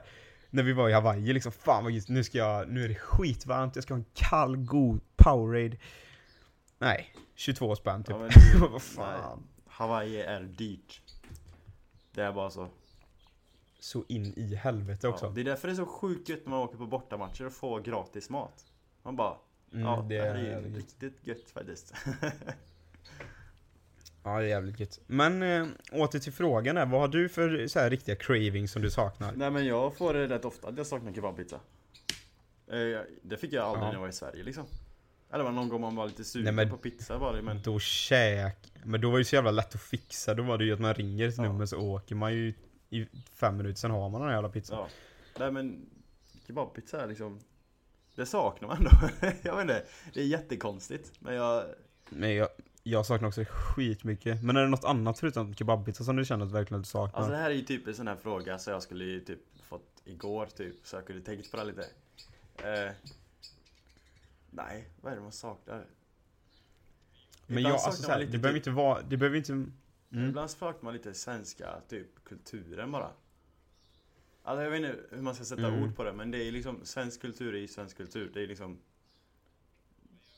När 0.51 0.63
vi 0.63 0.73
var 0.73 0.89
i 0.89 0.93
Hawaii 0.93 1.33
liksom, 1.33 1.53
fan 1.53 1.85
vad 1.85 1.93
gött, 1.93 2.09
nu 2.09 2.25
ska 2.25 2.39
jag, 2.39 2.69
nu 2.69 2.85
är 2.85 2.89
det 2.89 2.95
skitvarmt, 2.95 3.77
jag 3.77 3.83
ska 3.83 3.95
ha 3.95 3.99
en 3.99 4.07
kall, 4.15 4.57
god 4.57 5.01
Powerade. 5.17 5.77
Nej, 6.79 7.15
22 7.35 7.77
spänn 7.77 8.05
typ. 8.05 8.17
Ja, 8.21 8.29
men 8.71 8.81
fan. 8.81 9.43
Hawaii 9.67 10.21
är 10.21 10.41
dyrt 10.43 11.03
Det 12.19 12.25
är 12.25 12.33
bara 12.33 12.51
så 12.51 12.69
Så 13.81 14.05
in 14.09 14.33
i 14.37 14.55
helvete 14.55 15.09
också. 15.09 15.27
ja, 15.27 15.31
Det 15.33 15.41
är 15.41 15.45
därför 15.45 15.69
det 15.69 15.75
är 15.75 15.77
så 15.77 15.87
sjukt 15.87 16.29
gött 16.29 16.41
när 16.45 16.51
man 16.51 16.61
åker 16.61 16.77
på 16.79 16.87
bortamatcher 16.87 17.47
och 17.47 17.53
får 17.53 17.81
gratis 17.81 18.31
mat 18.31 18.65
Man 19.03 19.17
bara 19.17 19.37
Mm, 19.73 19.87
Ja, 19.87 20.07
det 20.09 20.15
det 20.17 20.23
här 20.23 20.35
är 20.35 20.35
är 20.35 20.61
ju 20.61 20.67
gött. 20.69 20.77
riktigt 20.77 21.27
gött 21.27 21.51
faktiskt 21.51 21.95
Ja, 22.05 22.13
Ja, 24.25 24.39
det 24.39 24.45
är 24.45 24.49
jävligt 24.49 24.81
gött. 24.81 25.01
Men 25.07 25.43
äh, 25.43 25.67
åter 25.93 26.19
till 26.19 26.33
frågan 26.33 26.77
här, 26.77 26.87
vad 26.87 27.01
har 27.01 27.09
du 27.09 27.29
för 27.29 27.67
så 27.67 27.79
här, 27.79 27.91
riktiga 27.91 28.17
cravings 28.17 28.73
som 28.73 28.83
du 28.83 28.91
saknar? 28.91 29.33
Nej 29.37 29.51
men 29.51 29.67
jag 29.67 29.97
får 29.97 30.15
det 30.15 30.29
rätt 30.29 30.45
ofta 30.45 30.69
att 30.69 30.77
jag 30.77 30.87
saknar 30.87 31.13
kebabpizza. 31.13 31.61
Eh, 32.67 33.01
det 33.23 33.37
fick 33.37 33.53
jag 33.53 33.65
aldrig 33.65 33.83
Ja. 33.83 33.87
när 33.87 33.93
jag 33.95 34.01
var 34.01 34.09
i 34.09 34.13
Sverige 34.13 34.43
liksom. 34.45 34.65
Eller 35.31 35.45
var 35.45 35.53
någon 35.53 35.69
gång 35.69 35.81
man 35.81 35.97
var 35.97 36.07
lite 36.07 36.25
sugen 36.25 36.57
Nej, 36.57 36.71
på 36.71 36.77
pizza 36.77 37.19
var 37.19 37.33
det 37.37 37.43
men 37.43 37.63
Då 37.63 37.79
käk... 37.79 38.73
Men 38.85 39.01
då 39.01 39.09
var 39.11 39.17
det 39.17 39.21
ju 39.21 39.25
så 39.25 39.35
jävla 39.35 39.51
lätt 39.51 39.75
att 39.75 39.81
fixa, 39.83 40.35
då 40.35 40.43
var 40.43 40.59
det 40.59 40.65
ju 40.65 40.73
att 40.73 40.81
man 40.81 40.95
ringer 40.95 41.29
ett 41.29 41.35
Ja. 41.37 41.43
nummer 41.43 41.67
så 41.67 41.79
åker 41.79 42.15
man 42.15 42.35
ju 42.35 42.55
i 42.91 43.07
fem 43.35 43.57
minuter, 43.57 43.79
sen 43.81 43.91
har 43.91 44.09
man 44.09 44.21
den 44.21 44.31
jävla 44.31 44.49
pizzan. 44.49 44.79
ja. 44.79 44.89
Nej 45.39 45.53
men 45.53 45.87
kebabpizza 46.47 47.07
liksom 47.07 47.41
Det 48.15 48.27
saknar 48.27 48.69
man 48.69 48.85
då. 48.85 48.91
jag 49.43 49.57
vet 49.57 49.63
inte. 49.63 49.85
Det 50.15 50.21
är 50.21 50.25
jättekonstigt. 50.27 51.13
Men 51.19 51.35
jag 51.35 51.65
Men 52.09 52.35
jag, 52.35 52.49
jag 52.83 53.07
saknar 53.07 53.29
också 53.29 53.45
skitmycket. 53.49 54.43
Men 54.45 54.57
är 54.57 54.61
det 54.63 54.69
något 54.69 54.85
annat 54.85 55.19
förutom 55.19 55.55
kebabpizza 55.55 56.05
som 56.05 56.17
du 56.17 56.25
känner 56.25 56.47
att 56.47 56.53
verkligen 56.53 56.81
du 56.83 56.87
saknar? 56.89 57.19
Alltså 57.19 57.33
det 57.33 57.39
här 57.39 57.51
är 57.51 57.55
ju 57.55 57.63
typ 57.63 57.87
en 57.87 57.95
sån 57.95 58.09
här 58.09 58.17
fråga 58.17 58.59
så 58.59 58.71
jag 58.71 58.83
skulle 58.83 59.05
ju 59.05 59.21
typ 59.21 59.41
fått 59.69 60.03
igår 60.05 60.47
typ 60.47 60.75
Så 60.83 60.97
jag 60.97 61.07
kunde 61.07 61.23
tänkt 61.23 61.51
på 61.51 61.57
det 61.57 61.65
lite 61.65 61.83
eh, 62.57 62.93
Nej, 64.51 64.89
vad 65.01 65.13
är 65.13 65.17
det 65.17 65.23
man 65.23 65.33
saknar? 65.33 65.87
men 67.47 67.59
ibland 67.59 67.75
jag, 67.75 67.81
alltså 67.83 68.03
såhär, 68.03 68.19
lite 68.19 68.33
det 68.33 68.39
behöver 68.39 68.59
typ- 68.59 68.67
inte 68.67 68.77
vara, 68.77 69.03
det 69.03 69.17
behöver 69.17 69.37
inte... 69.39 69.53
Mm. 69.53 69.73
Ibland 70.29 70.51
saknar 70.51 70.83
man 70.85 70.93
lite 70.95 71.15
svenska, 71.15 71.81
typ 71.89 72.25
kulturen 72.25 72.93
bara 72.93 73.11
Alltså 74.43 74.63
jag 74.63 74.71
vet 74.71 74.79
inte 74.81 74.97
hur 75.11 75.23
man 75.23 75.35
ska 75.35 75.45
sätta 75.45 75.67
Mm. 75.69 75.83
ord 75.83 75.97
på 75.97 76.05
det 76.05 76.13
men 76.13 76.31
det 76.31 76.49
är 76.49 76.53
liksom 76.53 76.81
Svensk 76.85 77.21
kultur 77.21 77.55
är 77.55 77.59
ju 77.59 77.69
svensk 77.69 77.97
kultur, 77.97 78.31
det 78.35 78.43
är 78.43 78.47
liksom 78.47 78.79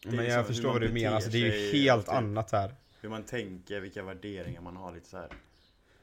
det 0.02 0.08
är 0.08 0.12
Men 0.12 0.24
liksom 0.24 0.36
jag 0.38 0.46
förstår 0.46 0.72
vad 0.72 0.80
du 0.80 0.92
menar, 0.92 1.14
alltså, 1.16 1.30
det 1.30 1.38
är 1.38 1.56
ju 1.72 1.72
helt 1.72 2.06
typ 2.06 2.14
annat 2.14 2.52
här. 2.52 2.74
Hur 3.00 3.08
man 3.08 3.22
tänker, 3.22 3.80
vilka 3.80 4.02
värderingar 4.02 4.60
man 4.60 4.76
har 4.76 4.92
lite 4.92 5.08
så 5.08 5.16
här. 5.16 5.28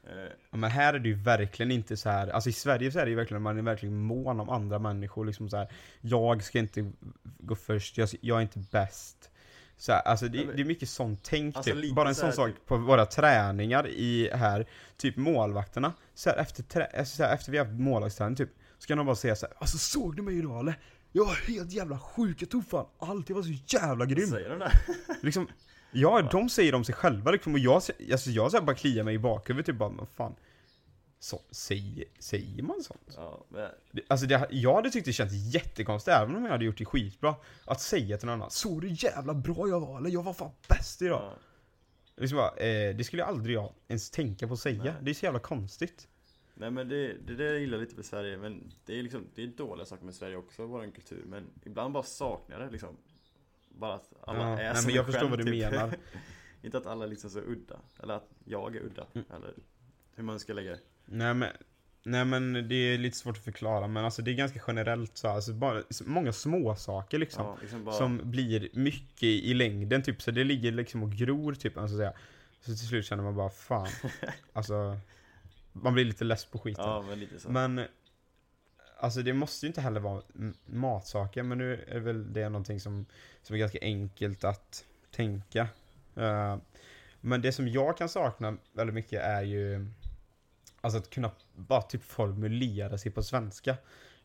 Eh, 0.08 0.14
Ja, 0.50 0.56
Men 0.56 0.70
här 0.70 0.94
är 0.94 0.98
det 0.98 1.08
ju 1.08 1.14
verkligen 1.14 1.70
inte 1.72 1.96
så 1.96 2.08
här. 2.10 2.28
alltså 2.28 2.50
i 2.50 2.52
Sverige 2.52 2.92
så 2.92 2.98
är 2.98 3.04
det 3.04 3.10
ju 3.10 3.16
verkligen, 3.16 3.42
man 3.42 3.58
är 3.58 3.62
verkligen 3.62 4.00
mån 4.00 4.40
om 4.40 4.48
andra 4.50 4.78
människor 4.78 5.24
liksom 5.24 5.48
så 5.50 5.56
här. 5.56 5.68
Jag 6.00 6.42
ska 6.44 6.58
inte 6.58 6.92
gå 7.38 7.54
först, 7.54 7.98
jag, 7.98 8.08
jag 8.20 8.38
är 8.38 8.42
inte 8.42 8.58
bäst. 8.58 9.30
Så 9.76 9.92
här, 9.92 10.00
alltså 10.00 10.28
det, 10.28 10.44
det 10.44 10.62
är 10.62 10.64
mycket 10.64 10.88
sånt 10.88 11.20
tänk 11.22 11.56
Alltså, 11.56 11.72
typ. 11.72 11.94
Bara 11.94 12.08
en 12.08 12.14
så 12.14 12.20
sån 12.20 12.32
sak 12.32 12.50
typ- 12.50 12.66
på 12.66 12.76
våra 12.76 13.06
träningar 13.06 13.86
i 13.88 14.30
här, 14.34 14.66
typ 14.96 15.16
målvakterna. 15.16 15.92
Så 16.14 16.30
här, 16.30 16.36
efter, 16.36 16.62
trä, 16.62 16.84
alltså, 16.98 17.16
så 17.16 17.22
här, 17.22 17.34
efter 17.34 17.52
vi 17.52 17.58
har 17.58 17.64
haft 17.64 17.80
målvaktsträning 17.80 18.36
typ, 18.36 18.50
så 18.78 18.86
kan 18.86 18.98
de 18.98 19.06
bara 19.06 19.16
säga 19.16 19.36
så 19.36 19.46
här, 19.46 19.54
alltså 19.58 19.78
såg 19.78 20.16
du 20.16 20.22
mig 20.22 20.38
idag 20.38 20.60
eller? 20.60 20.78
Jag 21.12 21.24
var 21.24 21.34
helt 21.48 21.72
jävla 21.72 21.98
sjuk, 21.98 22.42
jag 22.42 22.50
tog 22.50 22.66
fan 22.68 22.86
allt, 22.98 23.28
jag 23.28 23.36
var 23.36 23.42
så 23.42 23.76
jävla 23.78 24.06
grym. 24.06 24.26
Säger 24.30 24.50
de 24.50 24.58
det? 24.58 24.72
Liksom, 25.22 25.48
ja, 25.92 26.22
de 26.22 26.48
säger 26.48 26.74
om 26.74 26.84
sig 26.84 26.94
själva 26.94 27.30
liksom, 27.30 27.52
och 27.52 27.58
jag, 27.58 27.74
alltså, 28.12 28.30
jag 28.30 28.50
så 28.50 28.62
bara 28.62 28.76
kliar 28.76 29.04
mig 29.04 29.14
i 29.14 29.18
bakhuvudet 29.18 29.66
typ 29.66 29.76
bara, 29.76 29.88
vad 29.88 30.08
fan. 30.08 30.34
Så, 31.20 31.40
säger, 31.50 32.04
säger 32.18 32.62
man 32.62 32.82
sånt? 32.82 33.12
Ja, 33.16 33.44
men, 33.48 33.70
Alltså 34.08 34.26
det, 34.26 34.48
jag 34.50 34.74
hade 34.74 34.90
tyckt 34.90 35.06
det 35.06 35.12
känns 35.12 35.54
jättekonstigt, 35.54 36.16
även 36.16 36.36
om 36.36 36.44
jag 36.44 36.50
hade 36.50 36.64
gjort 36.64 36.78
det 36.78 36.84
skitbra, 36.84 37.34
att 37.64 37.80
säga 37.80 38.18
till 38.18 38.26
någon 38.26 38.34
annan 38.34 38.50
Såg 38.50 38.82
du 38.82 38.88
jävla 38.90 39.34
bra 39.34 39.68
jag 39.68 39.80
var 39.80 39.98
eller? 39.98 40.10
Jag 40.10 40.22
var 40.22 40.32
fan 40.32 40.50
bäst 40.68 41.02
idag! 41.02 41.22
ja. 41.22 41.32
Liksom 42.16 42.36
bara, 42.36 42.56
eh, 42.56 42.96
det 42.96 43.04
skulle 43.04 43.22
jag 43.22 43.28
aldrig 43.28 43.56
jag 43.56 43.72
ens 43.88 44.10
tänka 44.10 44.46
på 44.48 44.54
att 44.54 44.60
säga, 44.60 44.82
Nej. 44.84 44.92
det 45.00 45.10
är 45.10 45.14
så 45.14 45.24
jävla 45.24 45.40
konstigt 45.40 46.08
Nej 46.54 46.70
men 46.70 46.88
det, 46.88 47.16
det 47.26 47.34
där 47.34 47.44
jag 47.44 47.60
gillar 47.60 47.78
lite 47.78 47.96
med 47.96 48.04
Sverige, 48.04 48.38
men 48.38 48.72
det 48.86 48.98
är 48.98 49.02
liksom, 49.02 49.26
det 49.34 49.42
är 49.42 49.46
dåliga 49.46 49.86
saker 49.86 50.04
med 50.04 50.14
Sverige 50.14 50.36
också, 50.36 50.66
vår 50.66 50.90
kultur, 50.94 51.24
men 51.26 51.46
ibland 51.64 51.94
bara 51.94 52.02
saknar 52.02 52.60
det 52.60 52.70
liksom 52.70 52.96
Bara 53.78 53.94
att 53.94 54.12
alla 54.26 54.38
Ja, 54.38 54.58
är 54.58 54.74
nej, 54.74 54.82
men 54.86 54.94
jag 54.94 55.06
förstår 55.06 55.20
själv, 55.20 55.30
vad 55.30 55.38
du 55.38 55.44
typ. 55.44 55.70
menar. 55.72 55.94
Inte 56.62 56.78
att 56.78 56.86
alla 56.86 57.04
är 57.04 57.08
liksom 57.08 57.30
så 57.30 57.38
udda, 57.40 57.80
eller 58.02 58.14
att 58.14 58.28
jag 58.44 58.76
är 58.76 58.80
udda, 58.80 59.06
Mm. 59.14 59.26
eller 59.36 59.54
hur 60.14 60.22
man 60.24 60.40
ska 60.40 60.52
lägga 60.52 60.70
det 60.70 60.80
Nej 61.04 61.34
men, 61.34 61.48
nej 62.02 62.24
men 62.24 62.52
det 62.68 62.74
är 62.74 62.98
lite 62.98 63.16
svårt 63.16 63.36
att 63.36 63.44
förklara, 63.44 63.86
men 63.86 64.04
alltså 64.04 64.22
det 64.22 64.30
är 64.30 64.34
ganska 64.34 64.60
generellt 64.66 65.16
så, 65.16 65.28
alltså 65.28 65.52
bara 65.52 65.82
så 65.90 66.04
många 66.04 66.32
små 66.32 66.76
saker 66.76 67.18
liksom 67.18 67.44
Ja, 67.44 67.58
liksom 67.60 67.84
bara, 67.84 67.94
Som 67.94 68.20
blir 68.30 68.68
mycket 68.72 69.22
i 69.22 69.54
längden 69.54 70.02
typ, 70.02 70.22
så 70.22 70.30
det 70.30 70.44
ligger 70.44 70.72
liksom 70.72 71.02
och 71.02 71.12
gror 71.12 71.54
typ, 71.54 71.78
alltså 71.78 71.96
säga. 71.96 72.12
Så 72.60 72.64
till 72.64 72.88
slut 72.88 73.04
känner 73.06 73.22
man 73.22 73.36
bara 73.36 73.50
fan, 73.50 73.88
alltså 74.52 74.98
Man 75.72 75.94
blir 75.94 76.04
lite 76.04 76.24
less 76.24 76.44
på 76.44 76.58
skiten 76.58 76.84
ja 76.84 77.02
men 77.08 77.20
lite 77.20 77.40
så 77.40 77.50
Men 77.50 77.80
Alltså 79.00 79.22
det 79.22 79.32
måste 79.32 79.66
ju 79.66 79.68
inte 79.68 79.80
heller 79.80 80.00
vara 80.00 80.22
matsaker, 80.66 81.42
men 81.42 81.58
nu 81.58 81.84
är 81.88 82.00
väl 82.00 82.32
det 82.32 82.48
någonting 82.48 82.80
som, 82.80 83.06
som 83.42 83.54
är 83.54 83.60
ganska 83.60 83.78
enkelt 83.82 84.44
att 84.44 84.84
tänka. 85.10 85.68
Eh, 86.16 86.56
men 87.20 87.42
det 87.42 87.52
som 87.52 87.68
jag 87.68 87.96
kan 87.98 88.08
sakna 88.08 88.56
väldigt 88.72 88.94
mycket 88.94 89.22
är 89.22 89.42
ju 89.42 89.86
Alltså 90.80 90.98
att 90.98 91.10
kunna 91.10 91.30
bara 91.54 91.82
typ 91.82 92.02
formulera 92.04 92.98
sig 92.98 93.12
på 93.12 93.22
svenska. 93.22 93.76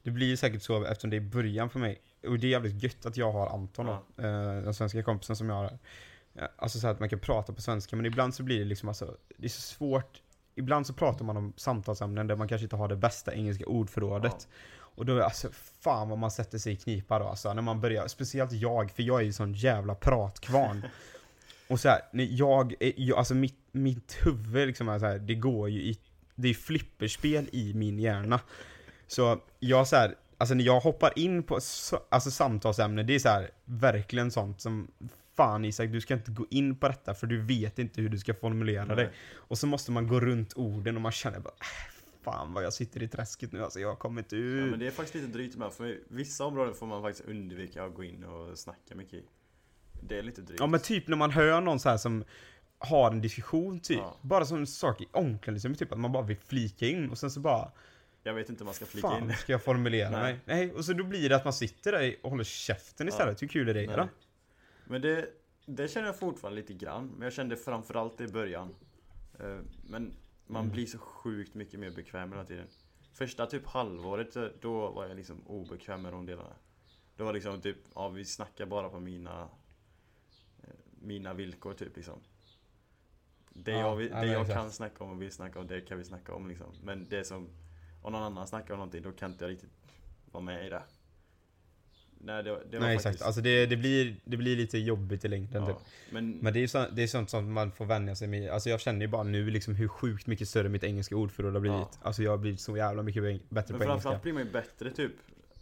Det 0.04 0.12
blir 0.12 0.28
ju 0.28 0.38
säkert 0.38 0.62
så 0.62 0.86
eftersom 0.86 1.10
det 1.10 1.16
är 1.18 1.22
början 1.22 1.70
för 1.70 1.80
mig. 1.80 2.02
Och 2.28 2.40
det 2.40 2.48
är 2.48 2.52
jävligt 2.52 2.84
gött 2.84 3.06
att 3.06 3.18
jag 3.18 3.32
har 3.32 3.48
Anton 3.48 3.86
då, 3.86 4.04
Ja. 4.16 4.24
eh, 4.24 4.64
den 4.64 4.74
svenska 4.74 5.04
kompisen 5.04 5.36
som 5.36 5.50
jag 5.50 5.56
har. 5.56 5.78
Eh, 6.36 6.48
Alltså 6.56 6.80
så 6.80 6.88
att 6.88 7.00
man 7.00 7.10
kan 7.10 7.20
prata 7.20 7.54
på 7.54 7.62
svenska, 7.62 7.96
men 7.96 8.06
ibland 8.06 8.36
så 8.36 8.44
blir 8.44 8.60
det 8.60 8.66
liksom 8.66 8.90
alltså, 8.90 9.18
det 9.38 9.46
är 9.46 9.50
så 9.50 9.62
svårt 9.62 10.22
Ibland 10.56 10.88
så 10.88 10.94
pratar 10.94 11.26
man 11.26 11.38
om 11.38 11.54
samtalsämnen 11.56 12.28
där 12.28 12.36
man 12.36 12.48
kanske 12.48 12.64
inte 12.64 12.76
har 12.76 12.88
det 12.88 12.96
bästa 12.96 13.34
engelska 13.34 13.66
ordförrådet. 13.66 14.48
Och 14.96 15.06
då 15.06 15.18
är 15.18 15.22
alltså, 15.22 15.50
fan 15.82 16.10
vad 16.10 16.18
man 16.18 16.32
sätter 16.32 16.58
sig 16.58 16.74
i 16.74 16.76
knipa 16.76 17.20
då 17.20 17.26
alltså, 17.26 17.54
när 17.54 17.62
man 17.62 17.82
börjar, 17.82 18.08
speciellt 18.08 18.52
jag, 18.52 18.92
för 18.92 19.04
jag 19.04 19.20
är 19.20 19.24
ju 19.24 19.34
sån 19.34 19.54
jävla 19.54 19.96
pratkvarn. 19.96 20.86
och 21.68 21.80
så 21.80 21.90
här, 21.90 22.02
när 22.12 22.28
jag, 22.30 22.74
jag, 22.80 23.18
alltså 23.18 23.36
mitt, 23.36 23.60
mitt 23.72 24.18
huvud 24.26 24.68
liksom 24.68 24.90
är 24.90 25.00
så 25.00 25.06
här, 25.06 25.20
det 25.20 25.36
går 25.36 25.70
ju 25.70 25.82
i, 25.82 26.00
det 26.36 26.50
är 26.50 26.54
flipperspel 26.54 27.50
i 27.52 27.74
min 27.74 28.00
hjärna. 28.00 28.40
Så 29.08 29.40
jag 29.60 29.88
så 29.88 29.96
här, 29.96 30.16
alltså 30.38 30.56
när 30.56 30.64
jag 30.64 30.80
hoppar 30.80 31.20
in 31.20 31.44
på 31.44 31.62
så, 31.62 32.00
alltså 32.10 32.32
samtalsämnen, 32.32 33.08
det 33.08 33.16
är 33.16 33.20
så 33.20 33.30
här, 33.30 33.52
verkligen 33.66 34.32
sånt 34.32 34.62
som 34.62 34.88
Fan 35.36 35.66
Isak, 35.66 35.92
du 35.92 36.02
ska 36.02 36.14
inte 36.14 36.32
gå 36.32 36.46
in 36.50 36.76
på 36.76 36.88
detta 36.88 37.14
för 37.14 37.28
du 37.28 37.42
vet 37.42 37.80
inte 37.80 38.02
hur 38.02 38.10
du 38.10 38.18
ska 38.20 38.34
formulera 38.34 38.86
Nej. 38.86 38.96
dig. 38.96 39.10
Och 39.36 39.58
så 39.58 39.68
måste 39.68 39.92
man 39.92 40.08
gå 40.08 40.20
runt 40.20 40.54
orden 40.58 40.96
och 40.96 41.02
man 41.02 41.12
känner 41.12 41.40
bara 41.40 41.54
"Äh, 41.60 41.94
Fan 42.24 42.54
vad 42.54 42.64
jag 42.64 42.74
sitter 42.74 43.04
i 43.04 43.08
träsket 43.08 43.52
nu 43.52 43.64
alltså, 43.64 43.80
jag 43.80 44.00
kommer 44.00 44.22
inte 44.22 44.36
Ja, 44.36 44.42
ut. 44.42 44.70
men 44.72 44.80
det 44.80 44.88
är 44.88 44.92
faktiskt 44.92 45.16
lite 45.16 45.28
drygt 45.28 45.56
med, 45.56 45.74
för 45.74 46.00
vissa 46.08 46.46
områden 46.46 46.74
får 46.76 46.88
man 46.88 47.02
faktiskt 47.02 47.28
undvika 47.30 47.84
att 47.84 47.96
gå 47.96 48.04
in 48.04 48.24
och 48.24 48.58
snacka 48.60 48.96
mycket 48.96 49.14
i 49.14 49.24
Det 50.02 50.18
är 50.20 50.24
lite 50.24 50.42
drygt 50.42 50.60
Ja 50.60 50.68
men 50.68 50.80
typ 50.80 51.08
när 51.08 51.18
man 51.18 51.32
hör 51.32 51.62
någon 51.62 51.80
så 51.80 51.90
här 51.90 51.98
som 51.98 52.24
har 52.78 53.12
en 53.12 53.22
diskussion 53.22 53.80
typ, 53.80 53.98
Ja. 53.98 54.18
bara 54.22 54.46
som 54.46 54.58
en 54.58 54.68
sak 54.68 55.02
i 55.02 55.08
omklädningsrummet 55.12 55.80
typ, 55.80 55.92
att 55.92 56.00
man 56.00 56.12
bara 56.12 56.24
vill 56.24 56.38
flika 56.38 56.88
in 56.88 57.10
och 57.10 57.18
sen 57.18 57.32
så 57.32 57.40
bara 57.40 57.72
Jag 58.24 58.34
vet 58.34 58.50
inte 58.50 58.64
om 58.64 58.66
man 58.66 58.74
ska 58.74 58.86
flika 58.86 59.08
Fan, 59.08 59.24
in 59.24 59.36
ska 59.38 59.52
jag 59.52 59.64
formulera 59.64 60.10
Nej. 60.22 60.22
mig? 60.22 60.40
Nej, 60.46 60.72
och 60.74 60.86
så 60.86 60.94
då 60.94 61.04
blir 61.04 61.30
det 61.30 61.36
att 61.36 61.44
man 61.44 61.54
sitter 61.54 61.92
där 61.92 62.16
och 62.22 62.30
håller 62.30 62.44
käften 62.44 63.08
istället, 63.08 63.42
hur 63.42 63.48
kul 63.48 63.70
är 63.70 63.74
det 63.74 63.88
Nej. 63.88 63.96
då? 63.98 64.08
Men 64.86 65.02
det, 65.02 65.30
det 65.66 65.88
känner 65.88 66.08
jag 66.08 66.20
fortfarande 66.20 66.62
lite 66.62 66.74
grann, 66.74 67.08
men 67.08 67.22
jag 67.22 67.34
kände 67.34 67.58
framförallt 67.58 68.22
i 68.22 68.28
början. 68.28 68.76
Eh, 69.40 69.60
Men 69.84 70.14
man 70.48 70.62
Mm. 70.62 70.74
blir 70.74 70.86
så 70.86 70.98
sjukt 70.98 71.54
mycket 71.54 71.80
mer 71.80 71.92
bekväm 71.92 72.32
hela 72.32 72.46
tiden. 72.46 72.68
Första 73.14 73.46
typ 73.46 73.66
halvåret, 73.68 74.36
eh, 74.36 74.46
då 74.62 74.92
var 74.92 75.06
jag 75.08 75.18
liksom 75.18 75.48
obekväm 75.48 76.02
med 76.02 76.14
de 76.14 76.26
delarna. 76.26 76.56
Då 77.18 77.24
var 77.26 77.34
liksom 77.34 77.62
typ, 77.62 77.78
ja 77.96 78.10
vi 78.10 78.26
snackar 78.26 78.66
bara 78.66 78.90
på 78.90 79.00
mina 79.00 79.50
eh, 80.64 80.70
Mina 81.02 81.34
villkor 81.34 81.74
typ 81.74 81.96
liksom. 81.96 82.20
Det 83.50 83.72
Ja, 83.72 83.78
jag, 83.80 84.02
ja, 84.04 84.08
det 84.08 84.14
men 84.16 84.32
jag 84.32 84.48
kan 84.48 84.72
snacka 84.72 85.04
om 85.04 85.10
och 85.12 85.22
vill 85.22 85.32
snacka 85.32 85.60
om, 85.60 85.68
det 85.68 85.82
kan 85.82 85.98
vi 85.98 86.04
snacka 86.04 86.34
om 86.34 86.48
liksom. 86.48 86.68
Men 86.84 87.08
det 87.10 87.24
som, 87.24 87.50
om 88.02 88.12
någon 88.14 88.24
annan 88.24 88.48
snackar 88.48 88.74
om 88.74 88.78
någonting, 88.78 89.02
då 89.04 89.12
kan 89.12 89.32
inte 89.32 89.44
jag 89.46 89.52
riktigt 89.52 89.72
vara 90.32 90.44
med 90.44 90.66
i 90.66 90.70
det 90.70 90.84
Nej 92.26 92.44
det, 92.44 92.50
det 92.50 92.80
Nej 92.80 92.80
faktiskt 92.80 93.06
exakt, 93.06 93.22
alltså 93.22 93.42
det, 93.42 93.66
det, 93.66 93.78
blir, 93.78 94.16
det 94.24 94.38
blir 94.38 94.56
lite 94.56 94.78
jobbigt 94.78 95.26
i 95.26 95.28
längden 95.28 95.66
typ. 95.66 95.76
ja, 95.80 95.86
men, 96.12 96.32
Men 96.32 96.54
det 96.54 96.64
är, 96.64 96.68
så, 96.68 96.86
det 96.92 97.04
är 97.04 97.08
sånt 97.08 97.30
som 97.30 97.54
man 97.54 97.72
får 97.72 97.86
vänja 97.86 98.16
sig 98.16 98.28
med. 98.28 98.50
Alltså 98.50 98.70
jag 98.70 98.80
känner 98.80 99.02
ju 99.02 99.08
bara 99.08 99.24
nu 99.24 99.50
liksom 99.50 99.76
hur 99.76 99.88
sjukt 99.88 100.28
mycket 100.28 100.50
större 100.50 100.70
mitt 100.70 100.84
engelska 100.84 101.16
ordförråd 101.16 101.54
har 101.54 101.60
blivit. 101.60 101.80
Ja. 101.80 101.92
Alltså 102.02 102.24
jag 102.24 102.32
har 102.32 102.38
blivit 102.38 102.62
så 102.62 102.78
jävla 102.78 103.04
mycket 103.04 103.24
bättre 103.24 103.40
Men 103.50 103.66
på 103.66 103.74
engelska. 103.74 103.86
framförallt 103.86 104.24
blir 104.24 104.34
man 104.34 104.44
ju 104.44 104.52
bättre 104.52 104.92
typ 104.92 105.12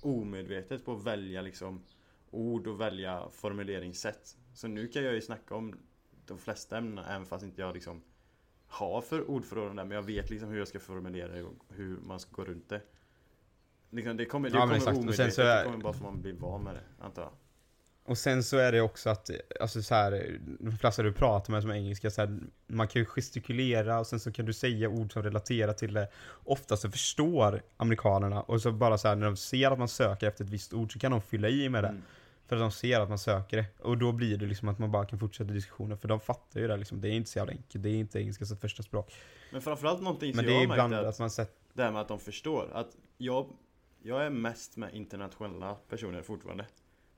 omedvetet 0.02 0.86
på 0.86 0.96
att 0.96 1.04
välja 1.04 1.42
liksom 1.42 1.84
ord 2.32 2.68
och 2.68 2.82
välja 2.82 3.24
formuleringssätt. 3.32 4.38
Så 4.54 4.68
nu 4.68 4.88
kan 4.88 5.04
jag 5.04 5.14
ju 5.14 5.22
snacka 5.22 5.56
om 5.56 5.80
de 6.26 6.40
flesta 6.40 6.78
ämnena 6.78 7.16
även 7.16 7.26
fast 7.26 7.44
inte 7.44 7.62
jag 7.62 7.74
liksom 7.74 8.02
har 8.68 9.02
för 9.02 9.30
ordförråd 9.30 9.76
där 9.76 9.86
men 9.86 9.92
jag 9.92 10.04
vet 10.04 10.30
liksom 10.30 10.50
hur 10.50 10.60
jag 10.60 10.68
ska 10.68 10.80
formulera 10.80 11.34
det 11.34 11.44
och 11.44 11.64
hur 11.70 11.98
man 11.98 12.20
ska 12.20 12.32
gå 12.32 12.44
runt 12.44 12.70
det. 12.70 12.82
Liksom 13.92 14.18
det 14.18 14.26
kommer, 14.26 14.50
det 14.50 14.58
Ja, 14.58 14.66
men 14.66 14.80
kommer 14.80 14.92
exakt. 14.92 14.98
Och 15.08 15.16
sen 15.16 15.26
omedvetet, 15.26 15.36
så 15.36 15.42
är- 15.42 15.58
det 15.58 15.64
kommer 15.64 15.78
bara 15.78 15.94
för 15.94 16.00
att 16.00 16.14
man 16.14 16.22
blir 16.22 16.34
van 16.34 16.64
med 16.64 16.76
det, 16.76 17.04
antar 17.06 17.22
jag. 17.22 17.32
Och 18.04 18.18
sen 18.18 18.44
så 18.44 18.58
är 18.58 18.72
det 18.72 18.82
också 18.82 19.10
att, 19.10 19.30
alltså 19.60 19.82
så 19.82 19.96
här, 19.96 20.40
de 20.60 20.78
flesta 20.78 21.04
du 21.04 21.14
pratar 21.14 21.54
med 21.54 21.62
som 21.62 21.72
är 21.72 21.76
engelska, 21.76 22.12
så 22.12 22.22
här, 22.22 22.40
man 22.68 22.88
kan 22.88 23.02
ju 23.02 23.06
gestikulera 23.06 24.00
och 24.00 24.08
sen 24.08 24.20
så 24.20 24.32
kan 24.32 24.46
du 24.46 24.54
säga 24.54 24.90
ord 24.90 25.14
som 25.14 25.24
relaterar 25.24 25.74
till 25.74 25.94
det. 25.94 26.08
Ofta 26.44 26.78
så 26.78 26.92
förstår 26.92 27.62
amerikanerna 27.78 28.42
och 28.42 28.62
så 28.62 28.72
bara 28.72 28.98
så 28.98 29.08
här, 29.08 29.16
när 29.16 29.26
de 29.26 29.38
ser 29.38 29.72
att 29.72 29.80
man 29.80 29.88
söker 29.88 30.28
efter 30.28 30.44
ett 30.44 30.50
visst 30.50 30.74
ord 30.74 30.94
så 30.94 31.00
kan 31.00 31.12
de 31.12 31.22
fylla 31.22 31.50
i 31.50 31.70
med 31.70 31.84
det. 31.84 31.88
Mm. 31.90 32.02
För 32.48 32.56
att 32.56 32.62
de 32.62 32.72
ser 32.72 33.00
att 33.00 33.10
man 33.10 33.20
söker 33.20 33.58
det. 33.58 33.66
Och 33.80 33.98
då 33.98 34.12
blir 34.12 34.38
det 34.38 34.46
liksom 34.46 34.70
att 34.70 34.80
man 34.80 34.92
bara 34.92 35.06
kan 35.06 35.20
fortsätta 35.20 35.54
diskussionen. 35.54 35.98
För 35.98 36.08
de 36.08 36.20
fattar 36.20 36.60
ju 36.60 36.68
det 36.68 36.78
liksom. 36.78 37.02
Det 37.02 37.10
är 37.10 37.12
inte 37.12 37.30
så 37.30 37.40
jävla 37.40 37.52
enkelt. 37.54 37.84
Det 37.84 37.90
är 37.90 37.96
inte 37.96 38.20
engelska 38.20 38.46
som 38.46 38.58
första 38.58 38.84
språk. 38.84 39.14
Men 39.52 39.62
framförallt 39.62 40.02
någonting 40.02 40.36
Men 40.36 40.46
som 40.46 40.46
det 40.46 40.52
är 40.52 40.62
jag 40.62 40.68
har 40.68 40.74
ibland 40.76 40.94
att 40.94 41.06
att 41.06 41.20
man 41.20 41.30
sett... 41.30 41.52
det 41.74 41.84
här 41.84 41.92
med 41.92 42.02
att 42.02 42.08
de 42.08 42.20
förstår. 42.20 42.70
Att 42.74 42.88
jag, 43.18 43.48
jag 44.04 44.26
är 44.26 44.30
mest 44.30 44.78
med 44.78 44.94
internationella 44.96 45.76
personer 45.90 46.22
fortfarande. 46.22 46.66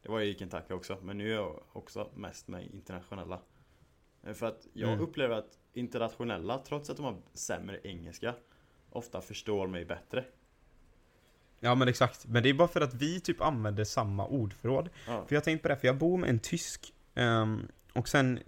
Det 0.01 0.09
var 0.09 0.19
jag 0.19 0.29
i 0.29 0.33
Kentucky 0.37 0.73
också, 0.73 0.97
men 1.01 1.17
nu 1.17 1.29
är 1.31 1.35
jag 1.35 1.59
också 1.73 2.09
mest 2.15 2.47
med 2.47 2.65
internationella. 2.71 3.39
Eh, 4.23 4.33
För 4.33 4.45
att 4.45 4.67
jag 4.73 4.89
Mm. 4.89 5.03
upplever 5.03 5.35
att 5.35 5.57
internationella, 5.73 6.57
trots 6.57 6.89
att 6.89 6.97
de 6.97 7.05
har 7.05 7.17
sämre 7.33 7.79
engelska, 7.83 8.33
ofta 8.89 9.21
förstår 9.21 9.67
mig 9.67 9.85
bättre. 9.85 10.25
Ja 11.59 11.75
men 11.75 11.87
exakt. 11.87 12.27
Men 12.27 12.43
det 12.43 12.49
är 12.49 12.53
bara 12.53 12.67
för 12.67 12.81
att 12.81 12.93
vi 12.93 13.19
typ 13.21 13.41
använder 13.41 13.83
samma 13.83 14.27
ordförråd. 14.27 14.89
Ja. 15.07 15.25
För 15.27 15.35
jag 15.35 15.41
har 15.41 15.43
tänkt 15.45 15.61
på 15.61 15.67
det, 15.67 15.75
för 15.77 15.87
jag 15.87 15.97
bor 15.97 16.17
med 16.17 16.29
en 16.29 16.39
tysk. 16.39 16.93
ehm, 17.15 17.67
och 17.93 18.07
sen 18.09 18.39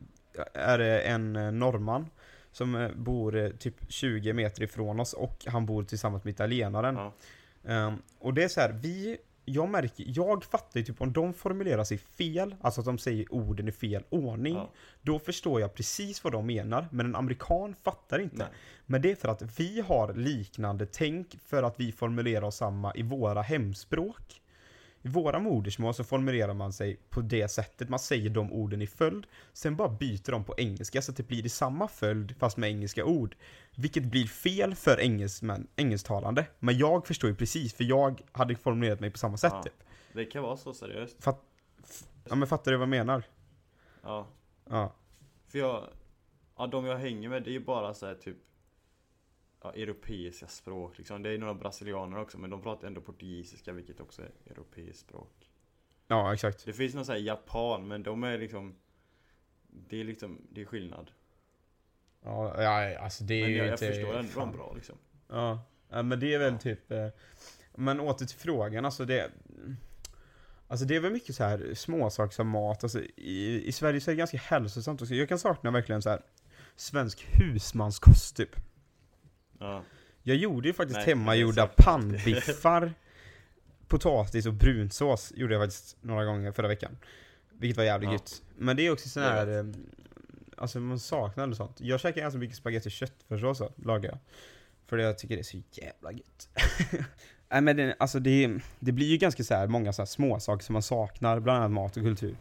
är 0.54 0.78
det 0.78 1.02
en 1.02 1.36
eh, 1.36 1.52
norrman. 1.52 2.10
Som 2.52 2.76
eh, 2.76 2.92
bor 2.96 3.58
typ 3.58 3.76
20 3.92 4.34
meter 4.34 4.64
ifrån 4.64 5.00
oss 5.00 5.14
och 5.14 5.46
han 5.48 5.66
bor 5.66 5.84
tillsammans 5.84 6.24
med 6.24 6.32
italienaren. 6.34 6.96
Ja. 6.96 7.14
Ehm, 7.68 7.94
och 8.20 8.34
det 8.34 8.44
är 8.44 8.48
så 8.48 8.62
här, 8.62 8.72
vi, 8.72 9.18
jag 9.46 9.70
märker, 9.70 10.04
jag 10.08 10.44
fattar 10.44 10.80
ju 10.80 10.86
typ 10.86 11.02
om 11.02 11.14
de 11.14 11.34
formulerar 11.34 11.84
sig 11.84 11.98
fel, 11.98 12.56
alltså 12.62 12.82
att 12.82 12.86
de 12.86 12.98
säger 12.98 13.34
orden 13.34 13.68
i 13.68 13.72
fel 13.72 14.04
ordning, 14.10 14.56
Ja. 14.56 14.72
då 15.02 15.20
förstår 15.20 15.62
jag 15.62 15.74
precis 15.74 16.24
vad 16.24 16.34
de 16.34 16.46
menar, 16.46 16.88
men 16.92 17.06
en 17.06 17.16
amerikan 17.16 17.76
fattar 17.84 18.20
inte. 18.20 18.36
Nej. 18.38 18.48
Men 18.86 19.02
det 19.02 19.12
är 19.12 19.16
för 19.16 19.28
att 19.28 19.60
vi 19.60 19.82
har 19.82 20.14
liknande 20.14 20.86
tänk 20.86 21.38
för 21.46 21.64
att 21.64 21.80
vi 21.80 21.92
formulerar 21.92 22.42
oss 22.46 22.56
samma 22.56 22.96
i 22.96 23.02
våra 23.02 23.42
hemspråk. 23.42 24.42
I 25.06 25.08
våra 25.08 25.40
modersmål 25.40 25.94
så 25.94 26.04
formulerar 26.04 26.54
man 26.54 26.74
sig 26.74 27.00
på 27.10 27.22
det 27.22 27.48
sättet, 27.48 27.90
man 27.90 28.00
säger 28.00 28.30
de 28.30 28.54
orden 28.54 28.82
i 28.82 28.88
följd, 28.88 29.28
sen 29.54 29.76
bara 29.76 29.90
byter 29.90 30.32
de 30.32 30.44
på 30.44 30.54
engelska 30.58 31.02
så 31.02 31.12
att 31.12 31.18
det 31.18 31.28
blir 31.28 31.46
i 31.46 31.50
samma 31.50 31.88
följd 31.88 32.36
fast 32.40 32.58
med 32.58 32.70
engelska 32.70 33.06
ord. 33.06 33.36
Vilket 33.76 34.04
blir 34.04 34.26
fel 34.26 34.76
för 34.76 35.00
engelsmän, 35.00 35.68
engelsktalande. 35.76 36.46
Men 36.60 36.78
jag 36.78 37.08
förstår 37.08 37.30
ju 37.30 37.36
precis, 37.36 37.74
för 37.74 37.84
jag 37.84 38.22
hade 38.32 38.56
formulerat 38.56 39.00
mig 39.00 39.12
på 39.12 39.18
samma 39.18 39.38
sätt 39.38 39.54
Ja. 39.56 39.64
typ. 39.64 39.84
Det 40.14 40.26
kan 40.26 40.44
vara 40.44 40.58
så 40.58 40.74
seriöst. 40.74 41.24
Fatt, 41.24 41.42
ja 42.30 42.36
men 42.36 42.48
fattar 42.48 42.72
du 42.72 42.78
vad 42.78 42.84
jag 42.84 42.90
menar? 42.90 43.24
Ja. 44.04 44.28
Ja. 44.70 44.94
För 45.48 45.60
jag, 45.60 45.84
ja 46.58 46.68
de 46.68 46.86
jag 46.86 46.98
hänger 46.98 47.30
med 47.30 47.44
det 47.44 47.50
är 47.50 47.54
ju 47.54 47.66
bara 47.66 47.94
så 47.94 48.06
här 48.06 48.16
typ 48.16 48.38
ja, 49.66 49.82
europeiska 49.82 50.48
språk 50.48 50.98
liksom. 50.98 51.24
Det 51.24 51.30
är 51.30 51.38
några 51.38 51.54
brasilianer 51.54 52.18
också 52.20 52.38
men 52.38 52.50
de 52.50 52.62
pratar 52.62 52.88
ändå 52.88 53.02
portugisiska 53.02 53.72
vilket 53.74 54.00
också 54.00 54.22
är 54.22 54.32
europeiskt 54.52 55.00
språk. 55.00 55.50
Ja, 56.08 56.34
exakt. 56.34 56.66
Det 56.66 56.74
finns 56.74 56.94
någon 56.96 57.06
så 57.06 57.12
här 57.12 57.20
japan 57.20 57.88
men 57.88 58.04
de 58.04 58.24
är 58.24 58.38
liksom 58.38 58.76
Det 59.90 60.00
är 60.00 60.04
liksom, 60.04 60.42
det 60.52 60.62
är 60.62 60.66
skillnad. 60.66 61.12
Ja, 62.24 62.64
ja 62.64 63.00
alltså 63.00 63.24
det 63.24 63.34
är 63.34 63.42
Men 63.42 63.52
ju 63.52 63.58
jag, 63.58 63.68
jag 63.68 63.74
inte... 63.74 63.88
förstår 63.88 64.18
ändå 64.18 64.32
fan. 64.32 64.52
bra 64.52 64.74
liksom. 64.76 64.96
Ja, 65.28 65.60
ja 65.90 66.02
men 66.04 66.20
det 66.20 66.34
är 66.34 66.40
väl 66.40 66.54
Ja. 66.54 66.60
typ 66.60 66.92
eh, 66.92 67.08
Men 67.76 68.00
åter 68.00 68.26
till 68.26 68.38
frågan, 68.38 68.86
alltså 68.86 69.06
det 69.06 69.32
Alltså 70.68 70.86
det 70.86 70.96
är 70.96 71.00
väl 71.00 71.12
mycket 71.12 71.36
så 71.36 71.44
här 71.44 71.74
småsaker 71.74 72.34
som 72.36 72.48
mat, 72.48 72.84
alltså 72.84 73.00
i, 73.16 73.64
i 73.68 73.72
Sverige 73.72 74.02
så 74.02 74.12
är 74.12 74.16
det 74.16 74.20
ganska 74.20 74.38
hälsosamt 74.38 75.02
också. 75.02 75.14
Jag 75.14 75.30
kan 75.30 75.40
sakna 75.40 75.72
verkligen 75.72 76.02
så 76.02 76.10
här 76.10 76.22
svensk 76.76 77.26
husmanskost 77.40 78.36
typ. 78.38 78.56
Ja. 79.60 79.84
Jag 80.24 80.38
gjorde 80.38 80.68
ju 80.68 80.74
faktiskt 80.74 80.98
Nej, 80.98 81.08
hemmagjorda 81.08 81.68
pannbiffar 81.78 82.94
Potatis 83.88 84.46
och 84.46 84.54
brunsås 84.54 85.34
gjorde 85.36 85.54
jag 85.54 85.64
faktiskt 85.64 85.98
några 86.02 86.26
gånger 86.26 86.52
förra 86.52 86.68
veckan 86.68 86.98
Vilket 87.52 87.78
var 87.78 87.84
jävligt 87.84 88.08
Ja. 88.08 88.14
gött. 88.14 88.42
Men 88.58 88.76
det 88.76 88.86
är 88.86 88.92
också 88.92 89.10
sån 89.10 89.24
här 89.24 89.58
eh, 89.60 89.66
Alltså 90.58 90.80
man 90.80 91.00
saknar 91.00 91.44
ändå 91.44 91.56
sånt. 91.56 91.82
Jag 91.82 92.00
käkar 92.00 92.22
ganska 92.22 92.38
mycket 92.40 92.58
spagetti 92.58 92.88
och 92.88 92.92
köttfärssås 92.92 93.58
så, 93.58 93.72
lagar 93.76 94.10
jag. 94.10 94.20
För 94.88 94.98
jag 94.98 95.18
tycker 95.18 95.36
det 95.36 95.42
är 95.42 95.44
så 95.44 95.62
jävla 95.72 96.12
gött. 96.12 96.50
Nej 97.50 97.62
men 97.62 97.76
det, 97.78 97.96
alltså 98.00 98.20
det, 98.20 98.60
det 98.80 98.92
blir 98.92 99.08
ju 99.08 99.18
ganska 99.18 99.44
så 99.44 99.54
här 99.54 99.68
många 99.68 99.94
så 99.94 100.02
här 100.02 100.08
små 100.08 100.40
saker 100.40 100.64
som 100.66 100.74
man 100.74 100.82
saknar, 100.82 101.40
bland 101.40 101.58
annat 101.58 101.72
mat 101.72 101.98
och 101.98 102.04
kultur. 102.04 102.36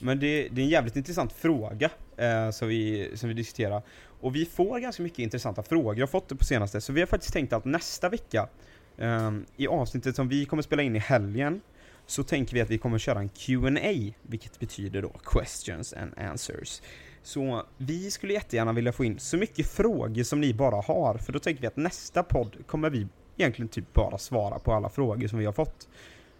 Men 0.00 0.20
det, 0.20 0.48
det 0.48 0.60
är 0.60 0.64
en 0.64 0.70
jävligt 0.70 0.96
intressant 0.96 1.32
fråga 1.32 1.90
eh, 2.18 2.50
som, 2.50 2.68
vi, 2.68 3.10
som 3.14 3.28
vi 3.28 3.34
diskuterar 3.34 3.82
och 4.20 4.36
vi 4.36 4.44
får 4.44 4.78
ganska 4.78 5.02
mycket 5.02 5.18
intressanta 5.18 5.62
frågor, 5.62 5.98
jag 5.98 6.06
har 6.06 6.10
fått 6.10 6.28
det 6.28 6.36
på 6.36 6.44
senaste, 6.44 6.80
så 6.80 6.92
vi 6.92 7.00
har 7.00 7.06
faktiskt 7.06 7.32
tänkt 7.32 7.52
att 7.52 7.64
nästa 7.64 8.08
vecka 8.08 8.48
eh, 8.96 9.32
i 9.56 9.66
avsnittet 9.66 10.16
som 10.16 10.28
vi 10.28 10.44
kommer 10.44 10.62
spela 10.62 10.82
in 10.82 10.96
i 10.96 10.98
helgen 10.98 11.60
så 12.06 12.22
tänker 12.22 12.54
vi 12.54 12.60
att 12.60 12.70
vi 12.70 12.78
kommer 12.78 12.98
köra 12.98 13.18
en 13.18 13.28
Q&A 13.28 14.14
vilket 14.22 14.58
betyder 14.58 15.02
då 15.02 15.08
questions 15.24 15.92
and 15.92 16.18
answers. 16.18 16.82
Så 17.22 17.62
vi 17.76 18.10
skulle 18.10 18.32
jättegärna 18.32 18.72
vilja 18.72 18.92
få 18.92 19.04
in 19.04 19.18
så 19.18 19.36
mycket 19.36 19.66
frågor 19.66 20.22
som 20.22 20.40
ni 20.40 20.54
bara 20.54 20.80
har, 20.80 21.18
för 21.18 21.32
då 21.32 21.38
tänker 21.38 21.60
vi 21.60 21.66
att 21.66 21.76
nästa 21.76 22.22
podd 22.22 22.56
kommer 22.66 22.90
vi 22.90 23.06
egentligen 23.36 23.68
typ 23.68 23.94
bara 23.94 24.18
svara 24.18 24.58
på 24.58 24.72
alla 24.72 24.88
frågor 24.88 25.28
som 25.28 25.38
vi 25.38 25.46
har 25.46 25.52
fått. 25.52 25.88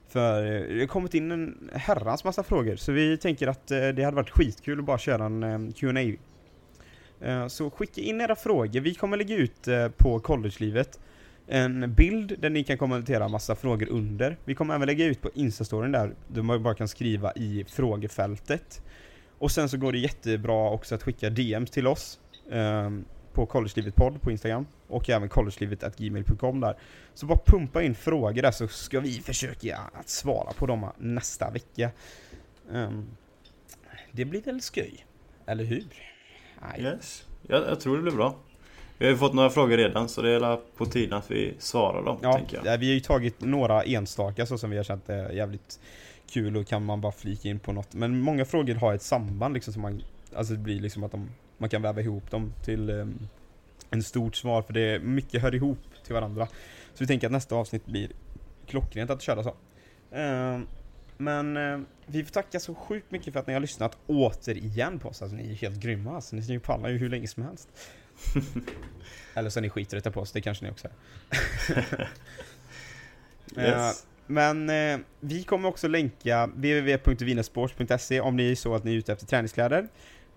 För 0.09 0.45
eh, 0.45 0.75
det 0.75 0.81
har 0.81 0.87
kommit 0.87 1.15
in 1.15 1.31
en 1.31 1.71
herrans 1.73 2.25
massa 2.25 2.43
frågor, 2.43 2.77
så 2.77 2.93
vi 2.93 3.17
tänker 3.17 3.47
att 3.47 3.71
eh, 3.71 3.89
det 3.89 4.03
hade 4.03 4.17
varit 4.17 4.31
skitkul 4.31 4.79
att 4.79 4.85
bara 4.85 4.99
köra 4.99 5.25
en 5.25 5.43
eh, 5.43 5.73
Q&A 5.73 7.49
Så 7.49 7.71
skicka 7.71 8.01
in 8.01 8.21
era 8.21 8.37
frågor, 8.37 8.81
vi 8.81 8.95
kommer 8.95 9.17
lägga 9.17 9.37
ut 9.37 9.69
på 9.97 10.21
collegelivet 10.21 11.01
en 11.49 11.95
bild 11.95 12.35
där 12.39 12.51
ni 12.51 12.65
kan 12.65 12.79
kommentera 12.79 13.29
massa 13.29 13.55
frågor 13.55 13.89
under. 13.89 14.37
Vi 14.45 14.55
kommer 14.55 14.75
även 14.75 14.87
lägga 14.87 15.05
ut 15.05 15.23
på 15.23 15.31
instastoryn 15.35 15.93
där, 15.93 16.15
där 16.29 16.43
man 16.43 16.63
bara 16.63 16.75
kan 16.75 16.89
skriva 16.89 17.33
i 17.33 17.65
frågefältet. 17.69 18.83
Och 19.39 19.51
sen 19.51 19.69
så 19.69 19.77
går 19.77 19.93
det 19.93 19.99
jättebra 19.99 20.71
också 20.71 20.95
att 20.95 21.03
skicka 21.03 21.31
DMs 21.31 21.71
till 21.71 21.87
oss 21.87 22.21
ehm, 22.51 23.05
på 23.39 23.47
collegelivet 23.47 23.95
podd 23.97 24.23
på 24.23 24.31
Instagram 24.31 24.67
och 24.89 25.11
även 25.11 25.29
collegelivet.gmail.com 25.29 26.61
där. 26.61 26.77
Så 27.15 27.27
bara 27.27 27.39
pumpa 27.47 27.83
in 27.83 27.95
frågor 27.95 28.43
där 28.43 28.51
så 28.51 28.69
ska 28.69 29.01
vi 29.01 29.21
försöka 29.21 29.79
att 29.93 30.09
svara 30.09 30.53
på 30.53 30.67
dem 30.67 30.91
nästa 30.99 31.51
vecka. 31.51 31.91
Ehm, 32.73 33.07
det 34.13 34.25
blir 34.25 34.43
väl 34.43 34.61
skoj, 34.61 35.07
eller 35.47 35.65
hur? 35.65 35.85
Nej. 36.63 36.83
Yes. 36.83 37.25
Jag, 37.47 37.63
jag 37.69 37.81
tror 37.81 37.97
det 37.97 38.03
blir 38.03 38.13
bra. 38.13 38.35
Vi 38.99 39.05
har 39.05 39.13
ju 39.13 39.19
fått 39.19 39.35
några 39.35 39.51
frågor 39.51 39.77
redan 39.77 40.09
så 40.09 40.23
det 40.23 40.31
är 40.31 40.77
på 40.77 40.87
tiden 40.87 41.19
att 41.19 41.31
vi 41.31 41.55
svarar 41.59 42.03
dem, 42.05 42.19
Ja, 42.23 42.33
tänker 42.33 42.57
jag. 42.57 42.67
ja, 42.67 42.77
vi 42.77 42.87
har 42.89 42.95
ju 42.95 43.01
tagit 43.01 43.41
några 43.41 43.83
enstaka 43.83 44.47
så 44.47 44.59
som 44.59 44.71
vi 44.71 44.77
har 44.77 44.85
känt 44.85 45.09
är 45.09 45.31
jävligt 45.31 45.81
kul 46.31 46.57
och 46.57 46.67
kan 46.67 46.85
man 46.85 47.01
bara 47.01 47.13
flika 47.13 47.49
in 47.49 47.59
på 47.59 47.73
något. 47.73 47.95
Men 47.95 48.21
många 48.21 48.45
frågor 48.45 48.75
har 48.75 48.95
ett 48.95 49.03
samband 49.03 49.55
liksom 49.55 49.73
som 49.73 49.83
man, 49.83 50.03
alltså 50.35 50.53
det 50.53 50.59
blir 50.59 50.81
liksom 50.81 51.05
att 51.05 51.13
de, 51.13 51.31
man 51.59 51.71
kan 51.71 51.83
väva 51.83 52.01
ihop 52.01 52.31
dem 52.31 52.53
till 52.65 52.91
um, 52.91 53.29
en 53.91 54.03
stort 54.03 54.37
svar 54.37 54.63
för 54.63 54.73
det 54.73 54.81
är 54.81 54.99
mycket 54.99 55.43
hör 55.43 55.55
ihop 55.55 55.79
till 56.05 56.15
varandra. 56.15 56.47
Så 56.95 57.05
vi 57.05 57.07
tänker 57.07 57.27
att 57.27 57.33
nästa 57.33 57.57
avsnitt 57.57 57.87
blir 57.87 58.11
klockrent 58.67 59.11
att 59.11 59.23
köra 59.23 59.43
så. 59.43 59.55
Ehm, 60.13 60.67
men 61.17 61.57
eh, 61.57 61.81
vi 62.07 62.25
får 62.25 62.31
tacka 62.31 62.61
så 62.61 62.75
sjukt 62.75 63.11
mycket 63.11 63.33
för 63.33 63.41
att 63.41 63.47
ni 63.47 63.53
har 63.53 63.61
lyssnat 63.61 63.99
återigen 64.07 64.99
på 64.99 65.09
oss. 65.09 65.23
Alltså 65.23 65.37
ni 65.37 65.51
är 65.51 65.55
helt 65.55 65.81
grymma 65.81 66.15
alltså. 66.15 66.37
Ni 66.37 66.59
pallar 66.59 66.89
ju 66.89 66.99
hur 66.99 67.09
länge 67.09 67.29
som 67.29 67.43
helst. 67.43 67.69
Eller 69.35 69.51
så 69.51 69.59
är 69.59 69.63
ni 69.63 69.71
skiträtta 69.71 70.11
på 70.11 70.21
oss, 70.21 70.33
det 70.33 70.41
kanske 70.41 70.65
ni 70.65 70.71
också 70.71 70.89
är. 70.89 72.09
Eh, 73.57 73.65
Yes. 73.65 74.07
Men 74.27 74.71
eh, 74.71 74.99
vi 75.21 75.43
kommer 75.43 75.69
också 75.69 75.89
länka 75.89 76.47
www.vinesports.se 76.47 78.21
om 78.21 78.37
ni 78.37 78.51
är 78.51 78.55
så 78.55 78.75
att 78.75 78.85
ni 78.85 78.93
är 78.93 78.97
ute 78.97 79.13
efter 79.13 79.27
träningskläder. 79.27 79.89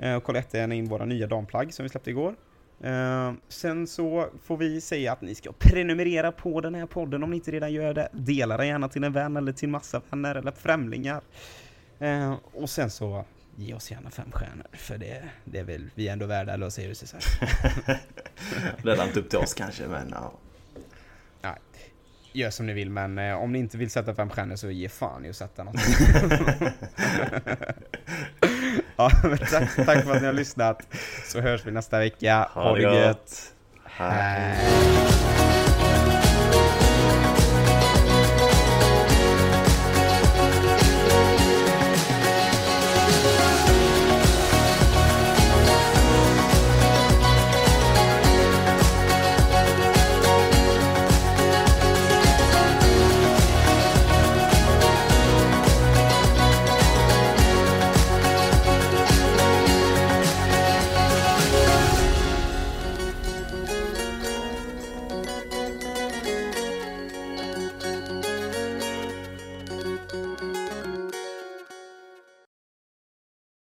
Eh, 0.01 0.15
och 0.15 0.23
kolla 0.23 0.39
jättegärna 0.39 0.75
in 0.75 0.85
våra 0.85 1.05
nya 1.05 1.27
damplagg 1.27 1.73
som 1.73 1.83
vi 1.83 1.89
släppte 1.89 2.09
igår. 2.09 2.35
Eh, 2.83 3.33
sen 3.47 3.87
så 3.87 4.27
får 4.43 4.57
vi 4.57 4.81
säga 4.81 5.13
att 5.13 5.21
ni 5.21 5.35
ska 5.35 5.51
prenumerera 5.51 6.31
på 6.31 6.61
den 6.61 6.75
här 6.75 6.85
podden 6.85 7.23
om 7.23 7.29
ni 7.29 7.35
inte 7.35 7.51
redan 7.51 7.73
gör 7.73 7.93
det. 7.93 8.09
Dela 8.11 8.57
den 8.57 8.67
gärna 8.67 8.89
till 8.89 9.03
en 9.03 9.13
vän 9.13 9.37
eller 9.37 9.51
till 9.51 9.69
massa 9.69 10.01
vänner 10.09 10.35
eller 10.35 10.51
främlingar. 10.51 11.21
Eh, 11.99 12.35
och 12.53 12.69
sen 12.69 12.89
så 12.89 13.25
ge 13.55 13.73
oss 13.73 13.91
gärna 13.91 14.09
fem 14.09 14.31
stjärnor 14.31 14.67
för 14.71 14.97
det, 14.97 15.23
det 15.45 15.59
är 15.59 15.63
väl 15.63 15.89
vi 15.95 16.07
är 16.07 16.13
ändå 16.13 16.25
värda, 16.25 16.53
eller 16.53 16.65
vad 16.65 16.73
säger 16.73 16.89
du 16.89 16.95
Cesar? 16.95 17.19
Det 18.83 18.91
är 18.91 19.03
inte 19.03 19.19
upp 19.19 19.29
till 19.29 19.39
oss 19.39 19.53
kanske 19.53 19.87
men 19.87 20.09
ja. 20.11 20.33
Gör 22.33 22.49
som 22.49 22.65
ni 22.65 22.73
vill 22.73 22.89
men 22.89 23.17
eh, 23.17 23.33
om 23.33 23.51
ni 23.51 23.59
inte 23.59 23.77
vill 23.77 23.89
sätta 23.89 24.15
fem 24.15 24.29
stjärnor 24.29 24.55
så 24.55 24.69
ge 24.69 24.89
fan 24.89 25.25
i 25.25 25.29
att 25.29 25.35
sätta 25.35 25.63
något. 25.63 25.75
ja, 29.01 29.37
tack, 29.51 29.85
tack 29.85 30.03
för 30.03 30.15
att 30.15 30.21
ni 30.21 30.27
har 30.27 30.33
lyssnat. 30.33 30.81
Så 31.25 31.41
hörs 31.41 31.65
vi 31.65 31.71
nästa 31.71 31.99
vecka. 31.99 32.49
Ha 32.53 32.75
det 32.75 32.81
gött. 32.81 33.53
Hej. 33.85 34.11
Hej. 34.11 35.70